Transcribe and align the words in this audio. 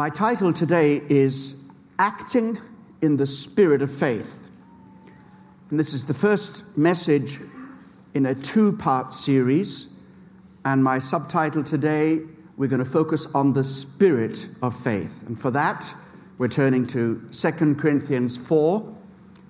My 0.00 0.08
title 0.08 0.54
today 0.54 1.02
is 1.10 1.62
Acting 1.98 2.56
in 3.02 3.18
the 3.18 3.26
Spirit 3.26 3.82
of 3.82 3.92
Faith. 3.92 4.48
And 5.68 5.78
this 5.78 5.92
is 5.92 6.06
the 6.06 6.14
first 6.14 6.78
message 6.78 7.38
in 8.14 8.24
a 8.24 8.34
two 8.34 8.78
part 8.78 9.12
series. 9.12 9.94
And 10.64 10.82
my 10.82 11.00
subtitle 11.00 11.62
today, 11.62 12.22
we're 12.56 12.66
going 12.66 12.82
to 12.82 12.90
focus 12.90 13.26
on 13.34 13.52
the 13.52 13.62
Spirit 13.62 14.48
of 14.62 14.74
Faith. 14.74 15.22
And 15.26 15.38
for 15.38 15.50
that, 15.50 15.94
we're 16.38 16.48
turning 16.48 16.86
to 16.86 17.20
2 17.30 17.74
Corinthians 17.74 18.38
4 18.38 18.96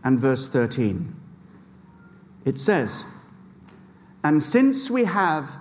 and 0.03 0.19
verse 0.19 0.49
13. 0.49 1.15
It 2.45 2.59
says, 2.59 3.05
And 4.25 4.43
since 4.43 4.91
we 4.91 5.05
have 5.05 5.59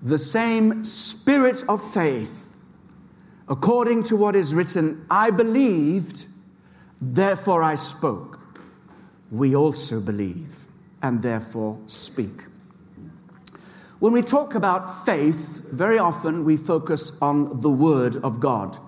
the 0.00 0.18
same 0.18 0.82
spirit 0.86 1.62
of 1.68 1.82
faith, 1.82 2.43
according 3.48 4.02
to 4.04 4.16
what 4.16 4.36
is 4.36 4.54
written, 4.54 5.04
I 5.10 5.30
believed, 5.30 6.26
therefore 7.00 7.62
I 7.62 7.74
spoke. 7.74 8.40
We 9.30 9.54
also 9.54 10.00
believe 10.00 10.64
and 11.02 11.22
therefore 11.22 11.78
speak. 11.86 12.44
When 13.98 14.12
we 14.12 14.22
talk 14.22 14.54
about 14.54 15.04
faith, 15.04 15.66
very 15.70 15.98
often 15.98 16.44
we 16.44 16.56
focus 16.56 17.20
on 17.22 17.60
the 17.60 17.70
Word 17.70 18.16
of 18.16 18.40
God. 18.40 18.78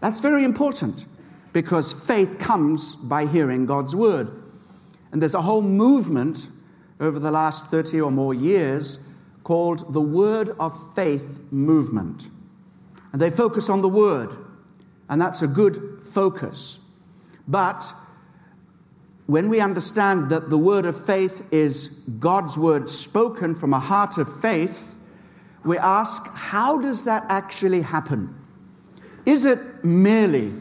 That's 0.00 0.20
very 0.20 0.44
important 0.44 1.06
because 1.52 1.92
faith 1.92 2.38
comes 2.38 2.94
by 2.94 3.26
hearing 3.26 3.66
God's 3.66 3.94
Word. 3.94 4.42
And 5.12 5.20
there's 5.20 5.34
a 5.34 5.42
whole 5.42 5.62
movement 5.62 6.48
over 7.00 7.18
the 7.18 7.30
last 7.30 7.66
30 7.66 8.00
or 8.00 8.10
more 8.10 8.34
years 8.34 9.06
called 9.42 9.92
the 9.92 10.00
Word 10.00 10.50
of 10.60 10.94
Faith 10.94 11.40
movement. 11.50 12.28
And 13.12 13.20
they 13.20 13.30
focus 13.30 13.68
on 13.68 13.82
the 13.82 13.88
word, 13.88 14.30
and 15.08 15.20
that's 15.20 15.42
a 15.42 15.48
good 15.48 16.00
focus. 16.04 16.84
But 17.48 17.92
when 19.26 19.48
we 19.48 19.60
understand 19.60 20.30
that 20.30 20.50
the 20.50 20.58
word 20.58 20.86
of 20.86 20.96
faith 21.02 21.46
is 21.52 21.88
God's 22.18 22.58
word 22.58 22.88
spoken 22.88 23.54
from 23.54 23.72
a 23.72 23.78
heart 23.78 24.18
of 24.18 24.32
faith, 24.40 24.96
we 25.64 25.78
ask, 25.78 26.28
how 26.34 26.80
does 26.80 27.04
that 27.04 27.24
actually 27.28 27.82
happen? 27.82 28.34
Is 29.26 29.44
it 29.44 29.84
merely 29.84 30.52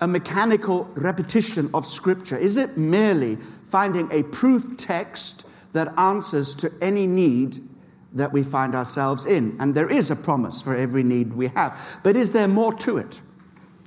a 0.00 0.06
mechanical 0.06 0.84
repetition 0.94 1.70
of 1.74 1.86
Scripture? 1.86 2.36
Is 2.36 2.56
it 2.56 2.76
merely 2.76 3.36
finding 3.64 4.08
a 4.12 4.22
proof 4.24 4.76
text 4.76 5.48
that 5.72 5.98
answers 5.98 6.54
to 6.56 6.72
any 6.80 7.06
need 7.06 7.58
that 8.12 8.32
we 8.32 8.42
find 8.42 8.74
ourselves 8.74 9.26
in. 9.26 9.56
And 9.60 9.74
there 9.74 9.90
is 9.90 10.10
a 10.10 10.16
promise 10.16 10.62
for 10.62 10.74
every 10.74 11.02
need 11.02 11.34
we 11.34 11.48
have. 11.48 12.00
But 12.02 12.16
is 12.16 12.32
there 12.32 12.48
more 12.48 12.72
to 12.74 12.96
it? 12.96 13.20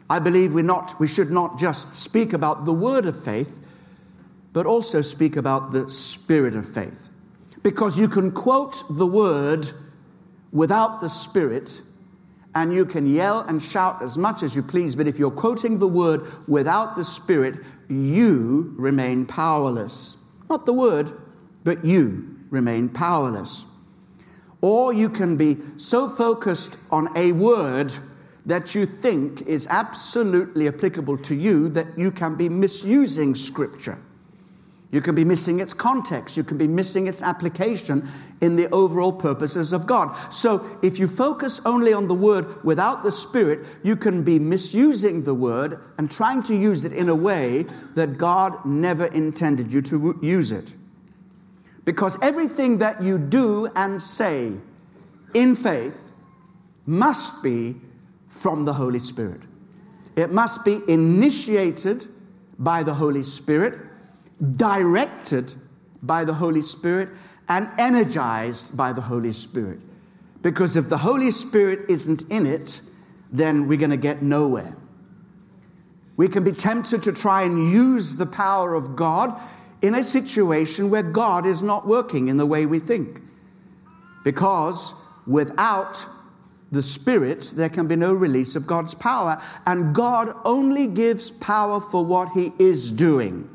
I 0.09 0.19
believe 0.19 0.53
we're 0.53 0.63
not, 0.63 0.99
we 0.99 1.07
should 1.07 1.31
not 1.31 1.57
just 1.57 1.95
speak 1.95 2.33
about 2.33 2.65
the 2.65 2.73
word 2.73 3.05
of 3.05 3.21
faith, 3.21 3.59
but 4.53 4.65
also 4.65 5.01
speak 5.01 5.37
about 5.37 5.71
the 5.71 5.89
spirit 5.89 6.55
of 6.55 6.67
faith. 6.67 7.09
Because 7.63 7.99
you 7.99 8.07
can 8.07 8.31
quote 8.31 8.83
the 8.89 9.07
word 9.07 9.71
without 10.51 10.99
the 10.99 11.07
spirit, 11.07 11.81
and 12.53 12.73
you 12.73 12.85
can 12.85 13.07
yell 13.07 13.39
and 13.39 13.61
shout 13.61 14.01
as 14.01 14.17
much 14.17 14.43
as 14.43 14.53
you 14.55 14.61
please, 14.61 14.95
but 14.95 15.07
if 15.07 15.17
you're 15.17 15.31
quoting 15.31 15.79
the 15.79 15.87
word 15.87 16.27
without 16.47 16.97
the 16.97 17.05
spirit, 17.05 17.55
you 17.87 18.73
remain 18.77 19.25
powerless. 19.25 20.17
Not 20.49 20.65
the 20.65 20.73
word, 20.73 21.09
but 21.63 21.85
you 21.85 22.37
remain 22.49 22.89
powerless. 22.89 23.70
Or 24.61 24.93
you 24.93 25.09
can 25.09 25.37
be 25.37 25.57
so 25.77 26.07
focused 26.07 26.77
on 26.91 27.15
a 27.17 27.31
word 27.31 27.91
that 28.45 28.73
you 28.73 28.85
think 28.85 29.41
is 29.43 29.67
absolutely 29.67 30.67
applicable 30.67 31.17
to 31.17 31.35
you 31.35 31.69
that 31.69 31.97
you 31.97 32.11
can 32.11 32.35
be 32.35 32.49
misusing 32.49 33.35
Scripture. 33.35 33.97
You 34.91 34.99
can 34.99 35.15
be 35.15 35.23
missing 35.23 35.61
its 35.61 35.73
context. 35.73 36.35
You 36.35 36.43
can 36.43 36.57
be 36.57 36.67
missing 36.67 37.07
its 37.07 37.21
application 37.21 38.07
in 38.41 38.57
the 38.57 38.69
overall 38.71 39.13
purposes 39.13 39.71
of 39.71 39.87
God. 39.87 40.13
So, 40.33 40.65
if 40.83 40.99
you 40.99 41.07
focus 41.07 41.61
only 41.65 41.93
on 41.93 42.09
the 42.09 42.13
word 42.13 42.61
without 42.65 43.01
the 43.01 43.11
Spirit, 43.11 43.65
you 43.83 43.95
can 43.95 44.23
be 44.23 44.37
misusing 44.37 45.23
the 45.23 45.33
word 45.33 45.79
and 45.97 46.11
trying 46.11 46.43
to 46.43 46.55
use 46.55 46.83
it 46.83 46.91
in 46.91 47.07
a 47.07 47.15
way 47.15 47.63
that 47.95 48.17
God 48.17 48.65
never 48.65 49.05
intended 49.05 49.71
you 49.71 49.81
to 49.83 50.19
use 50.21 50.51
it. 50.51 50.73
Because 51.85 52.21
everything 52.21 52.77
that 52.79 53.01
you 53.01 53.17
do 53.17 53.69
and 53.75 54.01
say 54.01 54.53
in 55.33 55.55
faith 55.55 56.11
must 56.85 57.43
be 57.43 57.75
from 58.27 58.65
the 58.65 58.73
Holy 58.73 58.99
Spirit. 58.99 59.41
It 60.15 60.31
must 60.31 60.63
be 60.65 60.81
initiated 60.87 62.05
by 62.59 62.83
the 62.83 62.93
Holy 62.93 63.23
Spirit, 63.23 63.79
directed 64.57 65.53
by 66.03 66.25
the 66.25 66.33
Holy 66.33 66.61
Spirit, 66.61 67.09
and 67.47 67.67
energized 67.77 68.77
by 68.77 68.93
the 68.93 69.01
Holy 69.01 69.31
Spirit. 69.31 69.79
Because 70.41 70.75
if 70.75 70.89
the 70.89 70.97
Holy 70.97 71.31
Spirit 71.31 71.89
isn't 71.89 72.23
in 72.29 72.45
it, 72.45 72.81
then 73.31 73.67
we're 73.67 73.77
going 73.77 73.91
to 73.91 73.97
get 73.97 74.21
nowhere. 74.21 74.75
We 76.17 76.27
can 76.27 76.43
be 76.43 76.51
tempted 76.51 77.03
to 77.03 77.13
try 77.13 77.43
and 77.43 77.71
use 77.71 78.15
the 78.15 78.25
power 78.25 78.75
of 78.75 78.95
God 78.95 79.39
in 79.81 79.95
a 79.95 80.03
situation 80.03 80.89
where 80.89 81.03
God 81.03 81.45
is 81.45 81.63
not 81.63 81.87
working 81.87 82.27
in 82.27 82.37
the 82.37 82.45
way 82.45 82.65
we 82.65 82.79
think. 82.79 83.21
Because 84.23 84.93
without 85.25 86.05
the 86.71 86.83
Spirit, 86.83 87.51
there 87.55 87.69
can 87.69 87.87
be 87.87 87.95
no 87.95 88.13
release 88.13 88.55
of 88.55 88.67
God's 88.67 88.93
power. 88.93 89.41
And 89.65 89.93
God 89.93 90.35
only 90.45 90.87
gives 90.87 91.29
power 91.29 91.81
for 91.81 92.05
what 92.05 92.29
He 92.31 92.53
is 92.59 92.91
doing. 92.91 93.49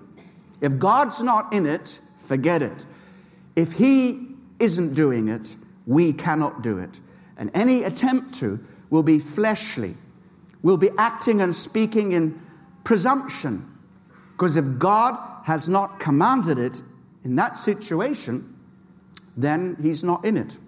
If 0.60 0.78
God's 0.78 1.22
not 1.22 1.52
in 1.52 1.64
it, 1.64 2.00
forget 2.18 2.62
it. 2.62 2.84
If 3.54 3.74
He 3.74 4.34
isn't 4.58 4.94
doing 4.94 5.28
it, 5.28 5.56
we 5.86 6.12
cannot 6.12 6.62
do 6.62 6.78
it. 6.78 7.00
And 7.38 7.50
any 7.54 7.84
attempt 7.84 8.34
to 8.40 8.58
will 8.90 9.02
be 9.02 9.18
fleshly, 9.18 9.94
will 10.62 10.76
be 10.76 10.90
acting 10.98 11.40
and 11.40 11.54
speaking 11.54 12.12
in 12.12 12.40
presumption. 12.84 13.70
Because 14.32 14.56
if 14.56 14.78
God 14.78 15.35
has 15.46 15.68
not 15.68 16.00
commanded 16.00 16.58
it 16.58 16.82
in 17.22 17.36
that 17.36 17.56
situation, 17.56 18.52
then 19.36 19.76
he's 19.80 20.02
not 20.02 20.24
in 20.24 20.36
it. 20.36 20.58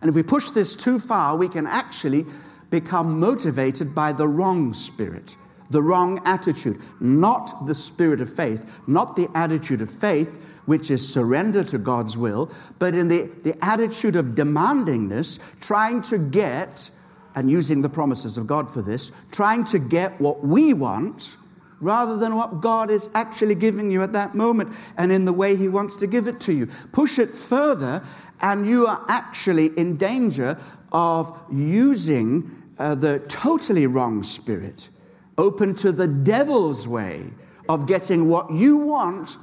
And 0.00 0.08
if 0.08 0.14
we 0.14 0.22
push 0.22 0.50
this 0.50 0.76
too 0.76 1.00
far, 1.00 1.36
we 1.36 1.48
can 1.48 1.66
actually 1.66 2.24
become 2.70 3.18
motivated 3.18 3.92
by 3.92 4.12
the 4.12 4.28
wrong 4.28 4.72
spirit, 4.74 5.36
the 5.70 5.82
wrong 5.82 6.22
attitude, 6.24 6.78
not 7.00 7.66
the 7.66 7.74
spirit 7.74 8.20
of 8.20 8.32
faith, 8.32 8.80
not 8.86 9.16
the 9.16 9.28
attitude 9.34 9.82
of 9.82 9.90
faith, 9.90 10.60
which 10.66 10.88
is 10.88 11.12
surrender 11.12 11.64
to 11.64 11.76
God's 11.76 12.16
will, 12.16 12.48
but 12.78 12.94
in 12.94 13.08
the, 13.08 13.22
the 13.42 13.56
attitude 13.60 14.14
of 14.14 14.36
demandingness, 14.36 15.40
trying 15.60 16.00
to 16.02 16.16
get, 16.16 16.92
and 17.34 17.50
using 17.50 17.82
the 17.82 17.88
promises 17.88 18.38
of 18.38 18.46
God 18.46 18.70
for 18.70 18.82
this, 18.82 19.10
trying 19.32 19.64
to 19.64 19.80
get 19.80 20.20
what 20.20 20.44
we 20.44 20.74
want 20.74 21.36
rather 21.80 22.16
than 22.16 22.36
what 22.36 22.60
God 22.60 22.90
is 22.90 23.10
actually 23.14 23.54
giving 23.54 23.90
you 23.90 24.02
at 24.02 24.12
that 24.12 24.34
moment 24.34 24.74
and 24.96 25.10
in 25.10 25.24
the 25.24 25.32
way 25.32 25.56
He 25.56 25.68
wants 25.68 25.96
to 25.96 26.06
give 26.06 26.26
it 26.26 26.40
to 26.40 26.52
you. 26.52 26.66
Push 26.92 27.18
it 27.18 27.30
further, 27.30 28.02
and 28.40 28.66
you 28.66 28.86
are 28.86 29.04
actually 29.08 29.66
in 29.78 29.96
danger 29.96 30.58
of 30.92 31.36
using 31.50 32.50
uh, 32.78 32.94
the 32.94 33.18
totally 33.28 33.86
wrong 33.86 34.22
spirit, 34.22 34.90
open 35.38 35.74
to 35.76 35.92
the 35.92 36.08
devil's 36.08 36.86
way 36.86 37.30
of 37.68 37.86
getting 37.86 38.28
what 38.28 38.50
you 38.50 38.76
want 38.76 39.36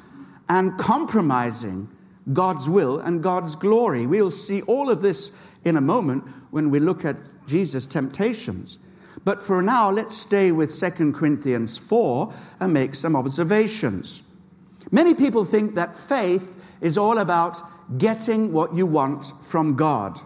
and 0.50 0.78
compromising 0.78 1.90
God's 2.34 2.70
will 2.70 3.00
and 3.00 3.24
God's 3.24 3.56
glory. 3.56 4.06
We'll 4.06 4.32
see 4.32 4.62
all 4.64 4.90
of 4.90 5.02
this 5.02 5.32
in 5.64 5.78
a 5.78 5.82
moment 5.82 6.24
when 6.52 6.70
we 6.70 6.80
look 6.80 7.06
at 7.06 7.16
Jesus' 7.46 7.86
temptations. 7.86 8.80
But 9.28 9.44
for 9.44 9.62
now, 9.62 9.92
let's 9.92 10.16
stay 10.16 10.54
with 10.54 10.74
2 10.74 11.12
Corinthians 11.12 11.78
4 11.78 12.34
and 12.62 12.72
make 12.72 12.96
some 12.96 13.14
observations. 13.14 14.24
Many 14.90 15.14
people 15.14 15.44
think 15.44 15.76
that 15.76 15.98
faith 15.98 16.66
is 16.80 16.98
all 16.98 17.18
about 17.18 17.58
getting 17.98 18.54
what 18.54 18.74
you 18.74 18.86
want 18.86 19.34
from 19.42 19.76
God. 19.76 20.18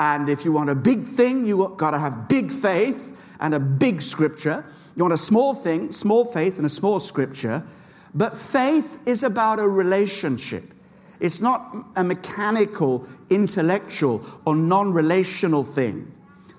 And 0.00 0.28
if 0.28 0.44
you 0.44 0.50
want 0.50 0.70
a 0.70 0.74
big 0.74 1.04
thing, 1.04 1.46
you've 1.46 1.76
got 1.76 1.92
to 1.92 2.00
have 2.00 2.28
big 2.28 2.50
faith 2.50 3.16
and 3.38 3.54
a 3.54 3.60
big 3.60 4.02
scripture. 4.02 4.64
You 4.96 5.04
want 5.04 5.14
a 5.14 5.18
small 5.18 5.54
thing, 5.54 5.92
small 5.92 6.24
faith 6.24 6.56
and 6.56 6.66
a 6.66 6.68
small 6.68 6.98
scripture. 6.98 7.62
But 8.12 8.36
faith 8.36 9.06
is 9.06 9.22
about 9.22 9.60
a 9.60 9.68
relationship. 9.68 10.64
It's 11.20 11.40
not 11.40 11.76
a 11.94 12.02
mechanical, 12.02 13.06
intellectual, 13.30 14.26
or 14.44 14.56
non 14.56 14.92
relational 14.92 15.62
thing. 15.62 16.12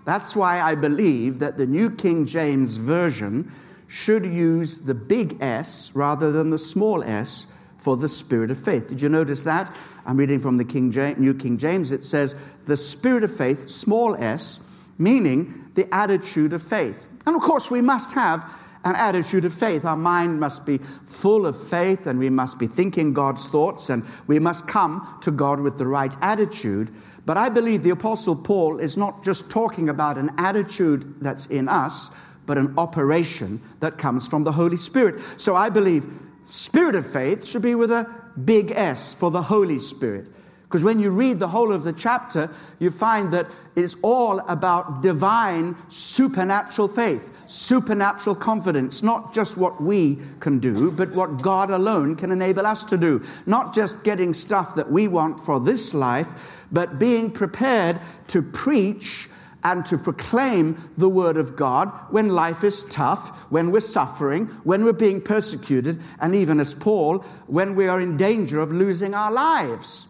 That's 0.07 0.37
why 0.37 0.61
I 0.61 0.75
believe 0.75 1.39
that 1.39 1.57
the 1.57 1.67
New 1.67 1.91
King 1.91 2.25
James 2.25 2.77
Version 2.77 3.51
should 3.87 4.25
use 4.25 4.85
the 4.85 4.93
big 4.93 5.35
S 5.41 5.91
rather 5.93 6.31
than 6.31 6.49
the 6.49 6.57
small 6.57 7.03
s 7.03 7.47
for 7.75 7.97
the 7.97 8.07
spirit 8.07 8.49
of 8.49 8.57
faith. 8.57 8.87
Did 8.87 9.01
you 9.01 9.09
notice 9.09 9.43
that? 9.43 9.69
I'm 10.05 10.15
reading 10.15 10.39
from 10.39 10.55
the 10.55 10.63
King 10.63 10.91
James, 10.91 11.19
New 11.19 11.33
King 11.33 11.57
James. 11.57 11.91
It 11.91 12.05
says 12.05 12.37
the 12.63 12.77
spirit 12.77 13.25
of 13.25 13.35
faith, 13.35 13.69
small 13.69 14.15
s, 14.15 14.61
meaning 14.97 15.65
the 15.73 15.93
attitude 15.93 16.53
of 16.53 16.63
faith. 16.63 17.11
And 17.25 17.35
of 17.35 17.41
course, 17.41 17.69
we 17.69 17.81
must 17.81 18.13
have 18.13 18.49
an 18.87 18.95
attitude 18.95 19.45
of 19.45 19.53
faith. 19.53 19.85
Our 19.85 19.97
mind 19.97 20.39
must 20.39 20.65
be 20.65 20.77
full 20.77 21.45
of 21.45 21.61
faith 21.61 22.07
and 22.07 22.17
we 22.17 22.29
must 22.29 22.57
be 22.57 22.67
thinking 22.67 23.13
God's 23.13 23.49
thoughts 23.49 23.89
and 23.89 24.03
we 24.27 24.39
must 24.39 24.67
come 24.67 25.17
to 25.21 25.31
God 25.31 25.59
with 25.59 25.77
the 25.77 25.87
right 25.87 26.15
attitude. 26.21 26.91
But 27.25 27.37
I 27.37 27.49
believe 27.49 27.83
the 27.83 27.89
Apostle 27.89 28.35
Paul 28.35 28.79
is 28.79 28.97
not 28.97 29.23
just 29.23 29.51
talking 29.51 29.89
about 29.89 30.17
an 30.17 30.31
attitude 30.37 31.21
that's 31.21 31.45
in 31.47 31.67
us, 31.67 32.09
but 32.45 32.57
an 32.57 32.73
operation 32.77 33.61
that 33.81 33.97
comes 33.97 34.27
from 34.27 34.43
the 34.43 34.53
Holy 34.53 34.77
Spirit. 34.77 35.19
So 35.37 35.55
I 35.55 35.69
believe 35.69 36.07
spirit 36.43 36.95
of 36.95 37.05
faith 37.05 37.45
should 37.45 37.61
be 37.61 37.75
with 37.75 37.91
a 37.91 38.09
big 38.43 38.71
S 38.71 39.13
for 39.13 39.29
the 39.29 39.41
Holy 39.43 39.79
Spirit. 39.79 40.27
Because 40.67 40.83
when 40.83 40.99
you 40.99 41.11
read 41.11 41.39
the 41.39 41.47
whole 41.47 41.71
of 41.71 41.83
the 41.83 41.93
chapter, 41.93 42.49
you 42.77 42.91
find 42.91 43.31
that 43.31 43.47
it's 43.77 43.95
all 44.01 44.39
about 44.39 45.01
divine 45.01 45.77
supernatural 45.87 46.89
faith, 46.89 47.49
supernatural 47.49 48.35
confidence, 48.35 49.01
not 49.01 49.33
just 49.33 49.55
what 49.55 49.81
we 49.81 50.19
can 50.41 50.59
do, 50.59 50.91
but 50.91 51.13
what 51.13 51.41
God 51.41 51.71
alone 51.71 52.17
can 52.17 52.33
enable 52.33 52.65
us 52.65 52.83
to 52.85 52.97
do. 52.97 53.23
Not 53.45 53.73
just 53.73 54.03
getting 54.03 54.33
stuff 54.33 54.75
that 54.75 54.91
we 54.91 55.07
want 55.07 55.39
for 55.39 55.61
this 55.61 55.93
life, 55.93 56.65
but 56.69 56.99
being 56.99 57.31
prepared 57.31 58.01
to 58.27 58.41
preach 58.41 59.29
and 59.63 59.85
to 59.85 59.97
proclaim 59.97 60.77
the 60.97 61.07
word 61.09 61.37
of 61.37 61.55
God 61.55 61.89
when 62.09 62.27
life 62.27 62.65
is 62.65 62.83
tough, 62.83 63.49
when 63.49 63.71
we're 63.71 63.79
suffering, 63.79 64.47
when 64.65 64.83
we're 64.83 64.91
being 64.91 65.21
persecuted, 65.21 66.01
and 66.19 66.35
even 66.35 66.59
as 66.59 66.73
Paul, 66.73 67.19
when 67.47 67.73
we 67.73 67.87
are 67.87 68.01
in 68.01 68.17
danger 68.17 68.59
of 68.59 68.73
losing 68.73 69.13
our 69.13 69.31
lives. 69.31 70.06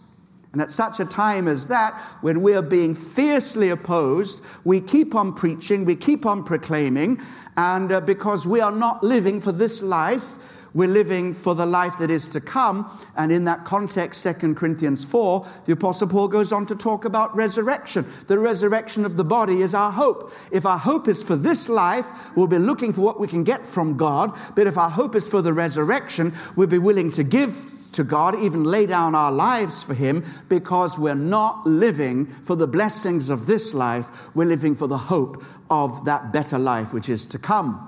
And 0.54 0.62
at 0.62 0.72
such 0.72 1.00
a 1.00 1.06
time 1.06 1.48
as 1.48 1.68
that, 1.68 1.94
when 2.22 2.42
we 2.42 2.54
are 2.56 2.62
being 2.62 2.96
fiercely 2.96 3.70
opposed, 3.70 4.44
we 4.64 4.80
keep 4.80 5.14
on 5.14 5.34
preaching, 5.34 5.86
we 5.86 5.96
keep 5.96 6.26
on 6.26 6.44
proclaiming, 6.44 7.20
and 7.58 7.92
uh, 7.92 8.02
because 8.02 8.48
we 8.48 8.62
are 8.62 8.72
not 8.72 9.04
living 9.04 9.42
for 9.42 9.52
this 9.52 9.84
life, 9.84 10.38
we're 10.74 10.88
living 10.88 11.34
for 11.34 11.56
the 11.56 11.66
life 11.66 11.98
that 11.98 12.12
is 12.12 12.30
to 12.30 12.40
come. 12.40 12.92
And 13.16 13.32
in 13.32 13.46
that 13.46 13.66
context, 13.66 14.24
2 14.24 14.54
Corinthians 14.54 15.04
4, 15.04 15.48
the 15.66 15.74
Apostle 15.74 16.08
Paul 16.08 16.28
goes 16.28 16.54
on 16.54 16.68
to 16.68 16.76
talk 16.76 17.04
about 17.06 17.36
resurrection. 17.36 18.06
The 18.28 18.38
resurrection 18.38 19.04
of 19.04 19.18
the 19.18 19.24
body 19.24 19.62
is 19.62 19.74
our 19.74 19.92
hope. 19.92 20.32
If 20.52 20.68
our 20.68 20.78
hope 20.78 21.08
is 21.08 21.24
for 21.24 21.36
this 21.36 21.68
life, 21.68 22.36
we'll 22.36 22.46
be 22.46 22.60
looking 22.60 22.94
for 22.94 23.02
what 23.02 23.20
we 23.20 23.28
can 23.28 23.44
get 23.44 23.66
from 23.66 23.98
God. 23.98 24.38
But 24.56 24.68
if 24.68 24.78
our 24.78 24.90
hope 24.92 25.16
is 25.16 25.28
for 25.28 25.42
the 25.42 25.54
resurrection, 25.54 26.34
we'll 26.56 26.68
be 26.68 26.78
willing 26.78 27.12
to 27.14 27.24
give 27.24 27.66
to 27.98 28.04
God, 28.04 28.40
even 28.40 28.64
lay 28.64 28.86
down 28.86 29.14
our 29.14 29.32
lives 29.32 29.84
for 29.84 29.94
Him, 29.94 30.24
because 30.50 30.98
we're 30.98 31.14
not 31.14 31.68
living 31.68 32.26
for 32.26 32.56
the 32.56 32.68
blessings 32.68 33.30
of 33.30 33.46
this 33.46 33.74
life. 33.74 34.34
We're 34.36 34.48
living 34.48 34.76
for 34.76 34.88
the 34.88 34.98
hope 34.98 35.44
of 35.70 36.06
that 36.06 36.32
better 36.32 36.58
life 36.58 36.94
which 36.94 37.10
is 37.10 37.26
to 37.28 37.38
come. 37.38 37.84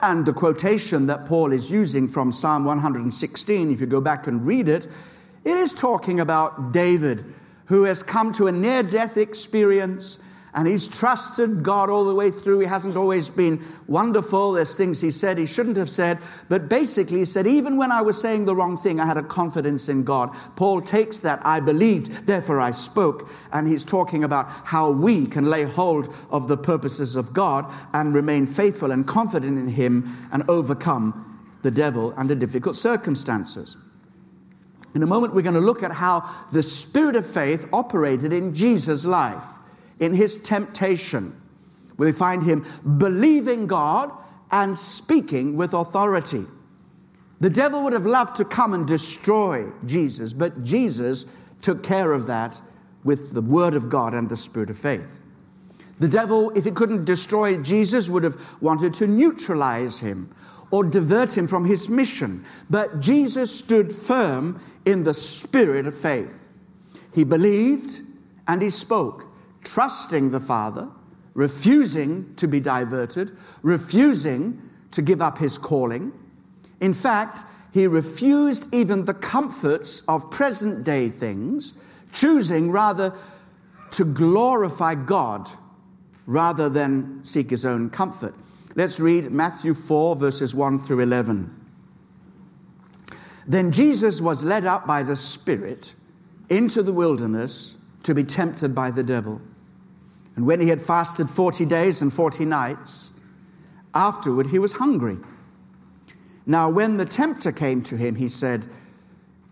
And 0.00 0.26
the 0.26 0.32
quotation 0.32 1.06
that 1.06 1.26
Paul 1.26 1.52
is 1.52 1.70
using 1.70 2.08
from 2.08 2.32
Psalm 2.32 2.64
116, 2.64 3.72
if 3.72 3.80
you 3.80 3.86
go 3.86 4.00
back 4.00 4.26
and 4.26 4.46
read 4.46 4.68
it, 4.68 4.86
it 5.44 5.56
is 5.56 5.72
talking 5.72 6.20
about 6.20 6.72
David, 6.72 7.24
who 7.66 7.84
has 7.84 8.02
come 8.02 8.32
to 8.32 8.46
a 8.46 8.52
near 8.52 8.82
death 8.82 9.16
experience 9.16 10.18
and 10.56 10.66
he's 10.66 10.88
trusted 10.88 11.62
God 11.62 11.90
all 11.90 12.06
the 12.06 12.14
way 12.14 12.30
through. 12.30 12.60
He 12.60 12.66
hasn't 12.66 12.96
always 12.96 13.28
been 13.28 13.62
wonderful. 13.86 14.52
There's 14.52 14.74
things 14.74 15.02
he 15.02 15.10
said 15.10 15.36
he 15.36 15.44
shouldn't 15.44 15.76
have 15.76 15.90
said. 15.90 16.18
But 16.48 16.70
basically, 16.70 17.18
he 17.18 17.24
said, 17.26 17.46
even 17.46 17.76
when 17.76 17.92
I 17.92 18.00
was 18.00 18.18
saying 18.18 18.46
the 18.46 18.56
wrong 18.56 18.78
thing, 18.78 18.98
I 18.98 19.04
had 19.04 19.18
a 19.18 19.22
confidence 19.22 19.90
in 19.90 20.02
God. 20.02 20.34
Paul 20.56 20.80
takes 20.80 21.20
that, 21.20 21.42
I 21.44 21.60
believed, 21.60 22.26
therefore 22.26 22.58
I 22.58 22.70
spoke. 22.70 23.28
And 23.52 23.68
he's 23.68 23.84
talking 23.84 24.24
about 24.24 24.46
how 24.48 24.90
we 24.90 25.26
can 25.26 25.50
lay 25.50 25.64
hold 25.64 26.08
of 26.30 26.48
the 26.48 26.56
purposes 26.56 27.16
of 27.16 27.34
God 27.34 27.70
and 27.92 28.14
remain 28.14 28.46
faithful 28.46 28.92
and 28.92 29.06
confident 29.06 29.58
in 29.58 29.68
him 29.68 30.10
and 30.32 30.42
overcome 30.48 31.50
the 31.60 31.70
devil 31.70 32.14
under 32.16 32.34
difficult 32.34 32.76
circumstances. 32.76 33.76
In 34.94 35.02
a 35.02 35.06
moment, 35.06 35.34
we're 35.34 35.42
going 35.42 35.54
to 35.54 35.60
look 35.60 35.82
at 35.82 35.92
how 35.92 36.22
the 36.50 36.62
spirit 36.62 37.14
of 37.14 37.26
faith 37.26 37.68
operated 37.74 38.32
in 38.32 38.54
Jesus' 38.54 39.04
life 39.04 39.58
in 40.00 40.14
his 40.14 40.38
temptation. 40.38 41.40
We 41.96 42.12
find 42.12 42.42
him 42.42 42.64
believing 42.98 43.66
God 43.66 44.10
and 44.50 44.78
speaking 44.78 45.56
with 45.56 45.74
authority. 45.74 46.44
The 47.40 47.50
devil 47.50 47.82
would 47.84 47.92
have 47.92 48.06
loved 48.06 48.36
to 48.36 48.44
come 48.44 48.72
and 48.74 48.86
destroy 48.86 49.70
Jesus, 49.84 50.32
but 50.32 50.62
Jesus 50.62 51.26
took 51.60 51.82
care 51.82 52.12
of 52.12 52.26
that 52.26 52.60
with 53.04 53.32
the 53.32 53.42
word 53.42 53.74
of 53.74 53.88
God 53.88 54.14
and 54.14 54.28
the 54.28 54.36
spirit 54.36 54.70
of 54.70 54.78
faith. 54.78 55.20
The 55.98 56.08
devil, 56.08 56.50
if 56.50 56.64
he 56.64 56.70
couldn't 56.70 57.04
destroy 57.04 57.56
Jesus, 57.58 58.10
would 58.10 58.24
have 58.24 58.36
wanted 58.60 58.94
to 58.94 59.06
neutralize 59.06 59.98
him 60.00 60.30
or 60.70 60.84
divert 60.84 61.36
him 61.36 61.46
from 61.46 61.64
his 61.64 61.88
mission. 61.88 62.44
But 62.68 63.00
Jesus 63.00 63.56
stood 63.56 63.92
firm 63.92 64.60
in 64.84 65.04
the 65.04 65.14
spirit 65.14 65.86
of 65.86 65.94
faith. 65.94 66.48
He 67.14 67.24
believed 67.24 68.02
and 68.46 68.60
he 68.60 68.70
spoke 68.70 69.25
trusting 69.66 70.30
the 70.30 70.40
Father, 70.40 70.88
refusing 71.34 72.34
to 72.36 72.46
be 72.46 72.60
diverted, 72.60 73.36
refusing 73.62 74.62
to 74.92 75.02
give 75.02 75.20
up 75.20 75.38
his 75.38 75.58
calling. 75.58 76.12
In 76.80 76.94
fact, 76.94 77.40
he 77.72 77.86
refused 77.86 78.72
even 78.72 79.04
the 79.04 79.12
comforts 79.12 80.00
of 80.08 80.30
present 80.30 80.84
day 80.84 81.08
things, 81.08 81.74
choosing 82.12 82.70
rather 82.70 83.12
to 83.90 84.04
glorify 84.04 84.94
God 84.94 85.50
rather 86.26 86.68
than 86.68 87.22
seek 87.22 87.50
his 87.50 87.64
own 87.64 87.90
comfort. 87.90 88.34
Let's 88.74 89.00
read 89.00 89.30
Matthew 89.30 89.74
4, 89.74 90.16
verses 90.16 90.54
1 90.54 90.78
through 90.78 91.00
11. 91.00 91.52
Then 93.46 93.72
Jesus 93.72 94.20
was 94.20 94.44
led 94.44 94.64
up 94.64 94.86
by 94.86 95.02
the 95.02 95.16
Spirit 95.16 95.94
into 96.48 96.82
the 96.82 96.92
wilderness 96.92 97.76
to 98.02 98.14
be 98.14 98.24
tempted 98.24 98.74
by 98.74 98.90
the 98.90 99.02
devil. 99.02 99.40
And 100.36 100.46
when 100.46 100.60
he 100.60 100.68
had 100.68 100.80
fasted 100.80 101.28
40 101.28 101.64
days 101.64 102.02
and 102.02 102.12
40 102.12 102.44
nights, 102.44 103.12
afterward 103.94 104.48
he 104.48 104.58
was 104.58 104.74
hungry. 104.74 105.16
Now, 106.44 106.70
when 106.70 106.98
the 106.98 107.06
tempter 107.06 107.50
came 107.50 107.82
to 107.84 107.96
him, 107.96 108.14
he 108.14 108.28
said, 108.28 108.66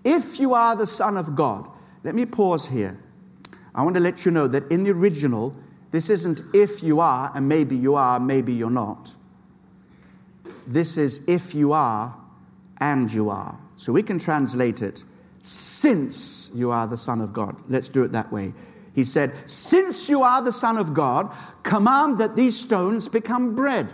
If 0.04 0.38
you 0.38 0.54
are 0.54 0.76
the 0.76 0.86
Son 0.86 1.16
of 1.16 1.34
God, 1.34 1.68
let 2.04 2.14
me 2.14 2.26
pause 2.26 2.68
here. 2.68 2.98
I 3.74 3.82
want 3.82 3.96
to 3.96 4.00
let 4.00 4.24
you 4.24 4.30
know 4.30 4.46
that 4.46 4.70
in 4.70 4.84
the 4.84 4.92
original, 4.92 5.56
this 5.90 6.10
isn't 6.10 6.42
if 6.52 6.82
you 6.82 7.00
are, 7.00 7.32
and 7.34 7.48
maybe 7.48 7.76
you 7.76 7.94
are, 7.94 8.20
maybe 8.20 8.52
you're 8.52 8.70
not. 8.70 9.10
This 10.66 10.96
is 10.96 11.26
if 11.26 11.54
you 11.54 11.72
are, 11.72 12.14
and 12.78 13.12
you 13.12 13.30
are. 13.30 13.58
So 13.76 13.92
we 13.92 14.02
can 14.02 14.18
translate 14.18 14.82
it 14.82 15.02
since 15.40 16.50
you 16.54 16.70
are 16.70 16.86
the 16.86 16.96
Son 16.96 17.20
of 17.20 17.32
God. 17.32 17.56
Let's 17.68 17.88
do 17.88 18.04
it 18.04 18.12
that 18.12 18.30
way. 18.30 18.52
He 18.94 19.04
said, 19.04 19.32
Since 19.48 20.08
you 20.08 20.22
are 20.22 20.40
the 20.40 20.52
Son 20.52 20.76
of 20.76 20.94
God, 20.94 21.34
command 21.62 22.18
that 22.18 22.36
these 22.36 22.58
stones 22.58 23.08
become 23.08 23.54
bread. 23.54 23.92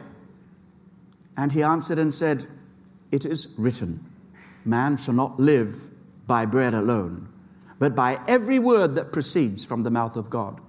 And 1.36 1.52
he 1.52 1.62
answered 1.62 1.98
and 1.98 2.12
said, 2.12 2.46
It 3.10 3.24
is 3.24 3.54
written, 3.56 4.04
Man 4.64 4.98
shall 4.98 5.14
not 5.14 5.40
live 5.40 5.88
by 6.26 6.44
bread 6.44 6.74
alone, 6.74 7.28
but 7.78 7.94
by 7.94 8.20
every 8.28 8.58
word 8.58 8.94
that 8.94 9.12
proceeds 9.12 9.64
from 9.64 9.82
the 9.82 9.90
mouth 9.90 10.16
of 10.16 10.28
God. 10.28 10.60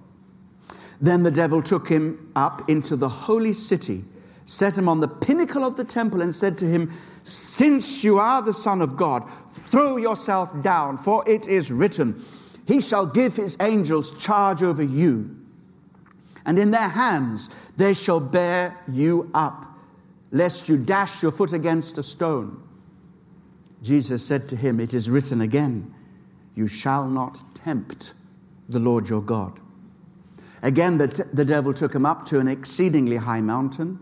Then 0.98 1.24
the 1.24 1.30
devil 1.30 1.62
took 1.62 1.88
him 1.88 2.32
up 2.34 2.68
into 2.70 2.96
the 2.96 3.08
holy 3.08 3.52
city, 3.52 4.04
set 4.46 4.78
him 4.78 4.88
on 4.88 5.00
the 5.00 5.08
pinnacle 5.08 5.64
of 5.64 5.76
the 5.76 5.84
temple, 5.84 6.22
and 6.22 6.34
said 6.34 6.56
to 6.58 6.66
him, 6.66 6.90
Since 7.22 8.02
you 8.02 8.18
are 8.18 8.40
the 8.40 8.54
Son 8.54 8.80
of 8.80 8.96
God, 8.96 9.28
throw 9.66 9.98
yourself 9.98 10.62
down, 10.62 10.96
for 10.96 11.28
it 11.28 11.46
is 11.48 11.70
written, 11.70 12.22
he 12.66 12.80
shall 12.80 13.06
give 13.06 13.36
his 13.36 13.56
angels 13.60 14.12
charge 14.24 14.62
over 14.62 14.82
you, 14.82 15.36
and 16.44 16.58
in 16.58 16.70
their 16.70 16.88
hands 16.88 17.48
they 17.76 17.94
shall 17.94 18.20
bear 18.20 18.76
you 18.88 19.30
up, 19.34 19.66
lest 20.30 20.68
you 20.68 20.76
dash 20.76 21.22
your 21.22 21.32
foot 21.32 21.52
against 21.52 21.98
a 21.98 22.02
stone. 22.02 22.62
Jesus 23.82 24.24
said 24.24 24.48
to 24.48 24.56
him, 24.56 24.78
It 24.78 24.94
is 24.94 25.10
written 25.10 25.40
again, 25.40 25.92
You 26.54 26.68
shall 26.68 27.08
not 27.08 27.42
tempt 27.54 28.14
the 28.68 28.78
Lord 28.78 29.08
your 29.08 29.22
God. 29.22 29.58
Again, 30.62 30.98
the, 30.98 31.08
t- 31.08 31.22
the 31.32 31.44
devil 31.44 31.74
took 31.74 31.92
him 31.92 32.06
up 32.06 32.24
to 32.26 32.38
an 32.38 32.46
exceedingly 32.46 33.16
high 33.16 33.40
mountain 33.40 33.98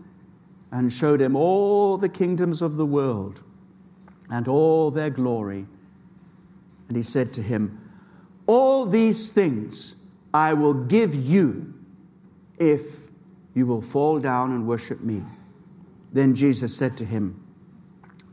and 0.71 0.93
showed 0.93 1.19
him 1.19 1.35
all 1.35 1.97
the 1.97 2.07
kingdoms 2.07 2.61
of 2.61 2.77
the 2.77 2.85
world 2.85 3.43
and 4.29 4.47
all 4.47 4.91
their 4.91 5.09
glory. 5.09 5.65
And 6.87 6.95
he 6.95 7.03
said 7.03 7.33
to 7.33 7.41
him, 7.41 7.80
all 8.51 8.85
these 8.85 9.31
things 9.31 9.95
I 10.33 10.51
will 10.51 10.73
give 10.73 11.15
you 11.15 11.73
if 12.59 13.07
you 13.53 13.65
will 13.65 13.81
fall 13.81 14.19
down 14.19 14.51
and 14.51 14.67
worship 14.67 14.99
me. 14.99 15.23
Then 16.11 16.35
Jesus 16.35 16.75
said 16.75 16.97
to 16.97 17.05
him, 17.05 17.41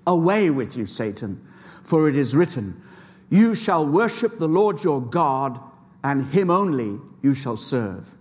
Away 0.08 0.50
with 0.50 0.76
you, 0.76 0.86
Satan, 0.86 1.40
for 1.84 2.08
it 2.08 2.16
is 2.16 2.34
written, 2.34 2.82
You 3.30 3.54
shall 3.54 3.86
worship 3.86 4.38
the 4.38 4.48
Lord 4.48 4.82
your 4.82 5.00
God, 5.00 5.60
and 6.02 6.26
him 6.26 6.50
only 6.50 6.98
you 7.22 7.32
shall 7.32 7.56
serve. 7.56 8.14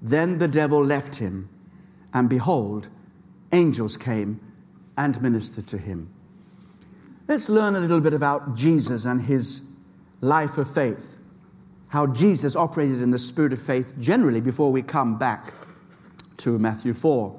Then 0.00 0.38
the 0.38 0.48
devil 0.48 0.82
left 0.82 1.16
him, 1.16 1.50
and 2.14 2.30
behold, 2.30 2.88
angels 3.52 3.98
came 3.98 4.40
and 4.96 5.20
ministered 5.20 5.66
to 5.66 5.76
him. 5.76 6.08
Let's 7.26 7.50
learn 7.50 7.76
a 7.76 7.80
little 7.80 8.00
bit 8.00 8.14
about 8.14 8.54
Jesus 8.54 9.04
and 9.04 9.20
his 9.20 9.68
life 10.20 10.58
of 10.58 10.72
faith, 10.72 11.17
how 11.88 12.06
Jesus 12.06 12.54
operated 12.54 13.00
in 13.00 13.10
the 13.10 13.18
spirit 13.18 13.52
of 13.52 13.60
faith 13.60 13.94
generally 13.98 14.40
before 14.40 14.70
we 14.70 14.82
come 14.82 15.18
back 15.18 15.54
to 16.38 16.58
Matthew 16.58 16.92
4. 16.92 17.38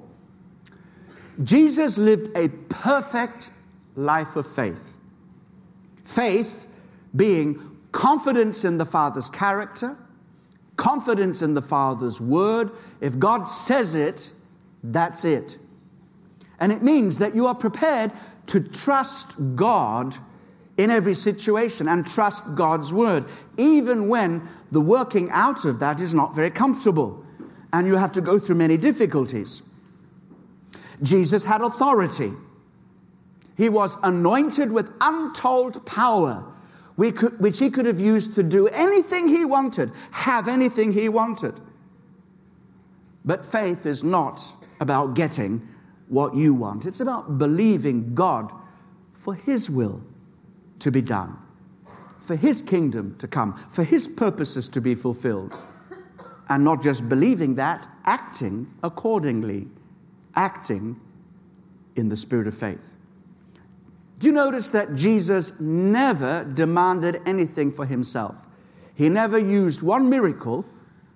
Jesus 1.43 1.97
lived 1.97 2.29
a 2.35 2.49
perfect 2.69 3.51
life 3.95 4.35
of 4.35 4.45
faith. 4.45 4.97
Faith 6.03 6.67
being 7.15 7.77
confidence 7.91 8.65
in 8.65 8.77
the 8.77 8.85
Father's 8.85 9.29
character, 9.29 9.97
confidence 10.75 11.41
in 11.41 11.53
the 11.53 11.61
Father's 11.61 12.19
word. 12.19 12.71
If 13.01 13.19
God 13.19 13.45
says 13.45 13.95
it, 13.95 14.31
that's 14.83 15.25
it. 15.25 15.57
And 16.59 16.71
it 16.71 16.81
means 16.81 17.19
that 17.19 17.35
you 17.35 17.45
are 17.47 17.55
prepared 17.55 18.11
to 18.47 18.59
trust 18.59 19.55
God 19.55 20.17
in 20.79 20.89
every 20.89 21.13
situation 21.13 21.89
and 21.89 22.07
trust 22.07 22.55
God's 22.55 22.93
word, 22.93 23.25
even 23.57 24.07
when 24.07 24.47
the 24.71 24.79
working 24.79 25.29
out 25.29 25.65
of 25.65 25.81
that 25.81 25.99
is 25.99 26.13
not 26.13 26.33
very 26.33 26.49
comfortable 26.49 27.25
and 27.73 27.85
you 27.85 27.97
have 27.97 28.13
to 28.13 28.21
go 28.21 28.39
through 28.39 28.55
many 28.55 28.77
difficulties. 28.77 29.61
Jesus 31.03 31.43
had 31.43 31.59
authority. 31.59 32.31
He 33.57 33.67
was 33.67 33.97
anointed 34.03 34.71
with 34.71 34.89
untold 35.01 35.85
power, 35.85 36.45
which 36.95 37.59
he 37.59 37.69
could 37.69 37.85
have 37.85 37.99
used 37.99 38.33
to 38.35 38.43
do 38.43 38.69
anything 38.69 39.27
he 39.27 39.43
wanted, 39.43 39.91
have 40.11 40.47
anything 40.47 40.93
he 40.93 41.09
wanted. 41.09 41.59
But 43.25 43.45
faith 43.45 43.85
is 43.85 44.01
not 44.01 44.41
about 44.79 45.13
getting 45.13 45.67
what 46.07 46.35
you 46.35 46.53
want, 46.53 46.85
it's 46.85 47.01
about 47.01 47.37
believing 47.37 48.15
God 48.15 48.53
for 49.11 49.35
his 49.35 49.69
will 49.69 50.01
to 50.79 50.91
be 50.91 51.01
done, 51.01 51.37
for 52.19 52.35
his 52.35 52.61
kingdom 52.61 53.15
to 53.19 53.27
come, 53.27 53.53
for 53.53 53.83
his 53.83 54.07
purposes 54.07 54.69
to 54.69 54.81
be 54.81 54.95
fulfilled. 54.95 55.53
And 56.47 56.63
not 56.63 56.81
just 56.81 57.07
believing 57.07 57.55
that, 57.55 57.87
acting 58.05 58.73
accordingly 58.83 59.67
acting 60.39 60.99
in 61.95 62.09
the 62.09 62.15
spirit 62.15 62.47
of 62.47 62.57
faith. 62.57 62.95
Do 64.19 64.27
you 64.27 64.33
notice 64.33 64.69
that 64.71 64.95
Jesus 64.95 65.59
never 65.59 66.43
demanded 66.43 67.21
anything 67.25 67.71
for 67.71 67.85
himself? 67.85 68.47
He 68.95 69.09
never 69.09 69.37
used 69.37 69.81
one 69.81 70.09
miracle 70.09 70.65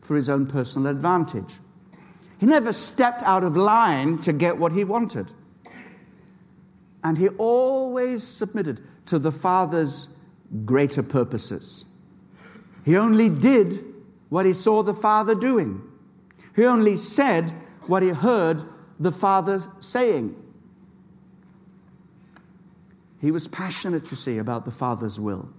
for 0.01 0.15
his 0.15 0.29
own 0.29 0.48
personal 0.48 0.88
advantage. 0.88 1.55
He 2.39 2.46
never 2.46 2.74
stepped 2.74 3.24
out 3.24 3.43
of 3.43 3.55
line 3.55 4.17
to 4.20 4.34
get 4.34 4.58
what 4.58 4.72
he 4.74 4.84
wanted. 4.84 5.32
And 7.03 7.17
he 7.17 7.29
always 7.29 8.24
submitted 8.24 8.82
to 9.06 9.20
the 9.20 9.32
Father's 9.32 10.18
greater 10.66 11.04
purposes. 11.04 11.86
He 12.86 12.96
only 12.96 13.30
did 13.30 13.84
what 14.30 14.46
he 14.46 14.54
saw 14.54 14.84
the 14.84 14.94
Father 14.94 15.36
doing. 15.36 15.82
He 16.56 16.66
only 16.66 16.98
said 16.98 17.52
what 17.88 18.04
he 18.04 18.10
heard 18.10 18.64
the 19.00 19.12
Father 19.12 19.60
saying. 19.80 20.36
He 23.20 23.32
was 23.32 23.48
passionate, 23.48 24.12
you 24.12 24.18
see, 24.18 24.38
about 24.38 24.66
the 24.66 24.72
Father's 24.72 25.20
will, 25.20 25.50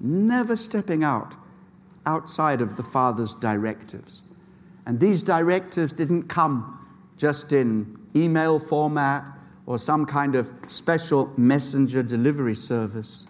never 0.00 0.56
stepping 0.56 1.04
out 1.04 1.34
outside 2.06 2.60
of 2.60 2.76
the 2.76 2.82
Father's 2.82 3.34
directives. 3.34 4.22
And 4.86 4.98
these 4.98 5.22
directives 5.22 5.92
didn't 5.92 6.24
come 6.24 6.78
just 7.16 7.52
in 7.52 7.98
email 8.16 8.58
format 8.58 9.24
or 9.66 9.78
some 9.78 10.04
kind 10.06 10.34
of 10.34 10.52
special 10.66 11.32
messenger 11.36 12.02
delivery 12.02 12.54
service. 12.54 13.26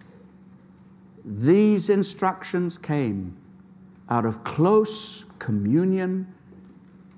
These 1.23 1.89
instructions 1.89 2.77
came 2.77 3.37
out 4.09 4.25
of 4.25 4.43
close 4.43 5.25
communion 5.39 6.27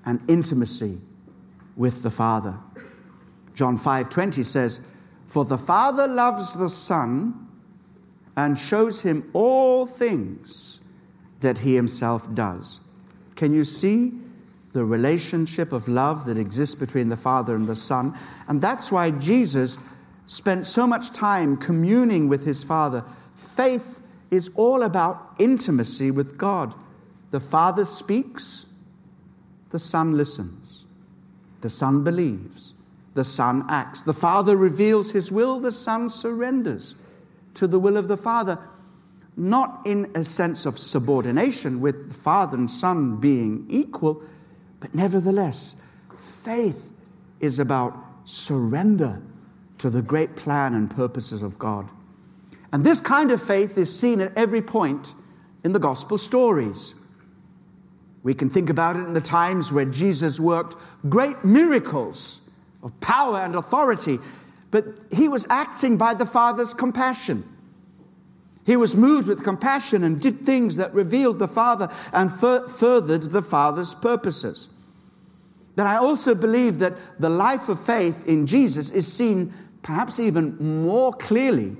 and 0.04 0.22
intimacy 0.28 1.00
with 1.76 2.02
the 2.02 2.10
Father. 2.10 2.58
John 3.54 3.76
5:20 3.78 4.42
says, 4.42 4.80
"For 5.24 5.44
the 5.44 5.58
Father 5.58 6.06
loves 6.06 6.54
the 6.54 6.68
Son 6.68 7.48
and 8.36 8.56
shows 8.56 9.00
him 9.00 9.24
all 9.32 9.86
things 9.86 10.80
that 11.40 11.58
he 11.58 11.74
himself 11.74 12.32
does." 12.34 12.80
Can 13.34 13.52
you 13.52 13.64
see 13.64 14.20
the 14.76 14.84
relationship 14.84 15.72
of 15.72 15.88
love 15.88 16.26
that 16.26 16.36
exists 16.36 16.74
between 16.74 17.08
the 17.08 17.16
Father 17.16 17.56
and 17.56 17.66
the 17.66 17.74
Son? 17.74 18.14
And 18.46 18.60
that's 18.60 18.92
why 18.92 19.10
Jesus 19.10 19.78
spent 20.26 20.66
so 20.66 20.86
much 20.86 21.12
time 21.12 21.56
communing 21.56 22.28
with 22.28 22.44
his 22.44 22.62
Father. 22.62 23.02
Faith 23.34 24.06
is 24.30 24.50
all 24.54 24.82
about 24.82 25.34
intimacy 25.38 26.10
with 26.10 26.36
God. 26.36 26.74
The 27.30 27.40
Father 27.40 27.86
speaks, 27.86 28.66
the 29.70 29.78
Son 29.78 30.16
listens. 30.16 30.84
The 31.62 31.70
Son 31.70 32.04
believes. 32.04 32.74
The 33.14 33.24
Son 33.24 33.64
acts. 33.68 34.02
The 34.02 34.12
Father 34.12 34.56
reveals 34.56 35.12
His 35.12 35.32
will. 35.32 35.58
The 35.58 35.72
Son 35.72 36.10
surrenders 36.10 36.94
to 37.54 37.66
the 37.66 37.78
will 37.78 37.96
of 37.96 38.08
the 38.08 38.16
Father, 38.16 38.58
not 39.36 39.80
in 39.86 40.10
a 40.14 40.22
sense 40.22 40.66
of 40.66 40.78
subordination 40.78 41.80
with 41.80 42.08
the 42.08 42.14
Father 42.14 42.56
and 42.58 42.70
Son 42.70 43.16
being 43.16 43.64
equal, 43.68 44.22
but 44.86 44.94
nevertheless, 44.94 45.82
faith 46.14 46.92
is 47.40 47.58
about 47.58 47.96
surrender 48.24 49.20
to 49.78 49.90
the 49.90 50.00
great 50.00 50.36
plan 50.36 50.74
and 50.74 50.88
purposes 50.88 51.42
of 51.42 51.58
God. 51.58 51.90
And 52.72 52.84
this 52.84 53.00
kind 53.00 53.32
of 53.32 53.42
faith 53.42 53.76
is 53.76 53.98
seen 53.98 54.20
at 54.20 54.32
every 54.36 54.62
point 54.62 55.12
in 55.64 55.72
the 55.72 55.80
gospel 55.80 56.18
stories. 56.18 56.94
We 58.22 58.32
can 58.32 58.48
think 58.48 58.70
about 58.70 58.94
it 58.94 59.00
in 59.00 59.12
the 59.12 59.20
times 59.20 59.72
where 59.72 59.86
Jesus 59.86 60.38
worked 60.38 60.76
great 61.08 61.44
miracles 61.44 62.48
of 62.80 62.98
power 63.00 63.38
and 63.38 63.56
authority, 63.56 64.20
but 64.70 64.84
he 65.10 65.28
was 65.28 65.48
acting 65.50 65.96
by 65.96 66.14
the 66.14 66.26
Father's 66.26 66.72
compassion. 66.72 67.42
He 68.64 68.76
was 68.76 68.94
moved 68.94 69.26
with 69.26 69.42
compassion 69.42 70.04
and 70.04 70.20
did 70.20 70.46
things 70.46 70.76
that 70.76 70.94
revealed 70.94 71.40
the 71.40 71.48
Father 71.48 71.88
and 72.12 72.30
fur- 72.30 72.68
furthered 72.68 73.24
the 73.24 73.42
Father's 73.42 73.92
purposes. 73.92 74.68
But 75.76 75.86
I 75.86 75.98
also 75.98 76.34
believe 76.34 76.78
that 76.78 76.94
the 77.20 77.28
life 77.28 77.68
of 77.68 77.78
faith 77.78 78.26
in 78.26 78.46
Jesus 78.46 78.90
is 78.90 79.10
seen 79.10 79.52
perhaps 79.82 80.18
even 80.18 80.56
more 80.86 81.12
clearly 81.12 81.76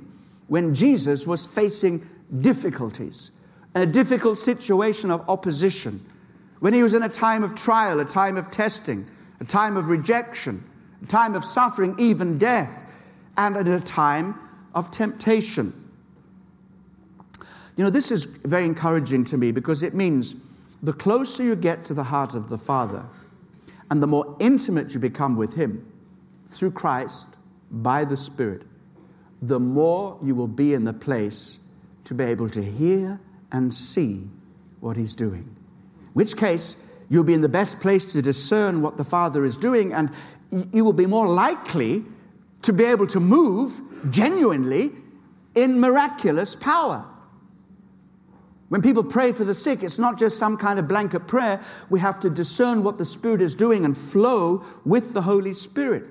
when 0.49 0.75
Jesus 0.75 1.27
was 1.27 1.45
facing 1.45 2.07
difficulties, 2.41 3.33
a 3.75 3.87
difficult 3.87 4.39
situation 4.39 5.11
of 5.11 5.29
opposition 5.29 6.01
when 6.61 6.73
he 6.73 6.83
was 6.83 6.95
in 6.95 7.03
a 7.03 7.09
time 7.09 7.43
of 7.43 7.55
trial, 7.55 8.01
a 8.01 8.05
time 8.05 8.37
of 8.37 8.51
testing, 8.51 9.07
a 9.41 9.45
time 9.45 9.77
of 9.77 9.89
rejection, 9.89 10.65
a 11.03 11.07
time 11.07 11.35
of 11.35 11.45
suffering, 11.45 11.95
even 11.99 12.39
death, 12.39 12.91
and 13.37 13.57
in 13.57 13.67
a 13.69 13.81
time 13.81 14.35
of 14.75 14.91
temptation. 14.91 15.73
You 17.77 17.85
know, 17.85 17.91
this 17.91 18.11
is 18.11 18.25
very 18.25 18.65
encouraging 18.65 19.25
to 19.25 19.37
me 19.37 19.53
because 19.53 19.83
it 19.83 19.95
means 19.95 20.35
the 20.83 20.95
closer 20.95 21.43
you 21.43 21.57
get 21.57 21.85
to 21.87 21.95
the 21.95 22.05
heart 22.05 22.35
of 22.35 22.49
the 22.49 22.59
Father 22.59 23.05
and 23.91 24.03
the 24.03 24.07
more 24.07 24.37
intimate 24.41 24.95
you 24.95 25.01
become 25.01 25.37
with 25.37 25.55
Him 25.55 25.87
through 26.49 26.73
Christ 26.73 27.29
by 27.71 28.05
the 28.05 28.17
Spirit, 28.17 28.63
the 29.43 29.61
more 29.61 30.19
you 30.23 30.35
will 30.35 30.49
be 30.49 30.75
in 30.75 30.85
the 30.85 30.93
place 30.93 31.61
to 32.05 32.15
be 32.15 32.25
able 32.25 32.49
to 32.51 32.63
hear 32.63 33.21
and 33.53 33.73
see 33.73 34.29
what 34.81 34.97
He's 34.97 35.15
doing 35.15 35.43
In 35.43 36.13
which 36.13 36.37
case 36.37 36.83
you'll 37.09 37.25
be 37.25 37.35
in 37.35 37.41
the 37.41 37.49
best 37.49 37.81
place 37.81 38.05
to 38.13 38.23
discern 38.23 38.83
what 38.83 38.97
the 38.97 39.05
Father 39.05 39.45
is 39.45 39.57
doing, 39.57 39.93
and 39.93 40.11
you 40.73 40.85
will 40.85 40.93
be 40.93 41.07
more 41.07 41.29
likely 41.29 42.05
to 42.63 42.73
be 42.73 42.85
able 42.85 43.07
to 43.07 43.21
move 43.21 43.81
genuinely 44.11 44.93
in 45.55 45.81
miraculous 45.81 46.55
power. 46.55 47.07
When 48.69 48.83
people 48.83 49.05
pray 49.05 49.31
for 49.31 49.45
the 49.45 49.55
sick, 49.55 49.83
it's 49.83 49.99
not 49.99 50.19
just 50.19 50.39
some 50.39 50.57
kind 50.57 50.79
of 50.79 50.89
blanket 50.89 51.29
prayer. 51.29 51.61
We 51.89 52.01
have 52.01 52.19
to 52.21 52.31
discern 52.31 52.83
what 52.83 52.99
the 52.99 53.05
Spirit 53.05 53.41
is 53.41 53.55
doing 53.55 53.85
and 53.85 53.97
flow 53.97 54.65
with 54.85 55.15
the 55.15 55.23
Holy 55.23 55.53
Spirit. 55.53 56.05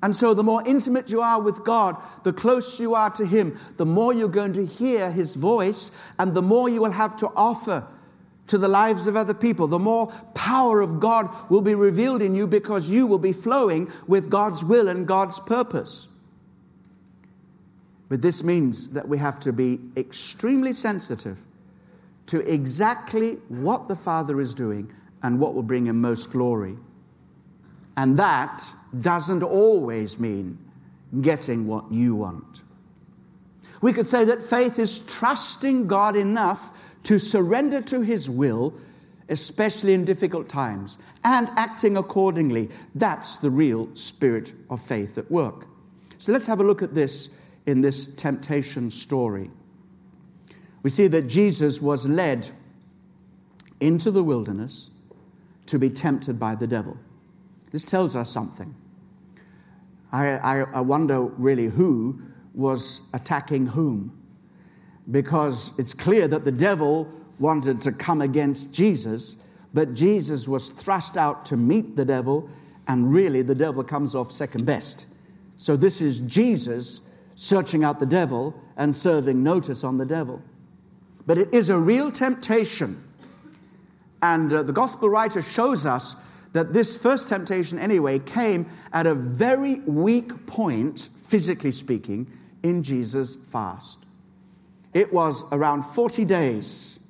And 0.00 0.14
so, 0.14 0.32
the 0.32 0.44
more 0.44 0.64
intimate 0.64 1.10
you 1.10 1.20
are 1.20 1.42
with 1.42 1.64
God, 1.64 1.96
the 2.22 2.32
closer 2.32 2.84
you 2.84 2.94
are 2.94 3.10
to 3.10 3.26
Him, 3.26 3.58
the 3.76 3.86
more 3.86 4.14
you're 4.14 4.28
going 4.28 4.52
to 4.52 4.64
hear 4.64 5.10
His 5.10 5.34
voice, 5.34 5.90
and 6.20 6.34
the 6.34 6.42
more 6.42 6.68
you 6.68 6.80
will 6.80 6.92
have 6.92 7.16
to 7.16 7.26
offer 7.34 7.84
to 8.46 8.58
the 8.58 8.68
lives 8.68 9.08
of 9.08 9.16
other 9.16 9.34
people, 9.34 9.66
the 9.66 9.80
more 9.80 10.06
power 10.34 10.80
of 10.80 11.00
God 11.00 11.28
will 11.50 11.60
be 11.60 11.74
revealed 11.74 12.22
in 12.22 12.36
you 12.36 12.46
because 12.46 12.88
you 12.88 13.08
will 13.08 13.18
be 13.18 13.32
flowing 13.32 13.90
with 14.06 14.30
God's 14.30 14.64
will 14.64 14.86
and 14.86 15.08
God's 15.08 15.40
purpose. 15.40 16.08
But 18.08 18.22
this 18.22 18.44
means 18.44 18.92
that 18.92 19.08
we 19.08 19.18
have 19.18 19.40
to 19.40 19.52
be 19.52 19.80
extremely 19.96 20.72
sensitive 20.72 21.44
to 22.28 22.40
exactly 22.50 23.32
what 23.48 23.88
the 23.88 23.96
Father 23.96 24.40
is 24.40 24.54
doing 24.54 24.92
and 25.22 25.40
what 25.40 25.54
will 25.54 25.62
bring 25.62 25.86
him 25.86 26.00
most 26.00 26.30
glory. 26.30 26.76
And 27.96 28.16
that 28.18 28.62
doesn't 29.00 29.42
always 29.42 30.20
mean 30.20 30.58
getting 31.20 31.66
what 31.66 31.90
you 31.90 32.14
want. 32.14 32.62
We 33.80 33.92
could 33.92 34.08
say 34.08 34.24
that 34.24 34.42
faith 34.42 34.78
is 34.78 35.00
trusting 35.00 35.86
God 35.86 36.16
enough 36.16 36.96
to 37.04 37.18
surrender 37.18 37.80
to 37.82 38.00
His 38.00 38.28
will, 38.28 38.74
especially 39.28 39.94
in 39.94 40.04
difficult 40.04 40.48
times, 40.48 40.98
and 41.24 41.48
acting 41.56 41.96
accordingly. 41.96 42.70
That's 42.94 43.36
the 43.36 43.50
real 43.50 43.94
spirit 43.94 44.52
of 44.68 44.82
faith 44.82 45.16
at 45.16 45.30
work. 45.30 45.66
So 46.18 46.32
let's 46.32 46.46
have 46.46 46.60
a 46.60 46.64
look 46.64 46.82
at 46.82 46.94
this 46.94 47.36
in 47.66 47.80
this 47.80 48.14
temptation 48.16 48.90
story. 48.90 49.50
We 50.88 50.90
see 50.90 51.06
that 51.08 51.28
Jesus 51.28 51.82
was 51.82 52.08
led 52.08 52.48
into 53.78 54.10
the 54.10 54.22
wilderness 54.22 54.90
to 55.66 55.78
be 55.78 55.90
tempted 55.90 56.38
by 56.38 56.54
the 56.54 56.66
devil. 56.66 56.96
This 57.72 57.84
tells 57.84 58.16
us 58.16 58.30
something. 58.30 58.74
I, 60.12 60.28
I, 60.38 60.60
I 60.60 60.80
wonder 60.80 61.20
really 61.20 61.66
who 61.66 62.22
was 62.54 63.02
attacking 63.12 63.66
whom. 63.66 64.18
Because 65.10 65.78
it's 65.78 65.92
clear 65.92 66.26
that 66.26 66.46
the 66.46 66.52
devil 66.52 67.06
wanted 67.38 67.82
to 67.82 67.92
come 67.92 68.22
against 68.22 68.72
Jesus, 68.72 69.36
but 69.74 69.92
Jesus 69.92 70.48
was 70.48 70.70
thrust 70.70 71.18
out 71.18 71.44
to 71.44 71.58
meet 71.58 71.96
the 71.96 72.04
devil, 72.06 72.48
and 72.86 73.12
really 73.12 73.42
the 73.42 73.54
devil 73.54 73.84
comes 73.84 74.14
off 74.14 74.32
second 74.32 74.64
best. 74.64 75.04
So 75.58 75.76
this 75.76 76.00
is 76.00 76.20
Jesus 76.20 77.02
searching 77.34 77.84
out 77.84 78.00
the 78.00 78.06
devil 78.06 78.58
and 78.78 78.96
serving 78.96 79.42
notice 79.42 79.84
on 79.84 79.98
the 79.98 80.06
devil. 80.06 80.42
But 81.28 81.36
it 81.36 81.52
is 81.52 81.68
a 81.68 81.76
real 81.76 82.10
temptation. 82.10 83.04
And 84.22 84.50
uh, 84.50 84.62
the 84.62 84.72
gospel 84.72 85.10
writer 85.10 85.42
shows 85.42 85.84
us 85.84 86.16
that 86.54 86.72
this 86.72 86.96
first 86.96 87.28
temptation, 87.28 87.78
anyway, 87.78 88.18
came 88.18 88.66
at 88.94 89.06
a 89.06 89.14
very 89.14 89.80
weak 89.80 90.46
point, 90.46 91.10
physically 91.22 91.70
speaking, 91.70 92.32
in 92.62 92.82
Jesus' 92.82 93.36
fast. 93.36 94.06
It 94.94 95.12
was 95.12 95.44
around 95.52 95.82
40 95.82 96.24
days. 96.24 97.00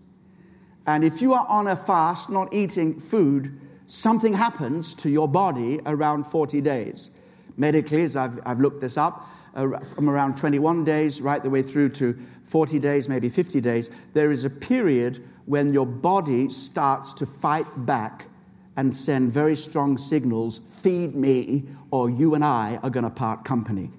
And 0.85 1.05
if 1.05 1.23
you 1.23 1.33
are 1.33 1.47
on 1.49 1.69
a 1.69 1.77
fast, 1.77 2.29
not 2.29 2.53
eating 2.53 2.99
food, 2.99 3.61
something 3.87 4.35
happens 4.35 4.95
to 4.95 5.11
your 5.11 5.29
body 5.29 5.79
around 5.87 6.25
40 6.25 6.61
days. 6.61 7.11
Medically, 7.57 8.03
as 8.03 8.17
I've, 8.17 8.41
I've 8.45 8.59
looked 8.59 8.81
this 8.81 8.99
up, 8.99 9.29
from 9.59 10.09
around 10.09 10.37
21 10.37 10.85
days 10.85 11.21
right 11.21 11.43
the 11.43 11.51
way 11.51 11.63
through 11.63 11.89
to 11.91 12.17
40 12.45 12.79
days, 12.79 13.09
maybe 13.09 13.29
50 13.29 13.61
days, 13.61 13.91
there 14.15 14.31
is 14.31 14.45
a 14.45 14.51
period 14.51 15.23
when 15.47 15.73
your 15.73 15.87
body 15.87 16.49
starts 16.49 17.13
to 17.15 17.27
fight 17.27 17.67
back 17.85 18.29
and 18.77 18.95
send 18.95 19.33
very 19.33 19.57
strong 19.57 19.99
signals 19.99 20.61
feed 20.61 21.15
me, 21.17 21.65
or 21.91 22.09
you 22.09 22.35
and 22.35 22.45
I 22.45 22.79
are 22.83 22.91
going 22.91 23.05
to 23.05 23.11
part 23.11 23.45
company. 23.45 23.91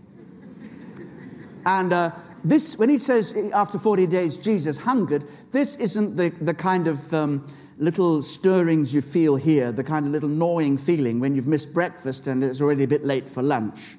And 1.66 1.92
uh, 1.92 2.12
this, 2.44 2.78
when 2.78 2.88
he 2.88 2.98
says 2.98 3.36
after 3.54 3.78
40 3.78 4.08
days 4.08 4.38
Jesus 4.38 4.80
hungered, 4.80 5.25
this 5.52 5.76
isn't 5.76 6.15
the, 6.15 6.30
the 6.41 6.54
kind 6.54 6.88
of 6.88 7.13
um, 7.13 7.45
little 7.78 8.22
stirrings 8.22 8.93
you 8.93 9.02
feel 9.02 9.36
here, 9.36 9.72
the 9.72 9.84
kind 9.84 10.06
of 10.06 10.12
little 10.12 10.30
gnawing 10.30 10.78
feeling 10.78 11.19
when 11.19 11.36
you've 11.36 11.48
missed 11.48 11.74
breakfast 11.74 12.28
and 12.28 12.43
it's 12.43 12.62
already 12.62 12.86
a 12.86 12.88
bit 12.88 13.04
late 13.04 13.28
for 13.28 13.43
lunch. 13.43 13.98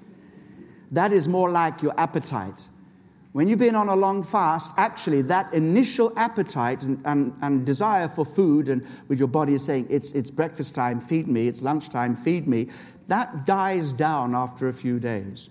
That 0.91 1.13
is 1.13 1.29
more 1.29 1.51
like 1.51 1.83
your 1.83 1.99
appetite. 1.99 2.69
When 3.33 3.47
you've 3.47 3.61
been 3.61 3.77
on 3.77 3.89
a 3.89 3.95
long 3.95 4.25
fast, 4.25 4.73
actually, 4.77 5.23
that 5.23 5.55
initial 5.55 6.13
appetite 6.17 6.83
and, 6.83 7.01
and, 7.05 7.33
and, 7.43 7.65
desire 7.65 8.09
for 8.09 8.25
food, 8.25 8.69
and 8.69 8.85
with 9.07 9.21
your 9.21 9.29
body 9.29 9.55
is 9.55 9.65
saying, 9.65 9.87
it's, 9.89 10.11
it's 10.13 10.33
breakfast 10.33 10.75
time, 10.75 11.01
feed 11.01 11.29
me, 11.29 11.47
it's 11.47 11.63
lunchtime, 11.63 12.17
feed 12.17 12.49
me, 12.49 12.71
that 13.07 13.47
dies 13.47 13.93
down 13.93 14.35
after 14.35 14.67
a 14.67 14.73
few 14.73 14.99
days. 14.99 15.49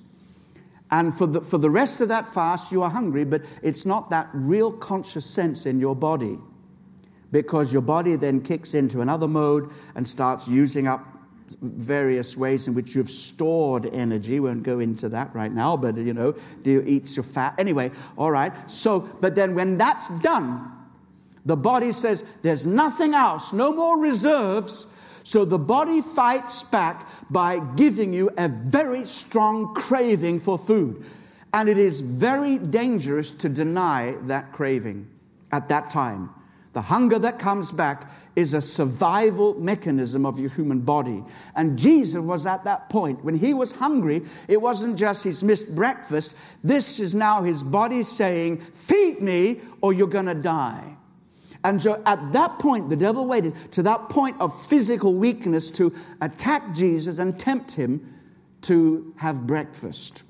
And 0.91 1.15
for 1.15 1.27
the, 1.27 1.39
for 1.39 1.57
the 1.57 1.69
rest 1.69 2.01
of 2.01 2.09
that 2.09 2.27
fast, 2.27 2.71
you 2.71 2.81
are 2.81 2.89
hungry, 2.89 3.23
but 3.23 3.43
it's 3.61 3.85
not 3.85 4.09
that 4.09 4.27
real 4.33 4.73
conscious 4.73 5.25
sense 5.25 5.65
in 5.65 5.79
your 5.79 5.95
body 5.95 6.37
because 7.31 7.71
your 7.71 7.81
body 7.81 8.15
then 8.15 8.41
kicks 8.41 8.73
into 8.73 9.01
another 9.01 9.27
mode 9.27 9.69
and 9.95 10.07
starts 10.07 10.47
using 10.47 10.87
up 10.87 11.05
various 11.61 12.37
ways 12.37 12.67
in 12.67 12.73
which 12.73 12.95
you've 12.95 13.09
stored 13.09 13.85
energy. 13.87 14.39
We 14.39 14.49
won't 14.49 14.63
go 14.63 14.79
into 14.79 15.09
that 15.09 15.33
right 15.33 15.51
now, 15.51 15.77
but 15.77 15.97
you 15.97 16.13
know, 16.13 16.35
do 16.63 16.71
you 16.71 16.83
eat 16.85 17.15
your 17.15 17.23
fat? 17.23 17.55
Anyway, 17.57 17.91
all 18.17 18.31
right. 18.31 18.51
So, 18.69 19.01
but 19.21 19.35
then 19.35 19.55
when 19.55 19.77
that's 19.77 20.07
done, 20.19 20.71
the 21.45 21.57
body 21.57 21.91
says 21.91 22.23
there's 22.41 22.67
nothing 22.67 23.13
else, 23.13 23.53
no 23.53 23.71
more 23.71 23.99
reserves 23.99 24.87
so 25.29 25.45
the 25.45 25.59
body 25.59 26.01
fights 26.01 26.63
back 26.63 27.07
by 27.29 27.59
giving 27.75 28.13
you 28.13 28.31
a 28.35 28.47
very 28.47 29.05
strong 29.05 29.75
craving 29.75 30.39
for 30.39 30.57
food. 30.57 31.05
And 31.53 31.69
it 31.69 31.77
is 31.77 32.01
very 32.01 32.57
dangerous 32.57 33.29
to 33.31 33.47
deny 33.47 34.15
that 34.23 34.53
craving 34.53 35.07
at 35.51 35.69
that 35.69 35.91
time. 35.91 36.31
The 36.73 36.81
hunger 36.81 37.17
that 37.19 37.39
comes 37.39 37.71
back 37.71 38.11
is 38.35 38.53
a 38.53 38.61
survival 38.61 39.59
mechanism 39.59 40.25
of 40.25 40.39
your 40.39 40.51
human 40.51 40.81
body. 40.81 41.23
And 41.55 41.79
Jesus 41.79 42.21
was 42.21 42.45
at 42.45 42.63
that 42.65 42.89
point. 42.89 43.23
When 43.23 43.35
he 43.35 43.53
was 43.53 43.71
hungry, 43.71 44.21
it 44.47 44.61
wasn't 44.61 44.97
just 44.97 45.23
he's 45.23 45.41
missed 45.41 45.75
breakfast. 45.75 46.37
This 46.63 46.99
is 46.99 47.15
now 47.15 47.41
his 47.41 47.63
body 47.63 48.03
saying, 48.03 48.57
Feed 48.57 49.21
me 49.21 49.61
or 49.81 49.93
you're 49.93 50.07
going 50.07 50.27
to 50.27 50.35
die. 50.35 50.95
And 51.63 51.81
so 51.81 52.01
at 52.05 52.33
that 52.33 52.59
point, 52.59 52.89
the 52.89 52.95
devil 52.95 53.25
waited 53.25 53.55
to 53.73 53.83
that 53.83 54.09
point 54.09 54.39
of 54.39 54.67
physical 54.67 55.15
weakness 55.15 55.71
to 55.71 55.93
attack 56.21 56.73
Jesus 56.73 57.19
and 57.19 57.37
tempt 57.37 57.73
him 57.73 58.15
to 58.61 59.13
have 59.17 59.45
breakfast. 59.45 60.23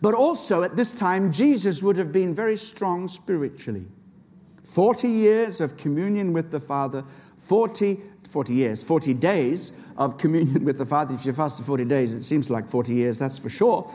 But 0.00 0.14
also 0.14 0.62
at 0.62 0.74
this 0.74 0.92
time, 0.92 1.30
Jesus 1.30 1.82
would 1.82 1.98
have 1.98 2.10
been 2.10 2.34
very 2.34 2.56
strong 2.56 3.06
spiritually. 3.08 3.86
40 4.70 5.08
years 5.08 5.60
of 5.60 5.76
communion 5.76 6.32
with 6.32 6.52
the 6.52 6.60
Father, 6.60 7.02
40, 7.38 7.98
40 8.30 8.54
years, 8.54 8.84
40 8.84 9.14
days 9.14 9.72
of 9.96 10.16
communion 10.16 10.64
with 10.64 10.78
the 10.78 10.86
Father. 10.86 11.12
If 11.14 11.26
you 11.26 11.32
fast 11.32 11.58
for 11.58 11.64
40 11.64 11.86
days, 11.86 12.14
it 12.14 12.22
seems 12.22 12.50
like 12.50 12.68
40 12.68 12.94
years, 12.94 13.18
that's 13.18 13.36
for 13.36 13.48
sure. 13.48 13.92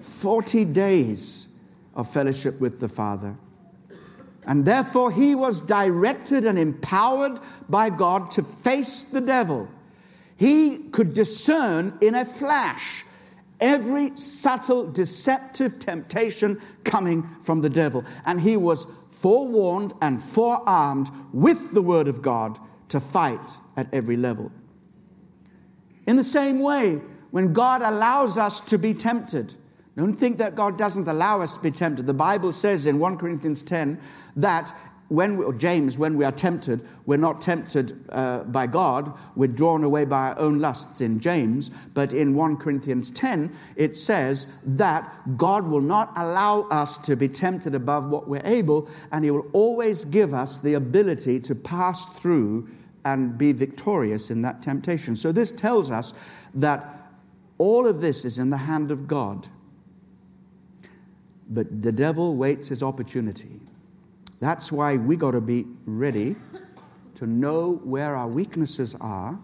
40 0.00 0.66
days 0.66 1.48
of 1.94 2.12
fellowship 2.12 2.60
with 2.60 2.78
the 2.78 2.88
Father. 2.88 3.36
And 4.46 4.66
therefore, 4.66 5.10
he 5.10 5.34
was 5.34 5.62
directed 5.62 6.44
and 6.44 6.58
empowered 6.58 7.40
by 7.66 7.88
God 7.88 8.30
to 8.32 8.42
face 8.42 9.02
the 9.04 9.22
devil. 9.22 9.66
He 10.36 10.90
could 10.90 11.14
discern 11.14 11.96
in 12.02 12.14
a 12.14 12.26
flash 12.26 13.06
every 13.60 14.16
subtle, 14.16 14.90
deceptive 14.90 15.78
temptation 15.78 16.60
coming 16.84 17.22
from 17.22 17.60
the 17.60 17.70
devil. 17.70 18.04
And 18.24 18.40
he 18.40 18.56
was 18.56 18.86
forewarned 19.10 19.92
and 20.02 20.22
forearmed 20.22 21.10
with 21.32 21.72
the 21.72 21.82
word 21.82 22.08
of 22.08 22.22
God 22.22 22.58
to 22.88 23.00
fight 23.00 23.58
at 23.76 23.92
every 23.92 24.16
level. 24.16 24.52
In 26.06 26.16
the 26.16 26.24
same 26.24 26.60
way, 26.60 27.00
when 27.30 27.52
God 27.52 27.82
allows 27.82 28.38
us 28.38 28.60
to 28.60 28.78
be 28.78 28.94
tempted, 28.94 29.54
don't 29.96 30.14
think 30.14 30.36
that 30.38 30.54
God 30.54 30.76
doesn't 30.76 31.08
allow 31.08 31.40
us 31.40 31.56
to 31.56 31.62
be 31.62 31.70
tempted. 31.70 32.06
The 32.06 32.14
Bible 32.14 32.52
says 32.52 32.84
in 32.84 32.98
1 32.98 33.16
Corinthians 33.16 33.62
10 33.62 33.98
that 34.36 34.72
when 35.08 35.36
we, 35.36 35.56
James, 35.56 35.98
when 35.98 36.16
we 36.16 36.24
are 36.24 36.32
tempted, 36.32 36.84
we're 37.04 37.16
not 37.16 37.40
tempted 37.40 38.04
uh, 38.08 38.42
by 38.44 38.66
God, 38.66 39.12
we're 39.36 39.46
drawn 39.46 39.84
away 39.84 40.04
by 40.04 40.30
our 40.30 40.38
own 40.38 40.58
lusts 40.58 41.00
in 41.00 41.20
James. 41.20 41.68
But 41.68 42.12
in 42.12 42.34
1 42.34 42.56
Corinthians 42.56 43.10
10, 43.12 43.54
it 43.76 43.96
says 43.96 44.46
that 44.64 45.36
God 45.36 45.66
will 45.66 45.80
not 45.80 46.12
allow 46.16 46.62
us 46.70 46.98
to 46.98 47.16
be 47.16 47.28
tempted 47.28 47.74
above 47.74 48.08
what 48.08 48.28
we're 48.28 48.42
able, 48.44 48.88
and 49.12 49.24
He 49.24 49.30
will 49.30 49.48
always 49.52 50.04
give 50.04 50.34
us 50.34 50.58
the 50.58 50.74
ability 50.74 51.38
to 51.40 51.54
pass 51.54 52.06
through 52.06 52.68
and 53.04 53.38
be 53.38 53.52
victorious 53.52 54.30
in 54.30 54.42
that 54.42 54.62
temptation. 54.62 55.14
So 55.14 55.30
this 55.30 55.52
tells 55.52 55.92
us 55.92 56.12
that 56.54 57.12
all 57.58 57.86
of 57.86 58.00
this 58.00 58.24
is 58.24 58.38
in 58.38 58.50
the 58.50 58.56
hand 58.56 58.90
of 58.90 59.06
God. 59.06 59.46
But 61.48 61.82
the 61.82 61.92
devil 61.92 62.34
waits 62.34 62.68
his 62.68 62.82
opportunity. 62.82 63.60
That's 64.40 64.70
why 64.70 64.96
we 64.96 65.16
got 65.16 65.32
to 65.32 65.40
be 65.40 65.66
ready 65.86 66.36
to 67.14 67.26
know 67.26 67.76
where 67.84 68.14
our 68.14 68.28
weaknesses 68.28 68.94
are. 69.00 69.38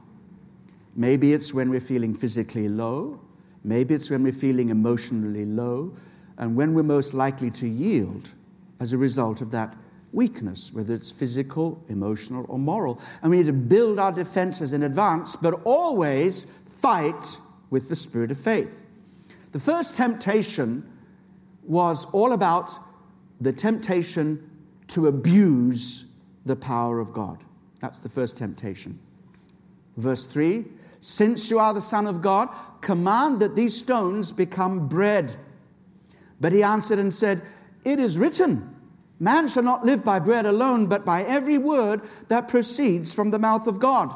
Maybe 0.94 1.32
it's 1.32 1.54
when 1.54 1.70
we're 1.70 1.80
feeling 1.80 2.14
physically 2.14 2.68
low, 2.68 3.20
maybe 3.64 3.94
it's 3.94 4.10
when 4.10 4.22
we're 4.22 4.32
feeling 4.32 4.68
emotionally 4.68 5.46
low, 5.46 5.96
and 6.36 6.54
when 6.54 6.74
we're 6.74 6.82
most 6.82 7.14
likely 7.14 7.50
to 7.50 7.66
yield 7.66 8.34
as 8.80 8.92
a 8.92 8.98
result 8.98 9.40
of 9.40 9.50
that 9.52 9.74
weakness, 10.12 10.72
whether 10.74 10.94
it's 10.94 11.10
physical, 11.10 11.82
emotional, 11.88 12.44
or 12.48 12.58
moral. 12.58 13.00
And 13.22 13.30
we 13.30 13.38
need 13.38 13.46
to 13.46 13.52
build 13.54 13.98
our 13.98 14.12
defenses 14.12 14.74
in 14.74 14.82
advance, 14.82 15.36
but 15.36 15.60
always 15.64 16.44
fight 16.44 17.38
with 17.70 17.88
the 17.88 17.96
spirit 17.96 18.30
of 18.30 18.38
faith. 18.38 18.84
The 19.52 19.60
first 19.60 19.94
temptation 19.94 20.86
was 21.62 22.04
all 22.06 22.32
about 22.32 22.72
the 23.40 23.52
temptation 23.52 24.50
to 24.88 25.06
abuse 25.06 26.12
the 26.44 26.56
power 26.56 27.00
of 27.00 27.12
God. 27.12 27.42
That's 27.80 28.00
the 28.00 28.08
first 28.08 28.36
temptation. 28.36 28.98
Verse 29.96 30.26
3 30.26 30.64
Since 31.00 31.50
you 31.50 31.58
are 31.58 31.74
the 31.74 31.80
Son 31.80 32.06
of 32.06 32.22
God, 32.22 32.48
command 32.80 33.40
that 33.40 33.56
these 33.56 33.78
stones 33.78 34.32
become 34.32 34.88
bread. 34.88 35.34
But 36.40 36.52
he 36.52 36.62
answered 36.62 36.98
and 36.98 37.12
said, 37.12 37.42
It 37.84 37.98
is 37.98 38.18
written, 38.18 38.74
Man 39.18 39.46
shall 39.48 39.62
not 39.62 39.86
live 39.86 40.04
by 40.04 40.18
bread 40.18 40.46
alone, 40.46 40.88
but 40.88 41.04
by 41.04 41.22
every 41.22 41.58
word 41.58 42.02
that 42.28 42.48
proceeds 42.48 43.14
from 43.14 43.30
the 43.30 43.38
mouth 43.38 43.66
of 43.66 43.78
God. 43.78 44.12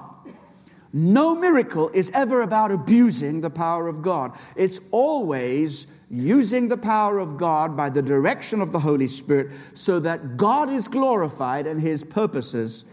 No 0.93 1.35
miracle 1.35 1.91
is 1.91 2.11
ever 2.13 2.41
about 2.41 2.73
abusing 2.73 3.41
the 3.41 3.51
power 3.51 3.87
of 3.87 4.03
God. 4.03 4.37
It's 4.57 4.81
always 4.91 5.93
using 6.09 6.69
the 6.69 6.77
power 6.77 7.19
of 7.19 7.37
God 7.37 7.77
by 7.77 7.91
the 7.91 8.03
direction 8.03 8.61
of 8.61 8.73
the 8.73 8.79
Holy 8.79 9.09
Spirit 9.09 9.53
so 9.75 9.99
that 10.01 10.37
God 10.37 10.71
is 10.71 10.87
glorified 10.89 11.67
and 11.67 11.81
his 11.81 12.05
purposes 12.05 12.85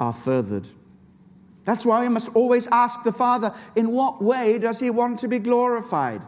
are 0.00 0.12
furthered. 0.12 0.66
That's 1.66 1.84
why 1.84 2.02
we 2.02 2.08
must 2.08 2.34
always 2.34 2.68
ask 2.68 3.02
the 3.02 3.12
Father, 3.12 3.52
in 3.74 3.90
what 3.90 4.22
way 4.22 4.58
does 4.58 4.78
He 4.78 4.88
want 4.88 5.18
to 5.18 5.28
be 5.28 5.40
glorified? 5.40 6.22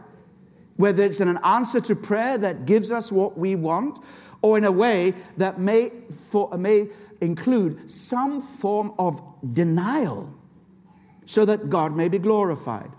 Whether 0.75 1.03
it's 1.03 1.21
in 1.21 1.29
an 1.29 1.39
answer 1.43 1.79
to 1.81 1.95
prayer 1.95 2.37
that 2.37 2.65
gives 2.65 2.91
us 2.91 3.09
what 3.09 3.37
we 3.37 3.55
want, 3.55 3.99
or 4.41 4.57
in 4.57 4.65
a 4.65 4.71
way 4.71 5.13
that 5.37 5.59
may, 5.59 5.91
for, 6.11 6.55
may 6.57 6.89
include 7.21 7.89
some 7.89 8.41
form 8.41 8.93
of 8.99 9.21
denial 9.53 10.33
so 11.25 11.45
that 11.45 11.69
God 11.69 11.95
may 11.95 12.09
be 12.09 12.19
glorified. 12.19 12.91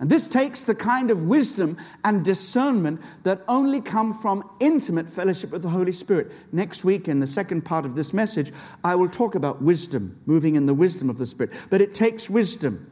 And 0.00 0.10
this 0.10 0.26
takes 0.26 0.64
the 0.64 0.74
kind 0.74 1.10
of 1.10 1.22
wisdom 1.24 1.76
and 2.04 2.24
discernment 2.24 3.00
that 3.22 3.42
only 3.46 3.80
come 3.80 4.12
from 4.12 4.48
intimate 4.58 5.08
fellowship 5.08 5.52
with 5.52 5.62
the 5.62 5.68
Holy 5.68 5.92
Spirit. 5.92 6.32
Next 6.52 6.84
week, 6.84 7.06
in 7.06 7.20
the 7.20 7.26
second 7.26 7.64
part 7.64 7.86
of 7.86 7.94
this 7.94 8.12
message, 8.12 8.52
I 8.82 8.96
will 8.96 9.08
talk 9.08 9.34
about 9.34 9.62
wisdom, 9.62 10.20
moving 10.26 10.56
in 10.56 10.66
the 10.66 10.74
wisdom 10.74 11.08
of 11.08 11.18
the 11.18 11.26
Spirit. 11.26 11.52
But 11.70 11.80
it 11.80 11.94
takes 11.94 12.28
wisdom 12.28 12.90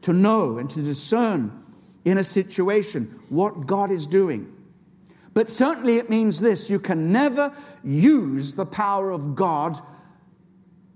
to 0.00 0.12
know 0.12 0.58
and 0.58 0.70
to 0.70 0.80
discern 0.80 1.64
in 2.04 2.16
a 2.16 2.24
situation 2.24 3.20
what 3.28 3.66
God 3.66 3.90
is 3.90 4.06
doing. 4.06 4.50
But 5.34 5.50
certainly 5.50 5.98
it 5.98 6.08
means 6.08 6.40
this 6.40 6.70
you 6.70 6.80
can 6.80 7.12
never 7.12 7.52
use 7.84 8.54
the 8.54 8.66
power 8.66 9.10
of 9.10 9.34
God 9.34 9.78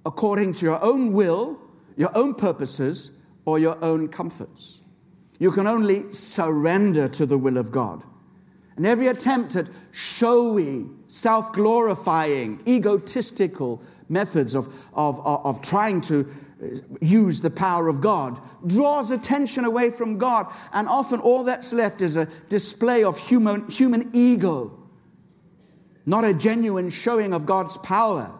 according 0.05 0.55
to 0.55 0.67
your 0.67 0.83
own 0.83 1.13
will, 1.13 1.61
your 1.97 2.11
own 2.17 2.35
purposes, 2.35 3.19
or 3.45 3.59
your 3.59 3.77
own 3.85 4.09
comforts. 4.09 4.82
You 5.43 5.51
can 5.51 5.67
only 5.67 6.09
surrender 6.13 7.09
to 7.09 7.27
the 7.27 7.37
will 7.37 7.57
of 7.57 7.73
God. 7.73 8.05
And 8.77 8.87
every 8.87 9.09
attempt 9.09 9.57
at 9.57 9.67
showy, 9.91 10.87
self 11.09 11.53
glorifying, 11.53 12.63
egotistical 12.65 13.83
methods 14.09 14.55
of, 14.55 14.69
of, 14.95 15.19
of, 15.27 15.45
of, 15.45 15.61
trying 15.61 16.01
to 16.03 16.33
uh, 16.63 16.67
use 17.01 17.41
the 17.41 17.51
power 17.51 17.89
of 17.89 18.01
God 18.01 18.41
draws 18.69 19.11
attention 19.11 19.65
away 19.65 19.91
from 19.91 20.17
God. 20.17 20.47
And 20.73 20.87
often 20.87 21.19
all 21.19 21.43
that's 21.43 21.73
left 21.73 22.03
is 22.03 22.17
a 22.17 22.27
display 22.49 23.03
of 23.03 23.19
human, 23.19 23.69
human 23.69 24.11
ego, 24.13 24.79
not 26.07 26.25
a 26.25 26.33
genuine 26.33 26.89
showing 26.89 27.33
of 27.35 27.47
God's 27.47 27.77
power. 27.79 28.33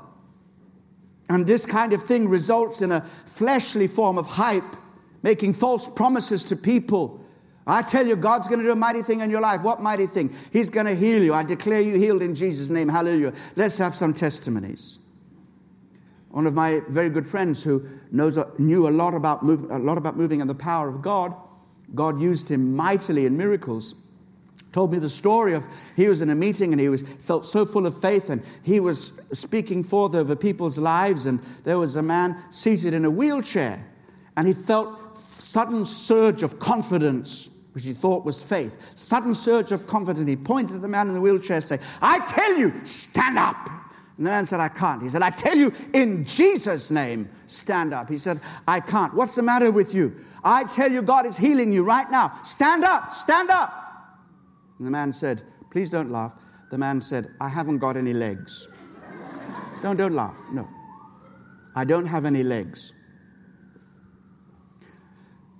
And 1.29 1.49
this 1.49 1.67
kind 1.67 1.95
of 1.95 2.01
thing 2.01 2.29
results 2.29 2.81
in 2.81 2.93
a 2.93 3.01
fleshly 3.27 3.89
form 3.89 4.19
of 4.19 4.29
hype 4.29 4.77
making 5.23 5.55
false 5.55 5.89
promises 5.89 6.45
to 6.45 6.57
people. 6.57 7.25
I 7.67 7.83
tell 7.83 8.07
you, 8.07 8.17
God's 8.17 8.49
going 8.49 8.59
to 8.59 8.65
do 8.65 8.73
a 8.73 8.77
mighty 8.77 9.03
thing 9.03 9.21
in 9.21 9.31
your 9.31 9.41
life. 9.41 9.63
What 9.63 9.81
mighty 9.81 10.07
thing? 10.07 10.35
He's 10.53 10.69
going 10.69 10.87
to 10.87 10.95
heal 10.95 11.23
you. 11.23 11.33
I 11.33 11.45
declare 11.45 11.81
you 11.81 11.97
healed 11.97 12.23
in 12.23 12.35
Jesus' 12.35 12.71
name. 12.71 12.89
Hallelujah. 12.89 13.33
Let's 13.55 13.79
have 13.79 13.95
some 13.95 14.13
testimonies. 14.15 14.99
One 16.31 16.47
of 16.47 16.55
my 16.55 16.81
very 16.89 17.11
good 17.11 17.27
friends 17.27 17.63
who 17.63 17.87
knows, 18.11 18.39
knew 18.59 18.89
a 18.89 18.91
lot, 18.91 19.15
about 19.15 19.45
move, 19.45 19.71
a 19.71 19.79
lot 19.79 19.99
about 19.99 20.17
moving 20.17 20.41
and 20.41 20.51
the 20.51 20.55
power 20.55 20.89
of 20.89 21.03
God, 21.03 21.35
God 21.95 22.21
used 22.21 22.51
him 22.51 22.75
mightily 22.75 23.27
in 23.27 23.37
miracles 23.37 23.95
told 24.73 24.91
me 24.91 24.99
the 24.99 25.11
story 25.11 25.55
of 25.55 25.67
he 25.97 26.09
was 26.09 26.23
in 26.23 26.31
a 26.31 26.35
meeting 26.35 26.73
and 26.73 26.81
he 26.81 26.89
was 26.89 27.03
felt 27.03 27.47
so 27.47 27.65
full 27.65 27.87
of 27.87 27.99
faith 28.01 28.31
and 28.31 28.43
he 28.63 28.81
was 28.81 29.21
speaking 29.33 29.85
forth 29.85 30.15
over 30.15 30.35
people's 30.35 30.79
lives 30.79 31.27
and 31.27 31.41
there 31.65 31.79
was 31.79 31.95
a 31.95 32.03
man 32.03 32.37
seated 32.51 32.95
in 32.95 33.05
a 33.05 33.11
wheelchair 33.11 33.87
and 34.37 34.47
he 34.47 34.53
felt 34.55 34.99
sudden 35.53 35.85
surge 35.85 36.43
of 36.43 36.59
confidence, 36.59 37.51
which 37.73 37.85
he 37.85 37.93
thought 37.93 38.25
was 38.25 38.43
faith. 38.43 38.93
Sudden 38.99 39.35
surge 39.35 39.71
of 39.71 39.87
confidence. 39.87 40.27
He 40.27 40.35
pointed 40.35 40.77
at 40.77 40.83
the 40.83 40.89
man 40.89 41.09
in 41.09 41.15
the 41.15 41.21
wheelchair, 41.21 41.61
saying, 41.61 41.83
I 42.01 42.25
tell 42.27 42.57
you, 42.57 42.73
stand 42.85 43.39
up. 43.39 43.69
And 44.17 44.27
the 44.27 44.31
man 44.31 44.47
said, 44.47 44.61
I 44.61 44.69
can't. 44.69 45.03
He 45.03 45.11
said, 45.11 45.21
I 45.21 45.29
tell 45.29 45.55
you, 45.55 45.75
in 45.93 46.25
Jesus' 46.25 46.91
name, 46.91 47.29
stand 47.47 47.93
up. 47.93 48.09
He 48.09 48.17
said, 48.17 48.41
I 48.67 48.81
can't. 48.81 49.13
What's 49.13 49.35
the 49.35 49.43
matter 49.43 49.71
with 49.71 49.95
you? 49.95 50.17
I 50.43 50.65
tell 50.65 50.91
you, 50.91 51.03
God 51.03 51.27
is 51.27 51.37
healing 51.37 51.71
you 51.71 51.85
right 51.85 52.11
now. 52.11 52.41
Stand 52.45 52.83
up, 52.83 53.13
stand 53.13 53.51
up. 53.51 53.75
And 54.79 54.87
the 54.87 54.91
man 54.91 55.13
said, 55.13 55.43
Please 55.71 55.91
don't 55.91 56.11
laugh. 56.11 56.35
The 56.71 56.79
man 56.79 57.03
said, 57.03 57.29
I 57.41 57.49
haven't 57.49 57.79
got 57.79 57.99
any 57.99 58.15
legs. 58.15 58.69
no, 59.85 59.93
don't 59.93 60.15
laugh. 60.15 60.39
No. 60.51 60.67
I 61.75 61.85
don't 61.85 62.07
have 62.07 62.25
any 62.25 62.43
legs. 62.43 62.95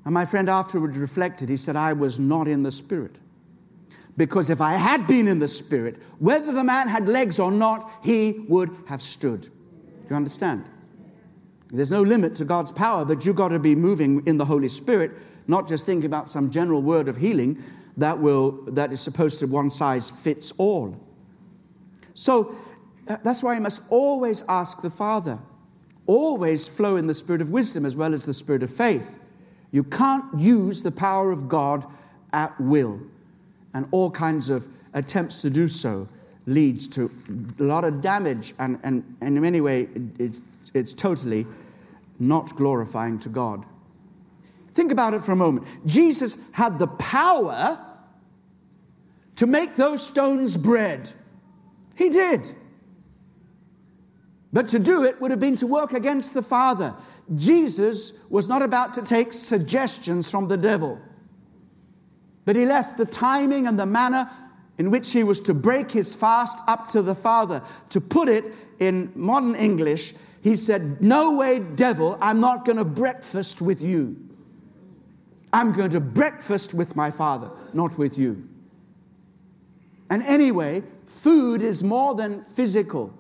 And 0.05 0.15
my 0.15 0.25
friend 0.25 0.49
afterwards 0.49 0.99
reflected. 0.99 1.49
He 1.49 1.57
said, 1.57 1.77
I 1.77 1.93
was 1.93 2.19
not 2.19 2.49
in 2.49 2.63
the 2.63 2.73
Spirit. 2.73 3.17
Because 4.17 4.51
if 4.51 4.61
I 4.61 4.73
had 4.73 5.07
been 5.07 5.29
in 5.29 5.39
the 5.39 5.49
Spirit, 5.49 5.97
whether 6.19 6.53
the 6.53 6.65
man 6.65 6.89
had 6.89 7.09
legs 7.09 7.39
or 7.39 7.51
not, 7.51 7.91
he 8.03 8.45
would 8.49 8.71
have 8.87 9.01
stood. 9.01 9.43
Do 9.43 9.51
you 10.11 10.17
understand? 10.17 10.65
There's 11.71 11.91
no 11.91 12.03
limit 12.03 12.35
to 12.37 12.45
God's 12.45 12.71
power, 12.71 13.05
but 13.05 13.25
you've 13.25 13.37
got 13.37 13.49
to 13.49 13.59
be 13.59 13.75
moving 13.75 14.27
in 14.27 14.37
the 14.37 14.45
Holy 14.45 14.69
Spirit, 14.69 15.13
not 15.47 15.67
just 15.67 15.87
thinking 15.87 16.05
about 16.05 16.29
some 16.29 16.51
general 16.51 16.83
word 16.83 17.09
of 17.09 17.17
healing 17.17 17.63
that, 17.97 18.19
will, 18.19 18.53
that 18.73 18.93
is 18.93 19.01
supposed 19.01 19.41
to 19.41 19.47
one 19.47 19.71
size 19.71 20.11
fits 20.11 20.53
all. 20.59 21.01
So 22.15 22.55
uh, 23.09 23.17
that's 23.23 23.43
why 23.43 23.55
you 23.55 23.61
must 23.61 23.83
always 23.89 24.45
ask 24.49 24.83
the 24.83 24.91
Father, 24.91 25.39
always 26.07 26.69
flow 26.69 26.97
in 26.97 27.07
the 27.07 27.15
spirit 27.15 27.41
of 27.41 27.51
wisdom 27.51 27.87
as 27.87 27.97
well 27.97 28.13
as 28.13 28.27
the 28.27 28.35
spirit 28.35 28.63
of 28.63 28.71
faith. 28.71 29.19
You 29.73 29.83
can't 29.83 30.39
use 30.39 30.83
the 30.83 30.93
power 30.93 31.33
of 31.33 31.49
God 31.49 31.85
at 32.33 32.59
will. 32.61 33.01
And 33.75 33.89
all 33.91 34.11
kinds 34.11 34.51
of 34.51 34.69
attempts 34.95 35.43
to 35.43 35.51
do 35.51 35.67
so 35.67 36.09
leads 36.47 36.87
to 36.89 37.11
a 37.59 37.63
lot 37.63 37.85
of 37.85 38.01
damage, 38.01 38.53
and, 38.59 38.79
and, 38.83 39.17
and 39.21 39.37
in 39.37 39.43
many 39.43 39.61
ways, 39.61 39.89
it's, 40.19 40.41
it's 40.75 40.93
totally 40.93 41.47
not 42.19 42.55
glorifying 42.55 43.19
to 43.21 43.29
God. 43.29 43.65
Think 44.73 44.93
about 44.93 45.15
it 45.15 45.23
for 45.23 45.33
a 45.33 45.37
moment. 45.37 45.67
Jesus 45.87 46.39
had 46.53 46.79
the 46.79 46.87
power 46.87 47.79
to 49.37 49.47
make 49.47 49.75
those 49.75 50.07
stones 50.07 50.57
bread. 50.57 51.11
He 51.97 52.09
did. 52.11 52.55
But 54.53 54.69
to 54.69 54.79
do 54.79 55.05
it 55.05 55.21
would 55.21 55.31
have 55.31 55.41
been 55.41 55.57
to 55.57 55.67
work 55.67 55.93
against 55.95 56.35
the 56.35 56.43
Father. 56.43 56.95
Jesus 57.35 58.13
was 58.29 58.49
not 58.49 58.63
about 58.63 58.95
to 58.95 59.03
take 59.03 59.33
suggestions 59.33 60.31
from 60.31 60.49
the 60.49 60.59
devil, 60.59 61.01
but 62.45 62.57
he 62.57 62.67
left 62.67 62.99
the 62.99 63.07
timing 63.07 63.67
and 63.67 63.79
the 63.79 63.87
manner 63.87 64.29
in 64.79 64.91
which 64.91 65.13
he 65.13 65.25
was 65.25 65.41
to 65.41 65.55
break 65.55 65.91
his 65.91 66.15
fast 66.15 66.59
up 66.67 66.89
to 66.89 67.03
the 67.03 67.15
Father. 67.15 67.63
To 67.91 68.01
put 68.01 68.29
it 68.29 68.53
in 68.79 69.13
modern 69.15 69.55
English, 69.55 70.15
he 70.43 70.57
said, 70.57 71.01
No 71.01 71.37
way, 71.37 71.61
devil, 71.61 72.19
I'm 72.21 72.41
not 72.41 72.65
going 72.65 72.79
to 72.79 72.85
breakfast 72.85 73.63
with 73.63 73.83
you. 73.83 74.17
I'm 75.53 75.73
going 75.73 75.91
to 75.91 76.01
breakfast 76.01 76.75
with 76.75 76.97
my 76.97 77.11
Father, 77.11 77.51
not 77.73 77.97
with 77.97 78.19
you. 78.19 78.49
And 80.11 80.23
anyway, 80.25 80.83
food 81.07 81.63
is 81.63 81.83
more 81.83 82.15
than 82.15 82.45
physical. 82.45 83.17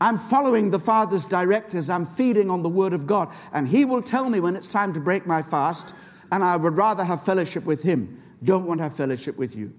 I'm 0.00 0.18
following 0.18 0.70
the 0.70 0.78
Father's 0.78 1.24
directives. 1.24 1.88
I'm 1.88 2.06
feeding 2.06 2.50
on 2.50 2.62
the 2.62 2.68
Word 2.68 2.92
of 2.92 3.06
God. 3.06 3.32
And 3.52 3.68
He 3.68 3.84
will 3.84 4.02
tell 4.02 4.28
me 4.28 4.40
when 4.40 4.56
it's 4.56 4.66
time 4.66 4.92
to 4.94 5.00
break 5.00 5.26
my 5.26 5.42
fast, 5.42 5.94
and 6.32 6.42
I 6.42 6.56
would 6.56 6.76
rather 6.76 7.04
have 7.04 7.22
fellowship 7.22 7.64
with 7.64 7.82
Him. 7.82 8.20
Don't 8.42 8.66
want 8.66 8.78
to 8.78 8.84
have 8.84 8.96
fellowship 8.96 9.38
with 9.38 9.56
you. 9.56 9.72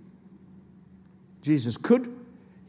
Jesus 1.41 1.77
could, 1.77 2.15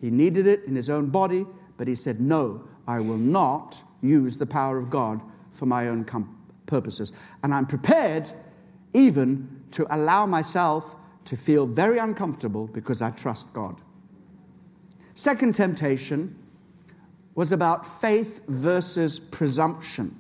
He 0.01 0.11
needed 0.11 0.47
it 0.47 0.65
in 0.65 0.75
His 0.75 0.91
own 0.91 1.09
body, 1.09 1.47
but 1.77 1.89
He 1.89 1.95
said, 1.95 2.21
No, 2.21 2.67
I 2.87 3.01
will 3.01 3.19
not 3.19 3.83
use 4.03 4.39
the 4.39 4.47
power 4.47 4.79
of 4.79 4.91
God 4.91 5.23
for 5.53 5.67
my 5.67 5.89
own 5.89 6.05
com- 6.05 6.37
purposes. 6.67 7.13
And 7.43 7.55
I'm 7.55 7.67
prepared 7.67 8.31
even 8.93 9.65
to 9.73 9.87
allow 9.95 10.27
myself 10.27 10.97
to 11.27 11.37
feel 11.37 11.67
very 11.67 11.99
uncomfortable 11.99 12.67
because 12.69 13.03
I 13.03 13.11
trust 13.11 13.53
God. 13.53 13.81
Second 15.15 15.55
temptation 15.55 16.37
was 17.37 17.53
about 17.53 17.87
faith 17.87 18.43
versus 18.49 19.21
presumption. 19.21 20.17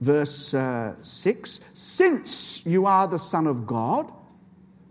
Verse 0.00 0.52
uh, 0.52 0.94
6 1.00 1.60
Since 1.72 2.66
you 2.66 2.84
are 2.84 3.08
the 3.08 3.18
Son 3.18 3.46
of 3.46 3.66
God, 3.66 4.12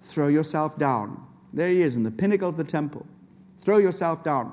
throw 0.01 0.27
yourself 0.27 0.79
down. 0.79 1.21
There 1.53 1.69
he 1.69 1.83
is 1.83 1.95
in 1.95 2.01
the 2.01 2.09
pinnacle 2.09 2.49
of 2.49 2.57
the 2.57 2.63
temple. 2.63 3.05
Throw 3.57 3.77
yourself 3.77 4.23
down. 4.23 4.51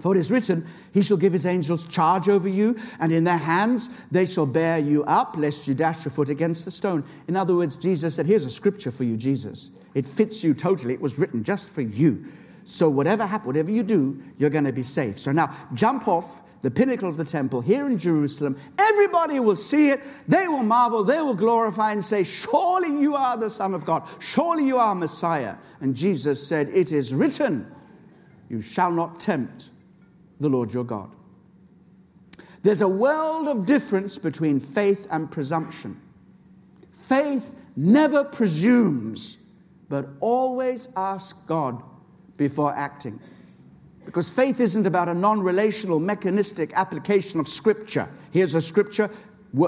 For 0.00 0.16
it 0.16 0.18
is 0.18 0.30
written, 0.30 0.66
He 0.94 1.02
shall 1.02 1.16
give 1.16 1.32
His 1.32 1.44
angels 1.44 1.86
charge 1.86 2.28
over 2.28 2.48
you, 2.48 2.76
and 2.98 3.12
in 3.12 3.24
their 3.24 3.36
hands 3.36 3.88
they 4.10 4.24
shall 4.24 4.46
bear 4.46 4.78
you 4.78 5.04
up, 5.04 5.36
lest 5.36 5.68
you 5.68 5.74
dash 5.74 6.04
your 6.04 6.12
foot 6.12 6.30
against 6.30 6.64
the 6.64 6.70
stone. 6.70 7.04
In 7.28 7.36
other 7.36 7.54
words, 7.54 7.76
Jesus 7.76 8.14
said, 8.14 8.26
Here's 8.26 8.44
a 8.44 8.50
scripture 8.50 8.90
for 8.90 9.04
you, 9.04 9.16
Jesus. 9.16 9.70
It 9.94 10.06
fits 10.06 10.44
you 10.44 10.54
totally. 10.54 10.94
It 10.94 11.00
was 11.00 11.18
written 11.18 11.44
just 11.44 11.68
for 11.68 11.82
you. 11.82 12.24
So 12.64 12.88
whatever 12.88 13.26
happens, 13.26 13.46
whatever 13.46 13.70
you 13.70 13.82
do, 13.82 14.22
you're 14.38 14.50
going 14.50 14.64
to 14.64 14.72
be 14.72 14.82
safe. 14.82 15.18
So 15.18 15.32
now 15.32 15.50
jump 15.74 16.08
off 16.08 16.42
the 16.62 16.70
pinnacle 16.70 17.08
of 17.08 17.16
the 17.16 17.24
temple 17.24 17.60
here 17.60 17.86
in 17.86 17.98
Jerusalem. 17.98 18.56
Everybody 18.78 19.40
will 19.40 19.56
see 19.56 19.90
it. 19.90 20.00
They 20.28 20.46
will 20.46 20.62
marvel. 20.62 21.02
They 21.02 21.20
will 21.20 21.34
glorify 21.34 21.92
and 21.92 22.04
say, 22.04 22.22
Surely 22.22 23.00
you 23.00 23.14
are 23.14 23.36
the 23.36 23.50
Son 23.50 23.74
of 23.74 23.84
God. 23.84 24.06
Surely 24.20 24.66
you 24.66 24.76
are 24.76 24.94
Messiah. 24.94 25.56
And 25.80 25.96
Jesus 25.96 26.46
said, 26.46 26.68
It 26.68 26.92
is 26.92 27.14
written, 27.14 27.70
You 28.48 28.60
shall 28.60 28.90
not 28.90 29.20
tempt 29.20 29.70
the 30.38 30.48
Lord 30.48 30.72
your 30.72 30.84
God. 30.84 31.10
There's 32.62 32.82
a 32.82 32.88
world 32.88 33.48
of 33.48 33.64
difference 33.64 34.18
between 34.18 34.60
faith 34.60 35.06
and 35.10 35.30
presumption. 35.30 35.98
Faith 36.92 37.58
never 37.74 38.22
presumes, 38.22 39.38
but 39.88 40.08
always 40.20 40.88
asks 40.94 41.38
God 41.46 41.82
before 42.40 42.74
acting. 42.74 43.20
Because 44.06 44.30
faith 44.30 44.60
isn't 44.60 44.86
about 44.86 45.10
a 45.10 45.14
non 45.14 45.42
relational, 45.42 46.00
mechanistic 46.00 46.72
application 46.74 47.38
of 47.38 47.46
scripture. 47.46 48.08
Here's 48.32 48.54
a 48.54 48.62
scripture, 48.62 49.10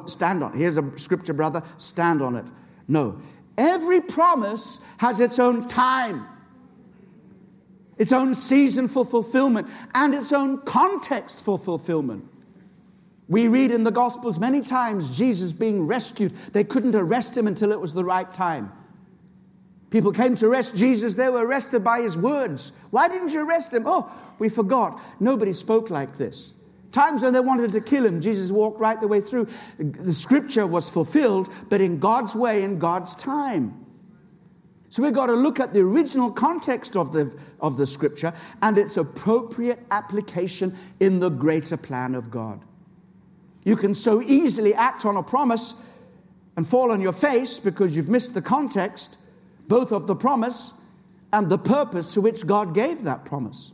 stand 0.07 0.43
on 0.43 0.55
it. 0.55 0.59
Here's 0.59 0.79
a 0.79 0.99
scripture, 0.99 1.35
brother, 1.35 1.63
stand 1.77 2.23
on 2.23 2.35
it. 2.35 2.47
No. 2.89 3.21
Every 3.59 4.01
promise 4.01 4.81
has 4.97 5.21
its 5.21 5.39
own 5.39 5.69
time, 5.69 6.27
its 7.99 8.11
own 8.11 8.35
season 8.35 8.89
for 8.89 9.05
fulfillment, 9.05 9.69
and 9.95 10.15
its 10.15 10.33
own 10.33 10.63
context 10.63 11.45
for 11.45 11.59
fulfillment. 11.59 12.25
We 13.29 13.49
read 13.49 13.71
in 13.71 13.85
the 13.85 13.93
Gospels 13.93 14.39
many 14.39 14.63
times 14.63 15.17
Jesus 15.17 15.53
being 15.53 15.87
rescued. 15.87 16.35
They 16.55 16.65
couldn't 16.65 16.97
arrest 16.97 17.37
him 17.37 17.47
until 17.47 17.71
it 17.71 17.81
was 17.81 17.93
the 17.93 18.05
right 18.05 18.33
time. 18.33 18.73
People 19.93 20.11
came 20.11 20.35
to 20.37 20.47
arrest 20.47 20.75
Jesus, 20.75 21.17
they 21.17 21.29
were 21.29 21.47
arrested 21.47 21.85
by 21.85 22.01
his 22.01 22.17
words. 22.17 22.73
Why 22.91 23.09
didn't 23.09 23.35
you 23.35 23.47
arrest 23.47 23.75
him? 23.75 23.83
Oh, 23.85 24.11
we 24.39 24.49
forgot. 24.49 24.99
Nobody 25.21 25.53
spoke 25.53 25.91
like 25.91 26.17
this. 26.17 26.55
Times 26.93 27.23
when 27.23 27.35
they 27.35 27.41
wanted 27.41 27.73
to 27.73 27.81
kill 27.83 28.07
him, 28.07 28.23
Jesus 28.23 28.51
walked 28.51 28.81
right 28.81 28.99
the 28.99 29.07
way 29.07 29.21
through. 29.21 29.49
The 29.77 30.15
scripture 30.15 30.67
was 30.67 30.89
fulfilled, 30.89 31.51
but 31.69 31.83
in 31.83 31.99
God's 31.99 32.35
way, 32.35 32.63
in 32.63 32.79
God's 32.79 33.15
time. 33.15 33.85
So 34.89 35.03
we've 35.03 35.13
got 35.13 35.27
to 35.27 35.35
look 35.35 35.61
at 35.61 35.75
the 35.75 35.81
original 35.81 36.33
context 36.33 36.97
of 36.97 37.13
the, 37.13 37.39
of 37.61 37.77
the 37.77 37.87
scripture 37.87 38.33
and 38.63 38.79
its 38.79 38.97
appropriate 38.97 39.81
application 39.91 40.75
in 41.01 41.21
the 41.21 41.29
greater 41.29 41.77
plan 41.77 42.15
of 42.15 42.31
God. 42.31 42.65
You 43.63 43.77
can 43.77 43.95
so 43.95 44.23
easily 44.23 44.73
act 44.73 45.05
on 45.05 45.19
a 45.19 45.23
promise 45.23 45.87
and 46.57 46.67
fall 46.67 46.93
on 46.93 47.03
your 47.03 47.13
face 47.13 47.61
because 47.61 47.95
you've 47.95 48.09
missed 48.09 48.33
the 48.33 48.43
context 48.43 49.19
both 49.73 49.91
of 49.91 50.07
the 50.07 50.15
promise 50.15 50.79
and 51.33 51.49
the 51.49 51.57
purpose 51.57 52.13
to 52.13 52.21
which 52.21 52.47
God 52.47 52.75
gave 52.75 53.05
that 53.05 53.25
promise. 53.25 53.73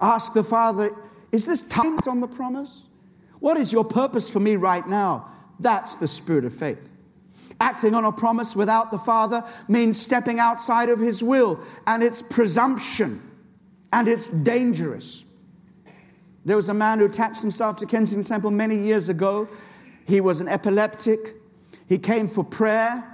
Ask 0.00 0.32
the 0.32 0.42
Father, 0.42 0.90
is 1.30 1.46
this 1.46 1.62
time 1.62 2.00
on 2.08 2.18
the 2.18 2.26
promise? 2.26 2.82
What 3.38 3.56
is 3.56 3.72
your 3.72 3.84
purpose 3.84 4.28
for 4.28 4.40
me 4.40 4.56
right 4.56 4.84
now? 4.84 5.30
That's 5.60 5.94
the 5.94 6.08
spirit 6.08 6.44
of 6.44 6.52
faith. 6.52 6.96
Acting 7.60 7.94
on 7.94 8.04
a 8.04 8.10
promise 8.10 8.56
without 8.56 8.90
the 8.90 8.98
Father 8.98 9.44
means 9.68 10.00
stepping 10.00 10.40
outside 10.40 10.88
of 10.88 10.98
His 10.98 11.22
will, 11.22 11.60
and 11.86 12.02
it's 12.02 12.20
presumption, 12.20 13.22
and 13.92 14.08
it's 14.08 14.26
dangerous. 14.26 15.24
There 16.44 16.56
was 16.56 16.68
a 16.68 16.74
man 16.74 16.98
who 16.98 17.04
attached 17.06 17.42
himself 17.42 17.76
to 17.76 17.86
Kensington 17.86 18.24
Temple 18.24 18.50
many 18.50 18.76
years 18.76 19.08
ago. 19.08 19.48
He 20.04 20.20
was 20.20 20.40
an 20.40 20.48
epileptic. 20.48 21.36
He 21.88 21.96
came 21.96 22.26
for 22.26 22.42
prayer. 22.42 23.13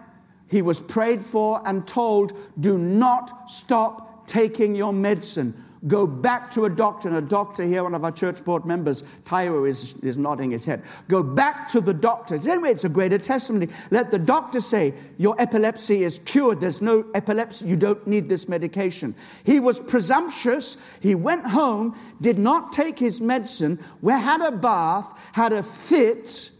He 0.50 0.62
was 0.62 0.80
prayed 0.80 1.22
for 1.22 1.62
and 1.66 1.86
told, 1.86 2.36
do 2.58 2.76
not 2.76 3.48
stop 3.48 4.26
taking 4.26 4.74
your 4.74 4.92
medicine. 4.92 5.54
Go 5.86 6.06
back 6.06 6.50
to 6.52 6.66
a 6.66 6.70
doctor. 6.70 7.08
And 7.08 7.16
a 7.16 7.22
doctor 7.22 7.62
here, 7.62 7.82
one 7.82 7.94
of 7.94 8.04
our 8.04 8.12
church 8.12 8.44
board 8.44 8.66
members, 8.66 9.02
Taiwo, 9.24 9.66
is, 9.66 9.96
is 10.02 10.18
nodding 10.18 10.50
his 10.50 10.66
head. 10.66 10.82
Go 11.08 11.22
back 11.22 11.68
to 11.68 11.80
the 11.80 11.94
doctor. 11.94 12.34
Anyway, 12.34 12.70
it's 12.70 12.84
a 12.84 12.88
greater 12.88 13.16
testimony. 13.16 13.68
Let 13.90 14.10
the 14.10 14.18
doctor 14.18 14.60
say, 14.60 14.92
Your 15.16 15.40
epilepsy 15.40 16.04
is 16.04 16.18
cured. 16.18 16.60
There's 16.60 16.82
no 16.82 17.06
epilepsy. 17.14 17.66
You 17.66 17.76
don't 17.76 18.06
need 18.06 18.28
this 18.28 18.46
medication. 18.46 19.14
He 19.44 19.58
was 19.58 19.80
presumptuous. 19.80 20.76
He 21.00 21.14
went 21.14 21.46
home, 21.46 21.98
did 22.20 22.38
not 22.38 22.72
take 22.72 22.98
his 22.98 23.20
medicine, 23.20 23.78
had 24.04 24.42
a 24.42 24.52
bath, 24.52 25.30
had 25.32 25.54
a 25.54 25.62
fit, 25.62 26.50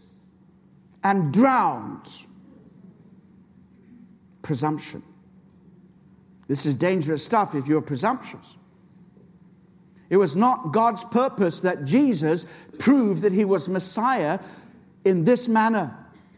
and 1.03 1.31
drowned 1.31 2.25
presumption. 4.41 5.03
This 6.47 6.65
is 6.65 6.73
dangerous 6.73 7.25
stuff 7.25 7.55
if 7.55 7.67
you're 7.67 7.81
presumptuous. 7.81 8.57
It 10.09 10.17
was 10.17 10.35
not 10.35 10.73
God's 10.73 11.05
purpose 11.05 11.61
that 11.61 11.85
Jesus 11.85 12.45
proved 12.79 13.21
that 13.21 13.31
he 13.31 13.45
was 13.45 13.69
Messiah 13.69 14.39
in 15.05 15.23
this 15.23 15.47
manner, 15.47 15.95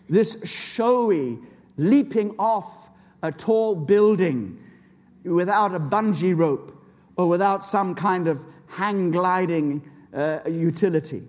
this 0.07 0.47
showy, 0.47 1.39
leaping 1.75 2.35
off 2.37 2.89
a 3.23 3.31
tall 3.31 3.73
building 3.75 4.59
without 5.23 5.73
a 5.73 5.79
bungee 5.79 6.37
rope 6.37 6.79
or 7.15 7.27
without 7.27 7.63
some 7.63 7.95
kind 7.95 8.27
of 8.27 8.45
hang 8.67 9.09
gliding 9.09 9.81
uh, 10.13 10.39
utility. 10.47 11.23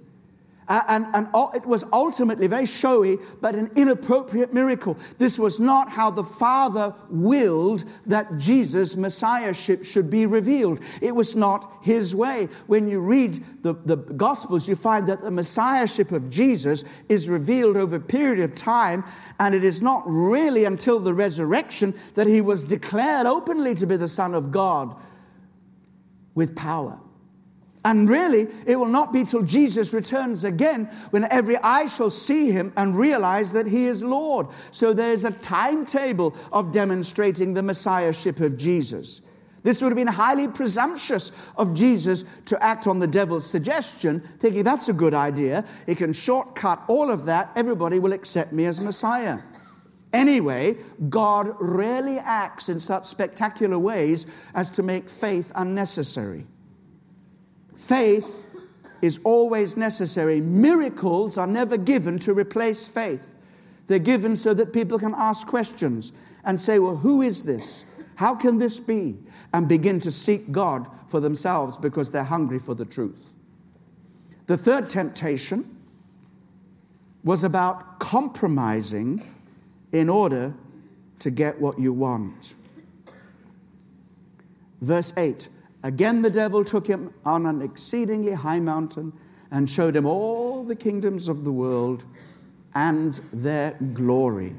And, 0.68 1.06
and 1.14 1.28
it 1.54 1.66
was 1.66 1.84
ultimately 1.92 2.46
very 2.46 2.64
showy, 2.64 3.18
but 3.40 3.54
an 3.54 3.70
inappropriate 3.76 4.54
miracle. 4.54 4.96
This 5.18 5.38
was 5.38 5.60
not 5.60 5.90
how 5.90 6.10
the 6.10 6.24
Father 6.24 6.94
willed 7.10 7.84
that 8.06 8.38
Jesus' 8.38 8.96
Messiahship 8.96 9.84
should 9.84 10.08
be 10.08 10.24
revealed. 10.24 10.80
It 11.02 11.14
was 11.14 11.36
not 11.36 11.70
his 11.82 12.14
way. 12.14 12.48
When 12.66 12.88
you 12.88 13.00
read 13.00 13.44
the, 13.62 13.74
the 13.74 13.96
Gospels, 13.96 14.68
you 14.68 14.74
find 14.74 15.06
that 15.06 15.20
the 15.20 15.30
Messiahship 15.30 16.12
of 16.12 16.30
Jesus 16.30 16.84
is 17.08 17.28
revealed 17.28 17.76
over 17.76 17.96
a 17.96 18.00
period 18.00 18.42
of 18.42 18.54
time, 18.54 19.04
and 19.38 19.54
it 19.54 19.64
is 19.64 19.82
not 19.82 20.02
really 20.06 20.64
until 20.64 20.98
the 20.98 21.12
resurrection 21.12 21.94
that 22.14 22.26
he 22.26 22.40
was 22.40 22.64
declared 22.64 23.26
openly 23.26 23.74
to 23.74 23.86
be 23.86 23.96
the 23.96 24.08
Son 24.08 24.34
of 24.34 24.50
God 24.50 24.96
with 26.34 26.56
power. 26.56 27.00
And 27.84 28.08
really, 28.08 28.48
it 28.66 28.76
will 28.76 28.86
not 28.86 29.12
be 29.12 29.24
till 29.24 29.42
Jesus 29.42 29.92
returns 29.92 30.44
again 30.44 30.86
when 31.10 31.30
every 31.30 31.58
eye 31.58 31.86
shall 31.86 32.08
see 32.08 32.50
him 32.50 32.72
and 32.76 32.96
realize 32.98 33.52
that 33.52 33.66
he 33.66 33.84
is 33.84 34.02
Lord. 34.02 34.46
So 34.70 34.94
there's 34.94 35.26
a 35.26 35.30
timetable 35.30 36.34
of 36.50 36.72
demonstrating 36.72 37.52
the 37.52 37.62
messiahship 37.62 38.40
of 38.40 38.56
Jesus. 38.56 39.20
This 39.64 39.80
would 39.80 39.88
have 39.88 39.96
been 39.96 40.06
highly 40.06 40.48
presumptuous 40.48 41.30
of 41.56 41.74
Jesus 41.74 42.24
to 42.46 42.62
act 42.62 42.86
on 42.86 42.98
the 42.98 43.06
devil's 43.06 43.46
suggestion, 43.46 44.20
thinking 44.38 44.62
that's 44.62 44.88
a 44.88 44.92
good 44.92 45.14
idea. 45.14 45.64
He 45.86 45.94
can 45.94 46.12
shortcut 46.12 46.82
all 46.86 47.10
of 47.10 47.26
that. 47.26 47.50
Everybody 47.56 47.98
will 47.98 48.12
accept 48.12 48.52
me 48.52 48.64
as 48.66 48.80
Messiah. 48.80 49.40
Anyway, 50.12 50.76
God 51.08 51.54
rarely 51.58 52.18
acts 52.18 52.68
in 52.68 52.78
such 52.78 53.04
spectacular 53.04 53.78
ways 53.78 54.26
as 54.54 54.70
to 54.70 54.82
make 54.82 55.10
faith 55.10 55.50
unnecessary. 55.54 56.46
Faith 57.76 58.46
is 59.02 59.20
always 59.24 59.76
necessary. 59.76 60.40
Miracles 60.40 61.36
are 61.36 61.46
never 61.46 61.76
given 61.76 62.18
to 62.20 62.32
replace 62.32 62.88
faith. 62.88 63.34
They're 63.86 63.98
given 63.98 64.36
so 64.36 64.54
that 64.54 64.72
people 64.72 64.98
can 64.98 65.14
ask 65.14 65.46
questions 65.46 66.12
and 66.44 66.60
say, 66.60 66.78
Well, 66.78 66.96
who 66.96 67.20
is 67.22 67.42
this? 67.42 67.84
How 68.16 68.34
can 68.34 68.58
this 68.58 68.78
be? 68.78 69.16
And 69.52 69.68
begin 69.68 70.00
to 70.00 70.10
seek 70.10 70.50
God 70.52 70.88
for 71.08 71.20
themselves 71.20 71.76
because 71.76 72.10
they're 72.10 72.24
hungry 72.24 72.58
for 72.58 72.74
the 72.74 72.84
truth. 72.84 73.32
The 74.46 74.56
third 74.56 74.88
temptation 74.88 75.78
was 77.24 77.44
about 77.44 77.98
compromising 77.98 79.22
in 79.92 80.08
order 80.08 80.54
to 81.20 81.30
get 81.30 81.60
what 81.60 81.78
you 81.78 81.92
want. 81.92 82.54
Verse 84.80 85.12
8 85.16 85.48
Again, 85.84 86.22
the 86.22 86.30
devil 86.30 86.64
took 86.64 86.86
him 86.86 87.12
on 87.26 87.44
an 87.44 87.60
exceedingly 87.60 88.32
high 88.32 88.58
mountain 88.58 89.12
and 89.50 89.68
showed 89.68 89.94
him 89.94 90.06
all 90.06 90.64
the 90.64 90.74
kingdoms 90.74 91.28
of 91.28 91.44
the 91.44 91.52
world 91.52 92.06
and 92.74 93.20
their 93.34 93.72
glory. 93.92 94.56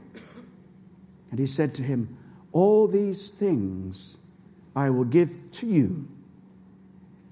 And 1.31 1.39
he 1.39 1.47
said 1.47 1.73
to 1.75 1.83
him, 1.83 2.15
All 2.51 2.87
these 2.87 3.31
things 3.31 4.19
I 4.75 4.91
will 4.91 5.03
give 5.03 5.51
to 5.53 5.65
you 5.65 6.07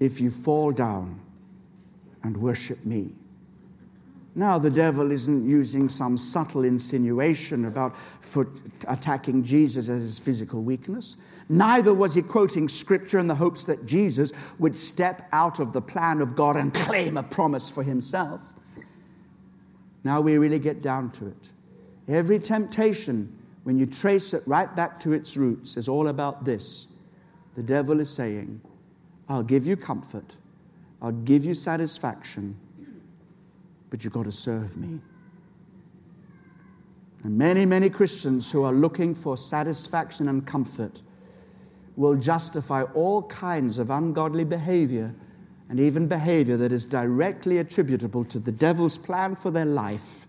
if 0.00 0.20
you 0.20 0.28
fall 0.28 0.72
down 0.72 1.20
and 2.24 2.36
worship 2.36 2.84
me. 2.84 3.12
Now, 4.36 4.58
the 4.58 4.70
devil 4.70 5.12
isn't 5.12 5.48
using 5.48 5.88
some 5.88 6.18
subtle 6.18 6.64
insinuation 6.64 7.66
about 7.66 7.94
attacking 8.88 9.44
Jesus 9.44 9.88
as 9.88 10.02
his 10.02 10.18
physical 10.18 10.62
weakness. 10.62 11.16
Neither 11.48 11.94
was 11.94 12.14
he 12.14 12.22
quoting 12.22 12.68
scripture 12.68 13.18
in 13.20 13.28
the 13.28 13.34
hopes 13.36 13.64
that 13.66 13.86
Jesus 13.86 14.32
would 14.58 14.76
step 14.76 15.28
out 15.30 15.60
of 15.60 15.72
the 15.72 15.80
plan 15.80 16.20
of 16.20 16.34
God 16.34 16.56
and 16.56 16.74
claim 16.74 17.16
a 17.16 17.22
promise 17.22 17.70
for 17.70 17.84
himself. 17.84 18.54
Now 20.02 20.20
we 20.20 20.36
really 20.36 20.58
get 20.58 20.82
down 20.82 21.10
to 21.12 21.28
it. 21.28 21.50
Every 22.08 22.38
temptation, 22.38 23.38
when 23.62 23.78
you 23.78 23.86
trace 23.86 24.34
it 24.34 24.42
right 24.46 24.74
back 24.74 24.98
to 25.00 25.12
its 25.12 25.36
roots, 25.36 25.76
is 25.76 25.88
all 25.88 26.08
about 26.08 26.44
this. 26.44 26.88
The 27.54 27.62
devil 27.62 28.00
is 28.00 28.10
saying, 28.10 28.60
I'll 29.28 29.42
give 29.44 29.66
you 29.66 29.76
comfort, 29.76 30.36
I'll 31.00 31.12
give 31.12 31.44
you 31.44 31.54
satisfaction, 31.54 32.56
but 33.94 34.02
you've 34.02 34.12
got 34.12 34.24
to 34.24 34.32
serve 34.32 34.76
me. 34.76 34.98
And 37.22 37.38
many, 37.38 37.64
many 37.64 37.88
Christians 37.88 38.50
who 38.50 38.64
are 38.64 38.72
looking 38.72 39.14
for 39.14 39.36
satisfaction 39.36 40.26
and 40.26 40.44
comfort 40.44 41.00
will 41.94 42.16
justify 42.16 42.82
all 42.94 43.22
kinds 43.22 43.78
of 43.78 43.90
ungodly 43.90 44.42
behavior 44.42 45.14
and 45.68 45.78
even 45.78 46.08
behavior 46.08 46.56
that 46.56 46.72
is 46.72 46.84
directly 46.84 47.58
attributable 47.58 48.24
to 48.24 48.40
the 48.40 48.50
devil's 48.50 48.98
plan 48.98 49.36
for 49.36 49.52
their 49.52 49.64
life, 49.64 50.26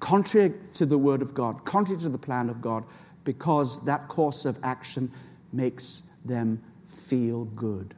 contrary 0.00 0.52
to 0.74 0.84
the 0.84 0.98
Word 0.98 1.22
of 1.22 1.32
God, 1.32 1.64
contrary 1.64 2.00
to 2.00 2.08
the 2.08 2.18
plan 2.18 2.50
of 2.50 2.60
God, 2.60 2.82
because 3.22 3.84
that 3.84 4.08
course 4.08 4.44
of 4.44 4.58
action 4.64 5.12
makes 5.52 6.02
them 6.24 6.60
feel 6.84 7.44
good. 7.44 7.94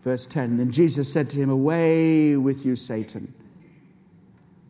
Verse 0.00 0.26
10 0.26 0.56
Then 0.56 0.70
Jesus 0.70 1.12
said 1.12 1.30
to 1.30 1.36
him, 1.36 1.50
Away 1.50 2.36
with 2.36 2.64
you, 2.64 2.76
Satan. 2.76 3.34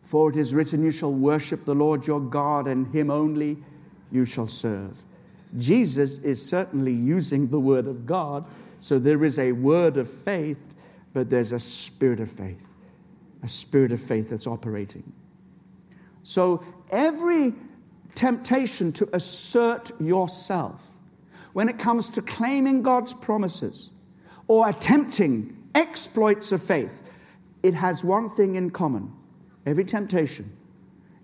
For 0.03 0.29
it 0.29 0.37
is 0.37 0.53
written, 0.53 0.83
You 0.83 0.91
shall 0.91 1.13
worship 1.13 1.63
the 1.63 1.75
Lord 1.75 2.05
your 2.07 2.19
God, 2.19 2.67
and 2.67 2.93
him 2.93 3.09
only 3.09 3.57
you 4.11 4.25
shall 4.25 4.47
serve. 4.47 5.03
Jesus 5.57 6.19
is 6.19 6.45
certainly 6.45 6.93
using 6.93 7.47
the 7.47 7.59
word 7.59 7.87
of 7.87 8.05
God. 8.05 8.45
So 8.79 8.99
there 8.99 9.23
is 9.23 9.37
a 9.37 9.51
word 9.51 9.97
of 9.97 10.09
faith, 10.09 10.75
but 11.13 11.29
there's 11.29 11.51
a 11.51 11.59
spirit 11.59 12.19
of 12.19 12.31
faith, 12.31 12.73
a 13.43 13.47
spirit 13.47 13.91
of 13.91 14.01
faith 14.01 14.29
that's 14.29 14.47
operating. 14.47 15.11
So 16.23 16.63
every 16.91 17.53
temptation 18.15 18.91
to 18.93 19.09
assert 19.13 19.91
yourself 19.99 20.95
when 21.53 21.69
it 21.69 21.79
comes 21.79 22.09
to 22.09 22.21
claiming 22.21 22.81
God's 22.81 23.13
promises 23.13 23.91
or 24.47 24.69
attempting 24.69 25.57
exploits 25.75 26.51
of 26.51 26.61
faith, 26.61 27.09
it 27.63 27.73
has 27.73 28.03
one 28.03 28.29
thing 28.29 28.55
in 28.55 28.69
common. 28.69 29.11
Every 29.65 29.85
temptation 29.85 30.57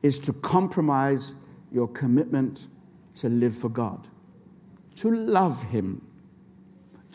is 0.04 0.20
to 0.22 0.34
compromise 0.34 1.36
your 1.72 1.88
commitment 1.88 2.68
to 3.16 3.30
live 3.30 3.56
for 3.56 3.70
God 3.70 4.08
to 4.98 5.12
love 5.12 5.64
Him, 5.64 6.02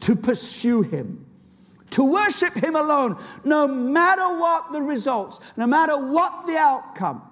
to 0.01 0.17
pursue 0.17 0.83
Him, 0.83 1.27
to 1.91 2.11
worship 2.11 2.55
Him 2.55 2.77
alone, 2.77 3.17
no 3.45 3.67
matter 3.67 4.39
what 4.39 4.73
the 4.73 4.81
results, 4.81 5.41
no 5.57 5.67
matter 5.67 5.97
what 5.99 6.47
the 6.47 6.57
outcome. 6.57 7.23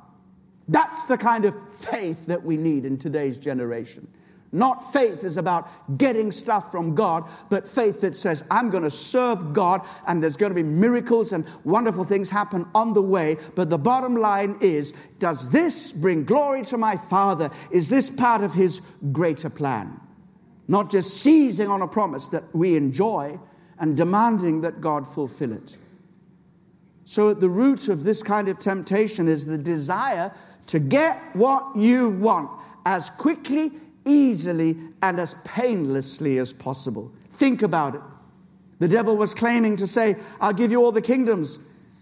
That's 0.69 1.07
the 1.07 1.17
kind 1.17 1.45
of 1.45 1.57
faith 1.73 2.27
that 2.27 2.45
we 2.45 2.57
need 2.57 2.85
in 2.85 2.99
today's 2.99 3.39
generation. 3.39 4.07
Not 4.53 4.93
faith 4.93 5.23
is 5.23 5.37
about 5.37 5.97
getting 5.97 6.33
stuff 6.33 6.73
from 6.73 6.95
God, 6.95 7.31
but 7.51 7.69
faith 7.69 8.01
that 8.01 8.17
says, 8.17 8.45
I'm 8.51 8.69
going 8.69 8.83
to 8.83 8.91
serve 8.91 9.53
God 9.53 9.83
and 10.09 10.21
there's 10.21 10.37
going 10.37 10.51
to 10.51 10.57
be 10.57 10.63
miracles 10.63 11.33
and 11.33 11.47
wonderful 11.65 12.05
things 12.05 12.31
happen 12.31 12.67
on 12.75 12.93
the 12.93 13.03
way. 13.03 13.37
But 13.55 13.71
the 13.71 13.79
bottom 13.79 14.17
line 14.17 14.59
is, 14.61 14.93
does 15.21 15.51
this 15.51 15.93
bring 15.93 16.25
glory 16.25 16.65
to 16.65 16.77
my 16.77 16.97
Father? 16.97 17.51
Is 17.71 17.89
this 17.89 18.11
part 18.11 18.43
of 18.43 18.55
His 18.55 18.83
greater 19.13 19.51
plan? 19.51 20.01
not 20.71 20.89
just 20.89 21.17
seizing 21.17 21.67
on 21.67 21.83
a 21.83 21.89
promise 21.89 22.29
that 22.29 22.45
we 22.55 22.77
enjoy 22.77 23.37
and 23.81 23.97
demanding 23.97 24.61
that 24.61 24.81
God 24.81 25.05
fulfill 25.05 25.53
it. 25.53 25.77
So, 27.05 27.31
at 27.31 27.41
the 27.41 27.49
root 27.49 27.89
of 27.89 28.05
this 28.05 28.23
kind 28.23 28.49
of 28.49 28.61
temptation 28.61 29.27
is 29.27 29.47
the 29.47 29.59
desire 29.59 30.33
to 30.69 30.79
get 30.79 31.19
what 31.33 31.77
you 31.77 32.11
want 32.11 32.49
as 32.87 33.11
quickly, 33.11 33.73
easily, 34.05 34.77
and 35.03 35.21
as 35.21 35.35
painlessly 35.45 36.39
as 36.39 36.53
possible. 36.53 37.13
Think 37.31 37.63
about 37.63 37.95
it. 37.95 38.01
The 38.79 38.89
devil 38.89 39.17
was 39.17 39.35
claiming 39.35 39.77
to 39.77 39.87
say, 39.87 40.17
I'll 40.41 40.53
give 40.53 40.71
you 40.71 40.83
all 40.83 40.93
the 40.93 41.03
kingdoms. 41.03 41.59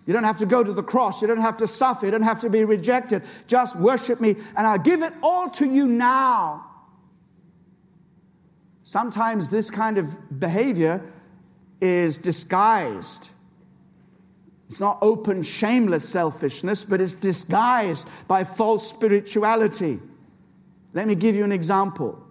You 0.06 0.12
don't 0.14 0.24
have 0.24 0.38
to 0.38 0.46
go 0.46 0.64
to 0.64 0.72
the 0.72 0.82
cross. 0.82 1.20
You 1.20 1.28
don't 1.28 1.40
have 1.40 1.58
to 1.58 1.66
suffer. 1.66 2.06
You 2.06 2.12
don't 2.12 2.22
have 2.22 2.40
to 2.40 2.50
be 2.50 2.64
rejected. 2.64 3.22
Just 3.46 3.76
worship 3.76 4.20
me, 4.20 4.36
and 4.56 4.66
I'll 4.66 4.78
give 4.78 5.02
it 5.02 5.12
all 5.22 5.50
to 5.50 5.66
you 5.66 5.86
now. 5.86 6.64
Sometimes 8.84 9.50
this 9.50 9.68
kind 9.68 9.98
of 9.98 10.40
behavior 10.40 11.02
is 11.80 12.16
disguised. 12.16 13.30
It's 14.68 14.80
not 14.80 14.98
open, 15.02 15.42
shameless 15.42 16.08
selfishness, 16.08 16.84
but 16.84 17.00
it's 17.00 17.14
disguised 17.14 18.08
by 18.28 18.44
false 18.44 18.88
spirituality. 18.88 19.98
Let 20.94 21.06
me 21.06 21.14
give 21.14 21.34
you 21.34 21.44
an 21.44 21.52
example. 21.52 22.24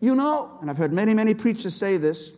You 0.00 0.14
know, 0.14 0.58
and 0.60 0.68
I've 0.68 0.76
heard 0.76 0.92
many, 0.92 1.14
many 1.14 1.34
preachers 1.34 1.74
say 1.74 1.96
this 1.96 2.32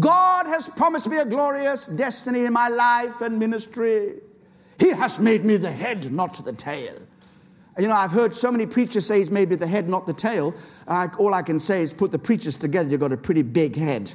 God 0.00 0.46
has 0.46 0.68
promised 0.68 1.08
me 1.08 1.18
a 1.18 1.24
glorious 1.24 1.86
destiny 1.86 2.44
in 2.44 2.52
my 2.52 2.68
life 2.68 3.20
and 3.20 3.38
ministry. 3.38 4.14
He 4.78 4.90
has 4.90 5.20
made 5.20 5.44
me 5.44 5.56
the 5.56 5.70
head, 5.70 6.12
not 6.12 6.34
the 6.44 6.52
tail. 6.52 6.94
You 7.78 7.88
know, 7.88 7.94
I've 7.94 8.10
heard 8.10 8.34
so 8.34 8.50
many 8.50 8.66
preachers 8.66 9.06
say 9.06 9.18
he's 9.18 9.30
maybe 9.30 9.54
the 9.54 9.66
head, 9.66 9.88
not 9.88 10.06
the 10.06 10.12
tail. 10.12 10.54
All 11.18 11.34
I 11.34 11.42
can 11.42 11.60
say 11.60 11.82
is 11.82 11.92
put 11.92 12.10
the 12.10 12.18
preachers 12.18 12.56
together, 12.56 12.88
you've 12.88 13.00
got 13.00 13.12
a 13.12 13.16
pretty 13.16 13.42
big 13.42 13.76
head. 13.76 14.12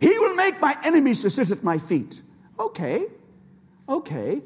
he 0.00 0.18
will 0.18 0.34
make 0.34 0.60
my 0.60 0.76
enemies 0.84 1.22
to 1.22 1.30
sit 1.30 1.50
at 1.50 1.64
my 1.64 1.78
feet. 1.78 2.22
Okay, 2.58 3.06
okay. 3.88 4.40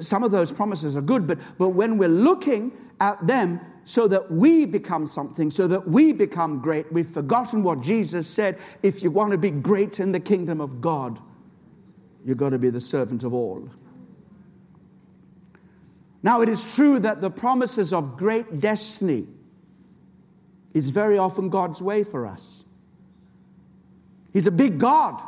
Some 0.00 0.22
of 0.22 0.30
those 0.30 0.50
promises 0.50 0.96
are 0.96 1.02
good, 1.02 1.26
but, 1.26 1.38
but 1.58 1.70
when 1.70 1.98
we're 1.98 2.08
looking 2.08 2.72
at 3.00 3.26
them 3.26 3.60
so 3.84 4.08
that 4.08 4.30
we 4.30 4.64
become 4.66 5.06
something, 5.06 5.50
so 5.50 5.66
that 5.68 5.86
we 5.86 6.12
become 6.12 6.60
great, 6.60 6.90
we've 6.92 7.06
forgotten 7.06 7.62
what 7.62 7.82
Jesus 7.82 8.28
said. 8.28 8.58
If 8.82 9.02
you 9.02 9.10
want 9.10 9.32
to 9.32 9.38
be 9.38 9.50
great 9.50 10.00
in 10.00 10.12
the 10.12 10.20
kingdom 10.20 10.60
of 10.60 10.80
God, 10.80 11.20
you've 12.24 12.38
got 12.38 12.50
to 12.50 12.58
be 12.58 12.70
the 12.70 12.80
servant 12.80 13.22
of 13.22 13.34
all. 13.34 13.68
Now, 16.22 16.40
it 16.40 16.48
is 16.48 16.74
true 16.74 16.98
that 16.98 17.20
the 17.20 17.30
promises 17.30 17.92
of 17.92 18.16
great 18.16 18.58
destiny 18.58 19.26
is 20.74 20.90
very 20.90 21.18
often 21.18 21.48
God's 21.48 21.80
way 21.80 22.02
for 22.02 22.26
us. 22.26 22.64
He's 24.32 24.46
a 24.46 24.50
big 24.50 24.78
God. 24.78 25.22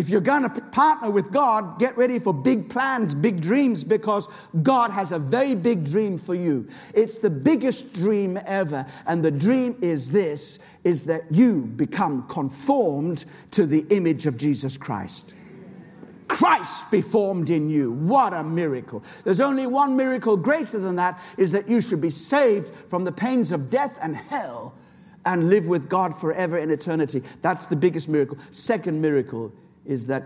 If 0.00 0.08
you're 0.08 0.22
going 0.22 0.48
to 0.48 0.62
partner 0.72 1.10
with 1.10 1.30
God, 1.30 1.78
get 1.78 1.94
ready 1.94 2.18
for 2.18 2.32
big 2.32 2.70
plans, 2.70 3.14
big 3.14 3.42
dreams, 3.42 3.84
because 3.84 4.28
God 4.62 4.90
has 4.90 5.12
a 5.12 5.18
very 5.18 5.54
big 5.54 5.84
dream 5.84 6.16
for 6.16 6.34
you. 6.34 6.66
It's 6.94 7.18
the 7.18 7.28
biggest 7.28 7.92
dream 7.92 8.40
ever. 8.46 8.86
And 9.04 9.22
the 9.22 9.30
dream 9.30 9.76
is 9.82 10.10
this, 10.10 10.60
is 10.84 11.02
that 11.02 11.24
you 11.30 11.66
become 11.76 12.26
conformed 12.28 13.26
to 13.50 13.66
the 13.66 13.84
image 13.90 14.26
of 14.26 14.38
Jesus 14.38 14.78
Christ. 14.78 15.34
Christ 16.28 16.90
be 16.90 17.02
formed 17.02 17.50
in 17.50 17.68
you. 17.68 17.92
What 17.92 18.32
a 18.32 18.42
miracle. 18.42 19.04
There's 19.22 19.40
only 19.40 19.66
one 19.66 19.98
miracle 19.98 20.34
greater 20.34 20.78
than 20.78 20.96
that 20.96 21.20
is 21.36 21.52
that 21.52 21.68
you 21.68 21.82
should 21.82 22.00
be 22.00 22.08
saved 22.08 22.70
from 22.88 23.04
the 23.04 23.12
pains 23.12 23.52
of 23.52 23.68
death 23.68 23.98
and 24.00 24.16
hell 24.16 24.72
and 25.26 25.50
live 25.50 25.68
with 25.68 25.90
God 25.90 26.14
forever 26.14 26.56
in 26.56 26.70
eternity. 26.70 27.22
That's 27.42 27.66
the 27.66 27.76
biggest 27.76 28.08
miracle. 28.08 28.38
Second 28.50 29.02
miracle 29.02 29.52
is 29.90 30.06
that 30.06 30.24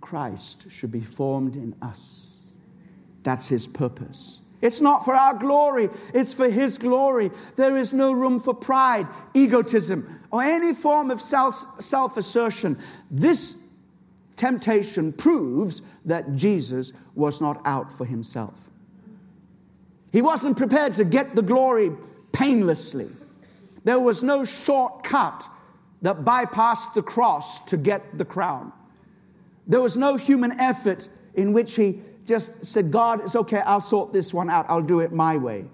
Christ 0.00 0.70
should 0.70 0.92
be 0.92 1.00
formed 1.00 1.56
in 1.56 1.74
us. 1.80 2.44
That's 3.22 3.48
his 3.48 3.66
purpose. 3.66 4.42
It's 4.62 4.80
not 4.80 5.04
for 5.04 5.14
our 5.14 5.34
glory, 5.34 5.90
it's 6.14 6.32
for 6.32 6.48
His 6.48 6.78
glory. 6.78 7.30
There 7.56 7.76
is 7.76 7.92
no 7.92 8.12
room 8.12 8.40
for 8.40 8.54
pride, 8.54 9.06
egotism, 9.34 10.20
or 10.30 10.42
any 10.42 10.72
form 10.72 11.10
of 11.10 11.20
self 11.20 12.16
assertion. 12.16 12.78
This 13.10 13.74
temptation 14.36 15.12
proves 15.12 15.82
that 16.04 16.34
Jesus 16.34 16.92
was 17.14 17.40
not 17.40 17.60
out 17.64 17.92
for 17.92 18.04
himself. 18.04 18.70
He 20.12 20.22
wasn't 20.22 20.56
prepared 20.56 20.94
to 20.96 21.04
get 21.04 21.34
the 21.34 21.42
glory 21.42 21.90
painlessly. 22.32 23.08
There 23.84 24.00
was 24.00 24.22
no 24.22 24.44
shortcut 24.44 25.48
that 26.02 26.24
bypassed 26.24 26.94
the 26.94 27.02
cross 27.02 27.60
to 27.66 27.76
get 27.76 28.18
the 28.18 28.24
crown. 28.24 28.72
There 29.66 29.80
was 29.80 29.96
no 29.96 30.16
human 30.16 30.52
effort 30.60 31.08
in 31.34 31.52
which 31.52 31.76
he 31.76 32.00
just 32.24 32.64
said, 32.64 32.90
God, 32.90 33.20
it's 33.22 33.36
okay, 33.36 33.58
I'll 33.58 33.80
sort 33.80 34.12
this 34.12 34.34
one 34.34 34.50
out, 34.50 34.66
I'll 34.68 34.82
do 34.82 35.00
it 35.00 35.12
my 35.12 35.36
way. 35.36 35.66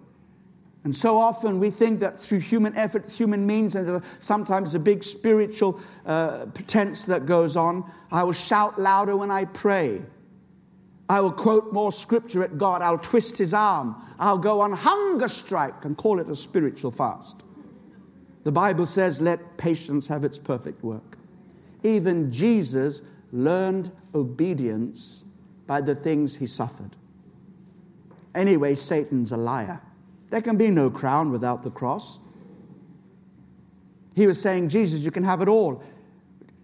And 0.85 0.95
so 0.95 1.21
often 1.21 1.61
we 1.61 1.71
think 1.71 2.01
that 2.01 2.19
through 2.19 2.41
human 2.41 2.77
effort, 2.77 3.09
human 3.09 3.47
means, 3.47 3.77
and 3.77 4.03
sometimes 4.19 4.75
a 4.75 4.81
big 4.81 5.05
spiritual 5.05 5.81
uh, 6.05 6.47
pretense 6.53 7.07
that 7.07 7.25
goes 7.25 7.57
on. 7.57 7.89
I 8.11 8.25
will 8.25 8.33
shout 8.33 8.81
louder 8.81 9.17
when 9.17 9.31
I 9.31 9.45
pray. 9.45 10.03
I 11.09 11.21
will 11.21 11.31
quote 11.33 11.73
more 11.73 11.93
scripture 11.93 12.43
at 12.43 12.59
God. 12.59 12.83
I'll 12.83 12.99
twist 12.99 13.39
his 13.39 13.55
arm. 13.55 13.95
I'll 14.19 14.39
go 14.39 14.61
on 14.61 14.73
hunger 14.73 15.29
strike 15.29 15.85
and 15.85 15.97
call 15.97 16.19
it 16.19 16.29
a 16.29 16.35
spiritual 16.35 16.91
fast. 16.91 17.45
The 18.45 18.53
Bible 18.53 18.87
says, 18.87 19.21
let 19.21 19.57
patience 19.59 20.09
have 20.09 20.25
its 20.25 20.39
perfect 20.39 20.83
work. 20.83 21.17
Even 21.85 22.33
Jesus 22.33 23.03
learned 23.33 23.91
obedience 24.15 25.25
by 25.67 25.81
the 25.81 25.95
things 25.95 26.37
he 26.37 26.47
suffered. 26.47 26.97
Anyway, 28.35 28.75
Satan's 28.75 29.33
a 29.33 29.37
liar. 29.37 29.81
There 30.29 30.43
can 30.43 30.57
be 30.57 30.71
no 30.71 30.91
crown 30.91 31.31
without 31.31 31.63
the 31.63 31.71
cross. 31.71 32.19
He 34.15 34.27
was 34.27 34.41
saying, 34.41 34.69
Jesus, 34.69 35.05
you 35.05 35.11
can 35.11 35.25
have 35.25 35.43
it 35.43 35.49
all. 35.49 35.83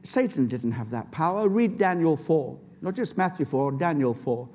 Satan 0.02 0.46
didn't 0.46 0.72
have 0.72 0.90
that 0.90 1.10
power. 1.10 1.48
Read 1.48 1.78
Daniel 1.78 2.16
4, 2.16 2.58
not 2.82 2.94
just 2.94 3.18
Matthew 3.18 3.44
4, 3.44 3.72
Daniel 3.72 4.14
4. 4.14 4.48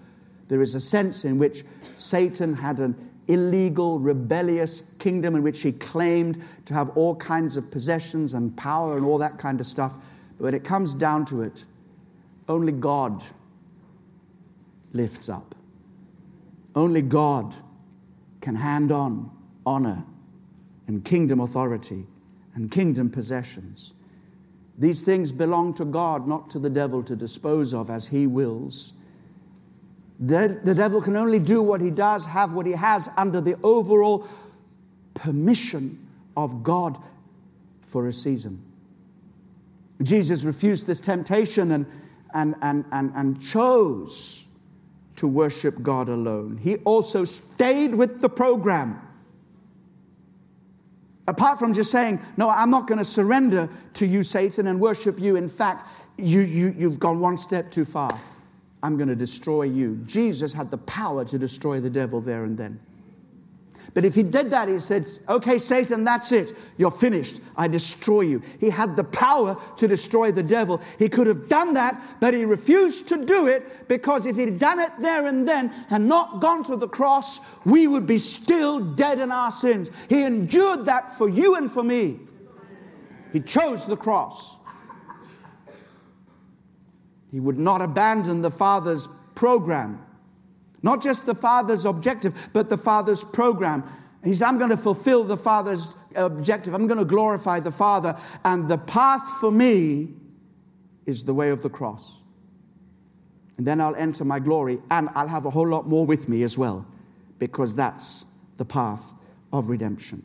There 0.47 0.61
is 0.61 0.75
a 0.75 0.79
sense 0.79 1.25
in 1.25 1.37
which 1.37 1.63
Satan 1.95 2.53
had 2.55 2.79
an 2.79 2.95
illegal, 3.27 3.99
rebellious 3.99 4.83
kingdom 4.99 5.35
in 5.35 5.43
which 5.43 5.61
he 5.61 5.71
claimed 5.71 6.43
to 6.65 6.73
have 6.73 6.89
all 6.97 7.15
kinds 7.15 7.55
of 7.55 7.71
possessions 7.71 8.33
and 8.33 8.55
power 8.57 8.97
and 8.97 9.05
all 9.05 9.17
that 9.17 9.37
kind 9.37 9.59
of 9.59 9.65
stuff. 9.65 9.97
But 10.37 10.45
when 10.45 10.53
it 10.53 10.63
comes 10.63 10.93
down 10.93 11.25
to 11.25 11.41
it, 11.41 11.65
only 12.47 12.71
God 12.71 13.23
lifts 14.91 15.29
up. 15.29 15.55
Only 16.75 17.01
God 17.01 17.53
can 18.41 18.55
hand 18.55 18.91
on 18.91 19.31
honor 19.65 20.03
and 20.87 21.03
kingdom 21.03 21.39
authority 21.39 22.05
and 22.55 22.69
kingdom 22.69 23.09
possessions. 23.09 23.93
These 24.77 25.03
things 25.03 25.31
belong 25.31 25.73
to 25.75 25.85
God, 25.85 26.27
not 26.27 26.49
to 26.51 26.59
the 26.59 26.69
devil 26.69 27.03
to 27.03 27.15
dispose 27.15 27.73
of 27.73 27.89
as 27.89 28.07
he 28.07 28.27
wills. 28.27 28.93
The, 30.19 30.59
the 30.63 30.75
devil 30.75 31.01
can 31.01 31.15
only 31.15 31.39
do 31.39 31.61
what 31.61 31.81
he 31.81 31.91
does, 31.91 32.25
have 32.25 32.53
what 32.53 32.65
he 32.65 32.73
has 32.73 33.09
under 33.17 33.39
the 33.39 33.55
overall 33.63 34.27
permission 35.13 36.07
of 36.35 36.63
God 36.63 36.97
for 37.81 38.07
a 38.07 38.13
season. 38.13 38.63
Jesus 40.01 40.43
refused 40.43 40.87
this 40.87 40.99
temptation 40.99 41.71
and, 41.71 41.85
and, 42.33 42.55
and, 42.61 42.85
and, 42.91 43.11
and 43.15 43.41
chose 43.41 44.47
to 45.17 45.27
worship 45.27 45.81
God 45.81 46.09
alone. 46.09 46.59
He 46.61 46.77
also 46.77 47.23
stayed 47.25 47.93
with 47.95 48.21
the 48.21 48.29
program. 48.29 48.99
Apart 51.27 51.59
from 51.59 51.73
just 51.73 51.91
saying, 51.91 52.19
No, 52.35 52.49
I'm 52.49 52.69
not 52.69 52.87
going 52.87 52.97
to 52.97 53.05
surrender 53.05 53.69
to 53.93 54.05
you, 54.05 54.23
Satan, 54.23 54.67
and 54.67 54.79
worship 54.79 55.19
you. 55.19 55.35
In 55.35 55.47
fact, 55.47 55.89
you, 56.17 56.41
you, 56.41 56.73
you've 56.77 56.99
gone 56.99 57.19
one 57.19 57.37
step 57.37 57.71
too 57.71 57.85
far. 57.85 58.19
I'm 58.81 58.97
going 58.97 59.07
to 59.07 59.15
destroy 59.15 59.63
you. 59.63 59.95
Jesus 60.05 60.51
had 60.51 60.69
the 60.69 60.77
power 60.79 61.23
to 61.25 61.39
destroy 61.39 61.79
the 61.79 61.89
devil 61.89 62.19
there 62.19 62.43
and 62.43 62.57
then. 62.57 62.79
But 63.93 64.05
if 64.05 64.15
he 64.15 64.23
did 64.23 64.49
that, 64.49 64.67
he 64.67 64.79
said, 64.79 65.07
Okay, 65.29 65.59
Satan, 65.59 66.03
that's 66.03 66.31
it. 66.31 66.53
You're 66.77 66.91
finished. 66.91 67.41
I 67.55 67.67
destroy 67.67 68.21
you. 68.21 68.41
He 68.59 68.71
had 68.71 68.95
the 68.95 69.03
power 69.03 69.55
to 69.77 69.87
destroy 69.87 70.31
the 70.31 70.41
devil. 70.41 70.81
He 70.97 71.09
could 71.09 71.27
have 71.27 71.47
done 71.47 71.75
that, 71.75 72.01
but 72.19 72.33
he 72.33 72.43
refused 72.43 73.07
to 73.09 73.23
do 73.23 73.47
it 73.47 73.87
because 73.87 74.25
if 74.25 74.35
he'd 74.35 74.57
done 74.57 74.79
it 74.79 74.91
there 74.99 75.27
and 75.27 75.47
then 75.47 75.71
and 75.91 76.07
not 76.07 76.41
gone 76.41 76.63
to 76.65 76.75
the 76.75 76.87
cross, 76.87 77.63
we 77.65 77.87
would 77.87 78.07
be 78.07 78.17
still 78.17 78.79
dead 78.79 79.19
in 79.19 79.31
our 79.31 79.51
sins. 79.51 79.91
He 80.09 80.23
endured 80.23 80.85
that 80.85 81.11
for 81.15 81.29
you 81.29 81.55
and 81.55 81.71
for 81.71 81.83
me. 81.83 82.19
He 83.31 83.41
chose 83.41 83.85
the 83.85 83.97
cross. 83.97 84.57
He 87.31 87.39
would 87.39 87.59
not 87.59 87.81
abandon 87.81 88.41
the 88.41 88.51
Father's 88.51 89.07
program 89.35 90.03
not 90.83 91.01
just 91.01 91.25
the 91.25 91.33
Father's 91.33 91.85
objective, 91.85 92.49
but 92.51 92.69
the 92.69 92.77
Father's 92.77 93.23
program. 93.23 93.83
He 94.23 94.33
said, 94.33 94.47
I'm 94.47 94.57
going 94.57 94.69
to 94.69 94.77
fulfill 94.77 95.23
the 95.23 95.37
Father's 95.37 95.95
objective. 96.15 96.73
I'm 96.73 96.87
going 96.87 96.99
to 96.99 97.05
glorify 97.05 97.61
the 97.61 97.71
Father. 97.71 98.17
And 98.43 98.67
the 98.69 98.77
path 98.77 99.23
for 99.39 99.49
me 99.49 100.09
is 101.05 101.23
the 101.23 101.33
way 101.33 101.49
of 101.49 101.63
the 101.63 101.69
cross. 101.69 102.23
And 103.57 103.65
then 103.65 103.79
I'll 103.79 103.95
enter 103.95 104.25
my 104.25 104.39
glory, 104.39 104.79
and 104.91 105.09
I'll 105.15 105.27
have 105.27 105.45
a 105.45 105.49
whole 105.49 105.67
lot 105.67 105.87
more 105.87 106.05
with 106.05 106.27
me 106.27 106.43
as 106.43 106.57
well, 106.57 106.85
because 107.39 107.75
that's 107.75 108.25
the 108.57 108.65
path 108.65 109.13
of 109.53 109.69
redemption. 109.69 110.23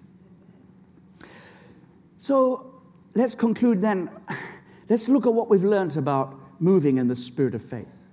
So 2.16 2.82
let's 3.14 3.34
conclude 3.34 3.80
then. 3.80 4.10
Let's 4.88 5.06
look 5.10 5.26
at 5.26 5.34
what 5.34 5.50
we've 5.50 5.64
learned 5.64 5.98
about 5.98 6.34
moving 6.60 6.96
in 6.96 7.08
the 7.08 7.14
spirit 7.14 7.54
of 7.54 7.62
faith 7.62 8.07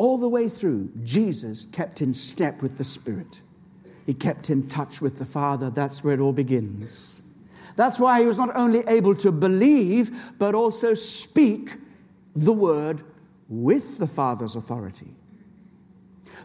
all 0.00 0.16
the 0.16 0.30
way 0.30 0.48
through, 0.48 0.90
Jesus 1.04 1.66
kept 1.66 2.00
in 2.00 2.14
step 2.14 2.62
with 2.62 2.78
the 2.78 2.84
Spirit. 2.84 3.42
He 4.06 4.14
kept 4.14 4.48
in 4.48 4.66
touch 4.66 5.02
with 5.02 5.18
the 5.18 5.26
Father. 5.26 5.68
That's 5.68 6.02
where 6.02 6.14
it 6.14 6.20
all 6.20 6.32
begins. 6.32 7.22
That's 7.76 8.00
why 8.00 8.20
he 8.20 8.26
was 8.26 8.38
not 8.38 8.56
only 8.56 8.82
able 8.88 9.14
to 9.16 9.30
believe, 9.30 10.32
but 10.38 10.54
also 10.54 10.94
speak 10.94 11.72
the 12.34 12.54
word 12.54 13.02
with 13.50 13.98
the 13.98 14.06
Father's 14.06 14.56
authority. 14.56 15.14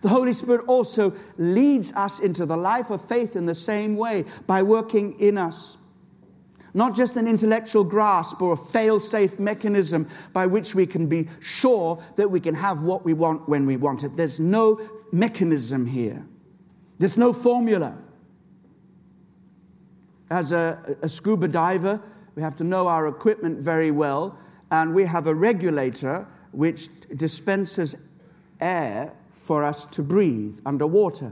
The 0.01 0.09
Holy 0.09 0.33
Spirit 0.33 0.65
also 0.67 1.13
leads 1.37 1.93
us 1.93 2.19
into 2.19 2.45
the 2.45 2.57
life 2.57 2.89
of 2.89 3.07
faith 3.07 3.37
in 3.37 3.45
the 3.45 3.55
same 3.55 3.95
way 3.95 4.25
by 4.47 4.63
working 4.63 5.17
in 5.17 5.37
us 5.37 5.77
not 6.75 6.95
just 6.95 7.15
an 7.15 7.25
intellectual 7.25 7.85
grasp 7.85 8.41
or 8.41 8.53
a 8.53 8.57
fail 8.57 8.99
safe 8.99 9.39
mechanism 9.39 10.07
by 10.33 10.45
which 10.45 10.75
we 10.75 10.85
can 10.85 11.07
be 11.07 11.27
sure 11.39 12.03
that 12.17 12.29
we 12.29 12.39
can 12.39 12.53
have 12.53 12.81
what 12.81 13.05
we 13.05 13.13
want 13.13 13.47
when 13.47 13.65
we 13.65 13.77
want 13.77 14.03
it. 14.03 14.17
There's 14.17 14.39
no 14.39 14.79
mechanism 15.11 15.85
here, 15.85 16.27
there's 16.99 17.17
no 17.17 17.33
formula. 17.33 17.97
As 20.29 20.51
a, 20.51 20.97
a 21.01 21.07
scuba 21.07 21.47
diver, 21.47 22.01
we 22.35 22.41
have 22.41 22.55
to 22.57 22.63
know 22.63 22.87
our 22.87 23.07
equipment 23.07 23.59
very 23.59 23.91
well, 23.91 24.37
and 24.71 24.93
we 24.93 25.05
have 25.05 25.27
a 25.27 25.35
regulator 25.35 26.27
which 26.51 26.87
dispenses 27.15 27.95
air 28.59 29.13
for 29.29 29.63
us 29.63 29.85
to 29.85 30.01
breathe 30.01 30.59
underwater. 30.65 31.31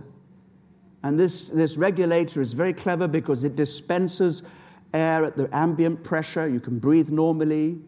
And 1.02 1.20
this, 1.20 1.50
this 1.50 1.76
regulator 1.76 2.39
is 2.39 2.54
very 2.54 2.74
clever 2.74 3.08
because 3.08 3.44
it 3.44 3.56
dispenses 3.56 4.44
air 4.94 5.26
at 5.26 5.36
the 5.36 5.50
ambient 5.56 6.04
pressure, 6.04 6.48
you 6.48 6.60
can 6.60 6.80
breathe 6.80 7.10
normally. 7.10 7.80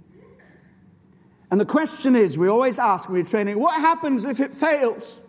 And 1.52 1.62
the 1.62 1.66
question 1.66 2.16
is 2.16 2.38
we 2.38 2.48
always 2.48 2.80
ask 2.80 3.08
when 3.08 3.20
we're 3.22 3.28
training, 3.28 3.60
what 3.60 3.80
happens 3.80 4.26
if 4.26 4.40
it 4.40 4.52
fails? 4.52 5.22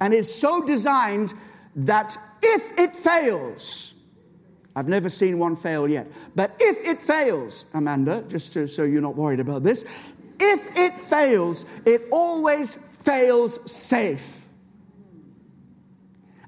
And 0.00 0.14
it's 0.14 0.32
so 0.34 0.64
designed 0.64 1.34
that 1.76 2.16
if 2.42 2.78
it 2.78 2.96
fails, 2.96 3.94
I've 4.74 4.88
never 4.88 5.08
seen 5.08 5.38
one 5.38 5.56
fail 5.56 5.88
yet, 5.88 6.10
but 6.34 6.56
if 6.58 6.86
it 6.86 7.02
fails, 7.02 7.66
Amanda, 7.74 8.24
just 8.28 8.52
to, 8.54 8.66
so 8.66 8.84
you're 8.84 9.02
not 9.02 9.16
worried 9.16 9.40
about 9.40 9.62
this, 9.62 9.84
if 10.40 10.78
it 10.78 10.98
fails, 10.98 11.66
it 11.84 12.02
always 12.10 12.74
fails 12.74 13.70
safe. 13.70 14.39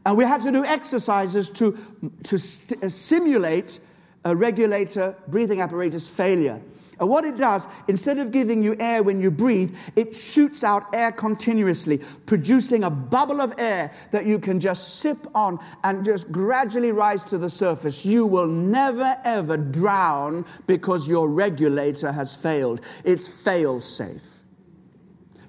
And 0.04 0.16
we 0.16 0.24
had 0.24 0.40
to 0.42 0.52
do 0.52 0.64
exercises 0.64 1.48
to, 1.50 1.78
to 2.24 2.38
st- 2.38 2.82
uh, 2.82 2.88
simulate 2.88 3.80
a 4.24 4.34
regulator 4.34 5.16
breathing 5.28 5.60
apparatus 5.60 6.08
failure. 6.08 6.60
And 7.00 7.08
what 7.08 7.24
it 7.24 7.36
does, 7.36 7.66
instead 7.88 8.18
of 8.18 8.30
giving 8.30 8.62
you 8.62 8.76
air 8.78 9.02
when 9.02 9.20
you 9.20 9.32
breathe, 9.32 9.76
it 9.96 10.14
shoots 10.14 10.62
out 10.62 10.94
air 10.94 11.10
continuously, 11.10 12.00
producing 12.26 12.84
a 12.84 12.90
bubble 12.90 13.40
of 13.40 13.54
air 13.58 13.90
that 14.12 14.24
you 14.24 14.38
can 14.38 14.60
just 14.60 15.00
sip 15.00 15.18
on 15.34 15.58
and 15.82 16.04
just 16.04 16.30
gradually 16.30 16.92
rise 16.92 17.24
to 17.24 17.38
the 17.38 17.50
surface. 17.50 18.06
You 18.06 18.26
will 18.26 18.46
never 18.46 19.16
ever 19.24 19.56
drown 19.56 20.44
because 20.68 21.08
your 21.08 21.28
regulator 21.28 22.12
has 22.12 22.36
failed. 22.36 22.82
It's 23.04 23.42
fail 23.42 23.80
safe. 23.80 24.31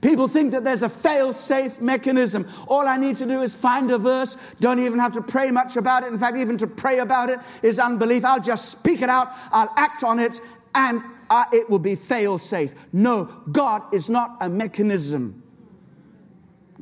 People 0.04 0.28
think 0.28 0.52
that 0.52 0.66
there's 0.66 0.84
a 0.84 0.90
fail 0.90 1.32
safe 1.32 1.80
mechanism. 1.80 2.46
All 2.68 2.90
I 2.90 2.98
need 2.98 3.16
to 3.18 3.26
do 3.26 3.42
is 3.42 3.56
find 3.56 3.90
a 3.90 3.98
verse, 3.98 4.36
don't 4.60 4.80
even 4.80 5.00
have 5.00 5.14
to 5.14 5.22
pray 5.22 5.50
much 5.50 5.78
about 5.78 6.04
it. 6.04 6.12
In 6.12 6.20
fact, 6.20 6.36
even 6.36 6.58
to 6.58 6.68
pray 6.68 7.00
about 7.00 7.30
it 7.30 7.40
is 7.64 7.80
unbelief. 7.80 8.26
I'll 8.26 8.42
just 8.42 8.70
speak 8.70 9.02
it 9.02 9.08
out, 9.08 9.30
I'll 9.54 9.72
act 9.78 10.04
on 10.04 10.20
it, 10.20 10.42
and 10.76 11.02
uh, 11.30 11.46
it 11.54 11.70
will 11.70 11.80
be 11.80 11.96
fail 11.96 12.38
safe. 12.38 12.74
No, 12.92 13.26
God 13.50 13.82
is 13.94 14.10
not 14.10 14.36
a 14.42 14.50
mechanism, 14.50 15.42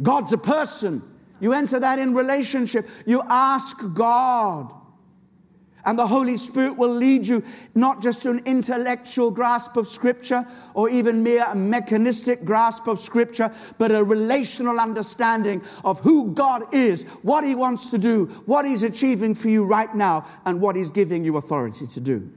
God's 0.01 0.33
a 0.33 0.37
person. 0.39 1.03
You 1.39 1.53
enter 1.53 1.79
that 1.79 1.99
in 1.99 2.15
relationship, 2.15 2.87
you 3.05 3.21
ask 3.29 3.77
God. 3.93 4.73
And 5.85 5.97
the 5.97 6.07
Holy 6.07 6.37
Spirit 6.37 6.77
will 6.77 6.93
lead 6.93 7.27
you 7.27 7.43
not 7.73 8.01
just 8.01 8.21
to 8.23 8.31
an 8.31 8.41
intellectual 8.45 9.31
grasp 9.31 9.77
of 9.77 9.87
Scripture 9.87 10.45
or 10.73 10.89
even 10.89 11.23
mere 11.23 11.53
mechanistic 11.55 12.45
grasp 12.45 12.87
of 12.87 12.99
Scripture, 12.99 13.51
but 13.77 13.91
a 13.91 14.03
relational 14.03 14.79
understanding 14.79 15.61
of 15.83 15.99
who 16.01 16.33
God 16.33 16.73
is, 16.73 17.03
what 17.23 17.43
He 17.43 17.55
wants 17.55 17.89
to 17.89 17.97
do, 17.97 18.27
what 18.45 18.65
He's 18.65 18.83
achieving 18.83 19.35
for 19.35 19.49
you 19.49 19.65
right 19.65 19.93
now, 19.95 20.25
and 20.45 20.61
what 20.61 20.75
He's 20.75 20.91
giving 20.91 21.23
you 21.23 21.37
authority 21.37 21.87
to 21.87 21.99
do. 21.99 22.31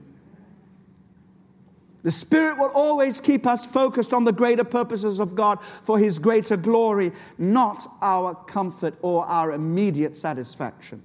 The 2.03 2.11
Spirit 2.11 2.59
will 2.59 2.71
always 2.75 3.19
keep 3.19 3.47
us 3.47 3.65
focused 3.65 4.13
on 4.13 4.25
the 4.25 4.33
greater 4.33 4.63
purposes 4.63 5.19
of 5.21 5.35
God 5.35 5.63
for 5.63 5.99
His 5.99 6.19
greater 6.19 6.57
glory, 6.57 7.13
not 7.39 7.87
our 8.03 8.35
comfort 8.35 8.95
or 9.01 9.25
our 9.25 9.53
immediate 9.53 10.15
satisfaction. 10.15 11.03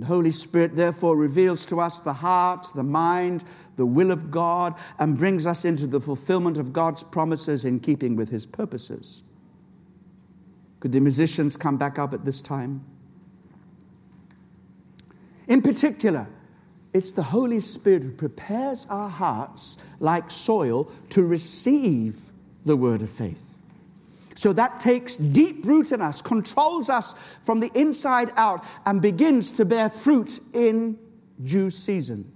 The 0.00 0.06
Holy 0.06 0.30
Spirit 0.30 0.76
therefore 0.76 1.14
reveals 1.14 1.66
to 1.66 1.78
us 1.78 2.00
the 2.00 2.14
heart, 2.14 2.68
the 2.74 2.82
mind, 2.82 3.44
the 3.76 3.84
will 3.84 4.10
of 4.10 4.30
God, 4.30 4.74
and 4.98 5.18
brings 5.18 5.46
us 5.46 5.66
into 5.66 5.86
the 5.86 6.00
fulfillment 6.00 6.56
of 6.56 6.72
God's 6.72 7.02
promises 7.02 7.66
in 7.66 7.80
keeping 7.80 8.16
with 8.16 8.30
His 8.30 8.46
purposes. 8.46 9.24
Could 10.80 10.92
the 10.92 11.00
musicians 11.00 11.54
come 11.58 11.76
back 11.76 11.98
up 11.98 12.14
at 12.14 12.24
this 12.24 12.40
time? 12.40 12.82
In 15.46 15.60
particular, 15.60 16.26
it's 16.94 17.12
the 17.12 17.24
Holy 17.24 17.60
Spirit 17.60 18.02
who 18.02 18.12
prepares 18.12 18.86
our 18.88 19.10
hearts 19.10 19.76
like 19.98 20.30
soil 20.30 20.84
to 21.10 21.22
receive 21.22 22.32
the 22.64 22.74
word 22.74 23.02
of 23.02 23.10
faith. 23.10 23.49
So 24.40 24.54
that 24.54 24.80
takes 24.80 25.16
deep 25.16 25.66
root 25.66 25.92
in 25.92 26.00
us, 26.00 26.22
controls 26.22 26.88
us 26.88 27.12
from 27.42 27.60
the 27.60 27.70
inside 27.74 28.32
out, 28.38 28.64
and 28.86 29.02
begins 29.02 29.50
to 29.50 29.66
bear 29.66 29.90
fruit 29.90 30.40
in 30.54 30.98
due 31.44 31.68
season. 31.68 32.32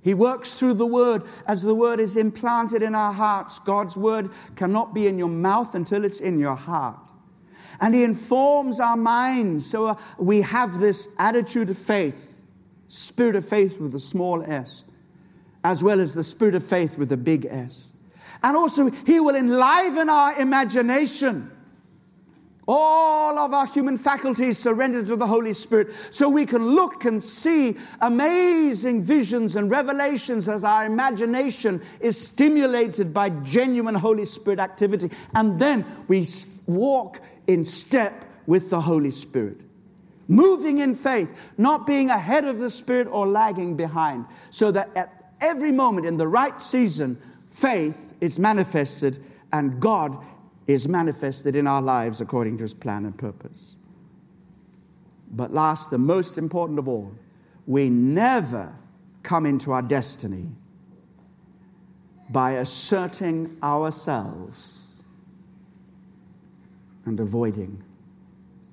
He 0.00 0.14
works 0.14 0.54
through 0.54 0.74
the 0.74 0.86
word 0.86 1.24
as 1.46 1.60
the 1.60 1.74
word 1.74 2.00
is 2.00 2.16
implanted 2.16 2.82
in 2.82 2.94
our 2.94 3.12
hearts. 3.12 3.58
God's 3.58 3.94
word 3.94 4.30
cannot 4.56 4.94
be 4.94 5.06
in 5.06 5.18
your 5.18 5.28
mouth 5.28 5.74
until 5.74 6.06
it's 6.06 6.20
in 6.20 6.38
your 6.38 6.56
heart. 6.56 6.98
And 7.78 7.94
He 7.94 8.04
informs 8.04 8.80
our 8.80 8.96
minds 8.96 9.66
so 9.66 9.88
uh, 9.88 9.96
we 10.16 10.40
have 10.40 10.80
this 10.80 11.14
attitude 11.18 11.68
of 11.68 11.76
faith, 11.76 12.46
spirit 12.88 13.36
of 13.36 13.46
faith 13.46 13.78
with 13.78 13.94
a 13.94 14.00
small 14.00 14.50
s, 14.50 14.86
as 15.62 15.84
well 15.84 16.00
as 16.00 16.14
the 16.14 16.24
spirit 16.24 16.54
of 16.54 16.64
faith 16.64 16.96
with 16.96 17.12
a 17.12 17.18
big 17.18 17.44
S. 17.44 17.90
And 18.42 18.56
also, 18.56 18.90
He 18.90 19.20
will 19.20 19.36
enliven 19.36 20.08
our 20.08 20.38
imagination. 20.40 21.50
All 22.66 23.38
of 23.38 23.52
our 23.52 23.66
human 23.66 23.98
faculties 23.98 24.56
surrendered 24.56 25.06
to 25.08 25.16
the 25.16 25.26
Holy 25.26 25.52
Spirit 25.52 25.92
so 26.10 26.30
we 26.30 26.46
can 26.46 26.64
look 26.64 27.04
and 27.04 27.22
see 27.22 27.76
amazing 28.00 29.02
visions 29.02 29.56
and 29.56 29.70
revelations 29.70 30.48
as 30.48 30.64
our 30.64 30.86
imagination 30.86 31.82
is 32.00 32.18
stimulated 32.18 33.12
by 33.12 33.28
genuine 33.28 33.94
Holy 33.94 34.24
Spirit 34.24 34.60
activity. 34.60 35.10
And 35.34 35.58
then 35.58 35.84
we 36.08 36.26
walk 36.66 37.20
in 37.46 37.66
step 37.66 38.24
with 38.46 38.70
the 38.70 38.80
Holy 38.80 39.10
Spirit. 39.10 39.58
Moving 40.26 40.78
in 40.78 40.94
faith, 40.94 41.52
not 41.58 41.86
being 41.86 42.08
ahead 42.08 42.46
of 42.46 42.58
the 42.58 42.70
Spirit 42.70 43.08
or 43.10 43.26
lagging 43.26 43.76
behind, 43.76 44.24
so 44.48 44.70
that 44.70 44.88
at 44.96 45.32
every 45.42 45.70
moment 45.70 46.06
in 46.06 46.16
the 46.16 46.28
right 46.28 46.62
season, 46.62 47.20
faith 47.46 48.03
is 48.24 48.38
manifested 48.38 49.22
and 49.52 49.78
God 49.80 50.16
is 50.66 50.88
manifested 50.88 51.54
in 51.54 51.66
our 51.66 51.82
lives 51.82 52.22
according 52.22 52.56
to 52.56 52.62
his 52.64 52.72
plan 52.72 53.04
and 53.04 53.16
purpose. 53.16 53.76
But 55.30 55.52
last, 55.52 55.90
the 55.90 55.98
most 55.98 56.38
important 56.38 56.78
of 56.78 56.88
all, 56.88 57.12
we 57.66 57.90
never 57.90 58.74
come 59.22 59.44
into 59.44 59.72
our 59.72 59.82
destiny 59.82 60.46
by 62.30 62.52
asserting 62.52 63.56
ourselves 63.62 65.02
and 67.04 67.20
avoiding 67.20 67.82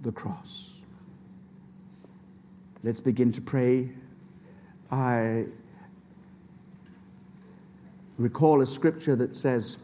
the 0.01 0.13
cross. 0.13 0.81
Let's 2.83 3.01
begin 3.01 3.33
to 3.33 3.41
pray. 3.41 3.89
I 4.89 5.47
recall 8.21 8.61
a 8.61 8.65
scripture 8.65 9.15
that 9.15 9.35
says, 9.35 9.77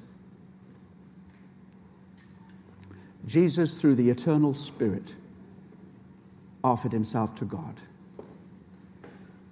Jesus, 3.25 3.81
through 3.81 3.95
the 3.95 4.09
eternal 4.09 4.53
Spirit, 4.53 5.15
offered 6.63 6.91
himself 6.93 7.35
to 7.35 7.45
God. 7.45 7.75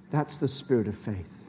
That's 0.10 0.38
the 0.38 0.48
spirit 0.48 0.88
of 0.88 0.98
faith. 0.98 1.46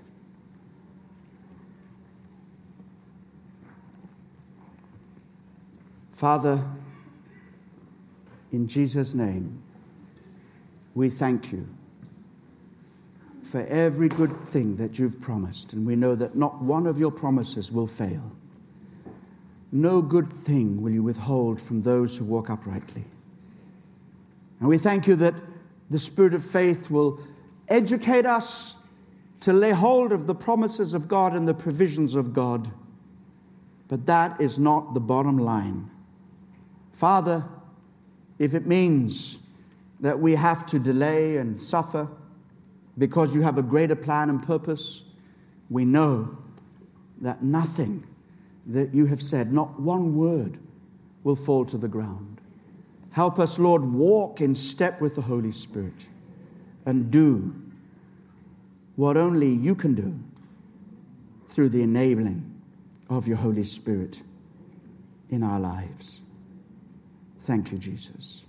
Father, 6.13 6.67
in 8.51 8.67
Jesus' 8.67 9.15
name, 9.15 9.63
we 10.95 11.11
thank 11.11 11.53
you 11.53 11.69
for 13.47 13.61
every 13.67 14.09
good 14.09 14.41
thing 14.41 14.77
that 14.77 14.99
you've 14.99 15.21
promised, 15.21 15.73
and 15.73 15.87
we 15.87 15.95
know 15.95 16.15
that 16.17 16.35
not 16.35 16.61
one 16.61 16.87
of 16.87 16.99
your 16.99 17.13
promises 17.13 17.71
will 17.71 17.87
fail. 17.87 18.33
No 19.71 20.03
good 20.03 20.29
thing 20.29 20.83
will 20.83 20.91
you 20.91 21.03
withhold 21.03 21.61
from 21.61 21.83
those 21.83 22.19
who 22.19 22.25
walk 22.25 22.51
uprightly. 22.51 23.05
And 24.59 24.69
we 24.69 24.79
thank 24.79 25.07
you 25.07 25.15
that 25.17 25.35
the 25.91 25.99
spirit 25.99 26.35
of 26.35 26.45
faith 26.45 26.91
will 26.91 27.21
educate 27.69 28.27
us 28.27 28.79
to 29.41 29.53
lay 29.53 29.71
hold 29.71 30.13
of 30.13 30.27
the 30.27 30.35
promises 30.35 30.95
of 30.95 31.07
God 31.07 31.35
and 31.35 31.47
the 31.47 31.55
provisions 31.55 32.15
of 32.15 32.33
God. 32.33 32.69
But 33.87 34.07
that 34.07 34.41
is 34.41 34.59
not 34.59 34.95
the 34.95 35.01
bottom 35.01 35.39
line. 35.39 35.91
Father, 36.91 37.45
if 38.39 38.55
it 38.55 38.67
means 38.67 39.47
that 40.01 40.19
we 40.19 40.35
have 40.35 40.67
to 40.67 40.79
delay 40.79 41.37
and 41.37 41.61
suffer, 41.61 42.09
because 42.99 43.35
you 43.35 43.43
have 43.43 43.59
a 43.59 43.63
greater 43.63 43.97
plan 43.97 44.31
and 44.31 44.43
purpose, 44.43 45.05
we 45.69 45.85
know 45.85 46.39
that 47.21 47.43
nothing 47.43 48.07
that 48.67 48.95
you 48.95 49.07
have 49.07 49.23
said, 49.23 49.53
not 49.53 49.81
one 49.81 50.17
word, 50.17 50.59
will 51.23 51.37
fall 51.37 51.65
to 51.65 51.77
the 51.77 51.89
ground. 51.89 52.41
Help 53.13 53.39
us, 53.39 53.59
Lord, 53.59 53.83
walk 53.83 54.41
in 54.41 54.55
step 54.55 55.01
with 55.01 55.15
the 55.15 55.23
Holy 55.23 55.51
Spirit 55.51 56.09
and 56.85 57.11
do 57.11 57.55
what 58.95 59.17
only 59.17 59.49
you 59.49 59.75
can 59.75 59.95
do 59.95 60.19
through 61.47 61.69
the 61.71 61.83
enabling 61.83 62.55
of 63.09 63.27
your 63.27 63.37
Holy 63.37 63.63
Spirit 63.63 64.23
in 65.31 65.43
our 65.43 65.61
lives. 65.61 66.23
Thank 67.39 67.73
you, 67.73 67.79
Jesus. 67.79 68.47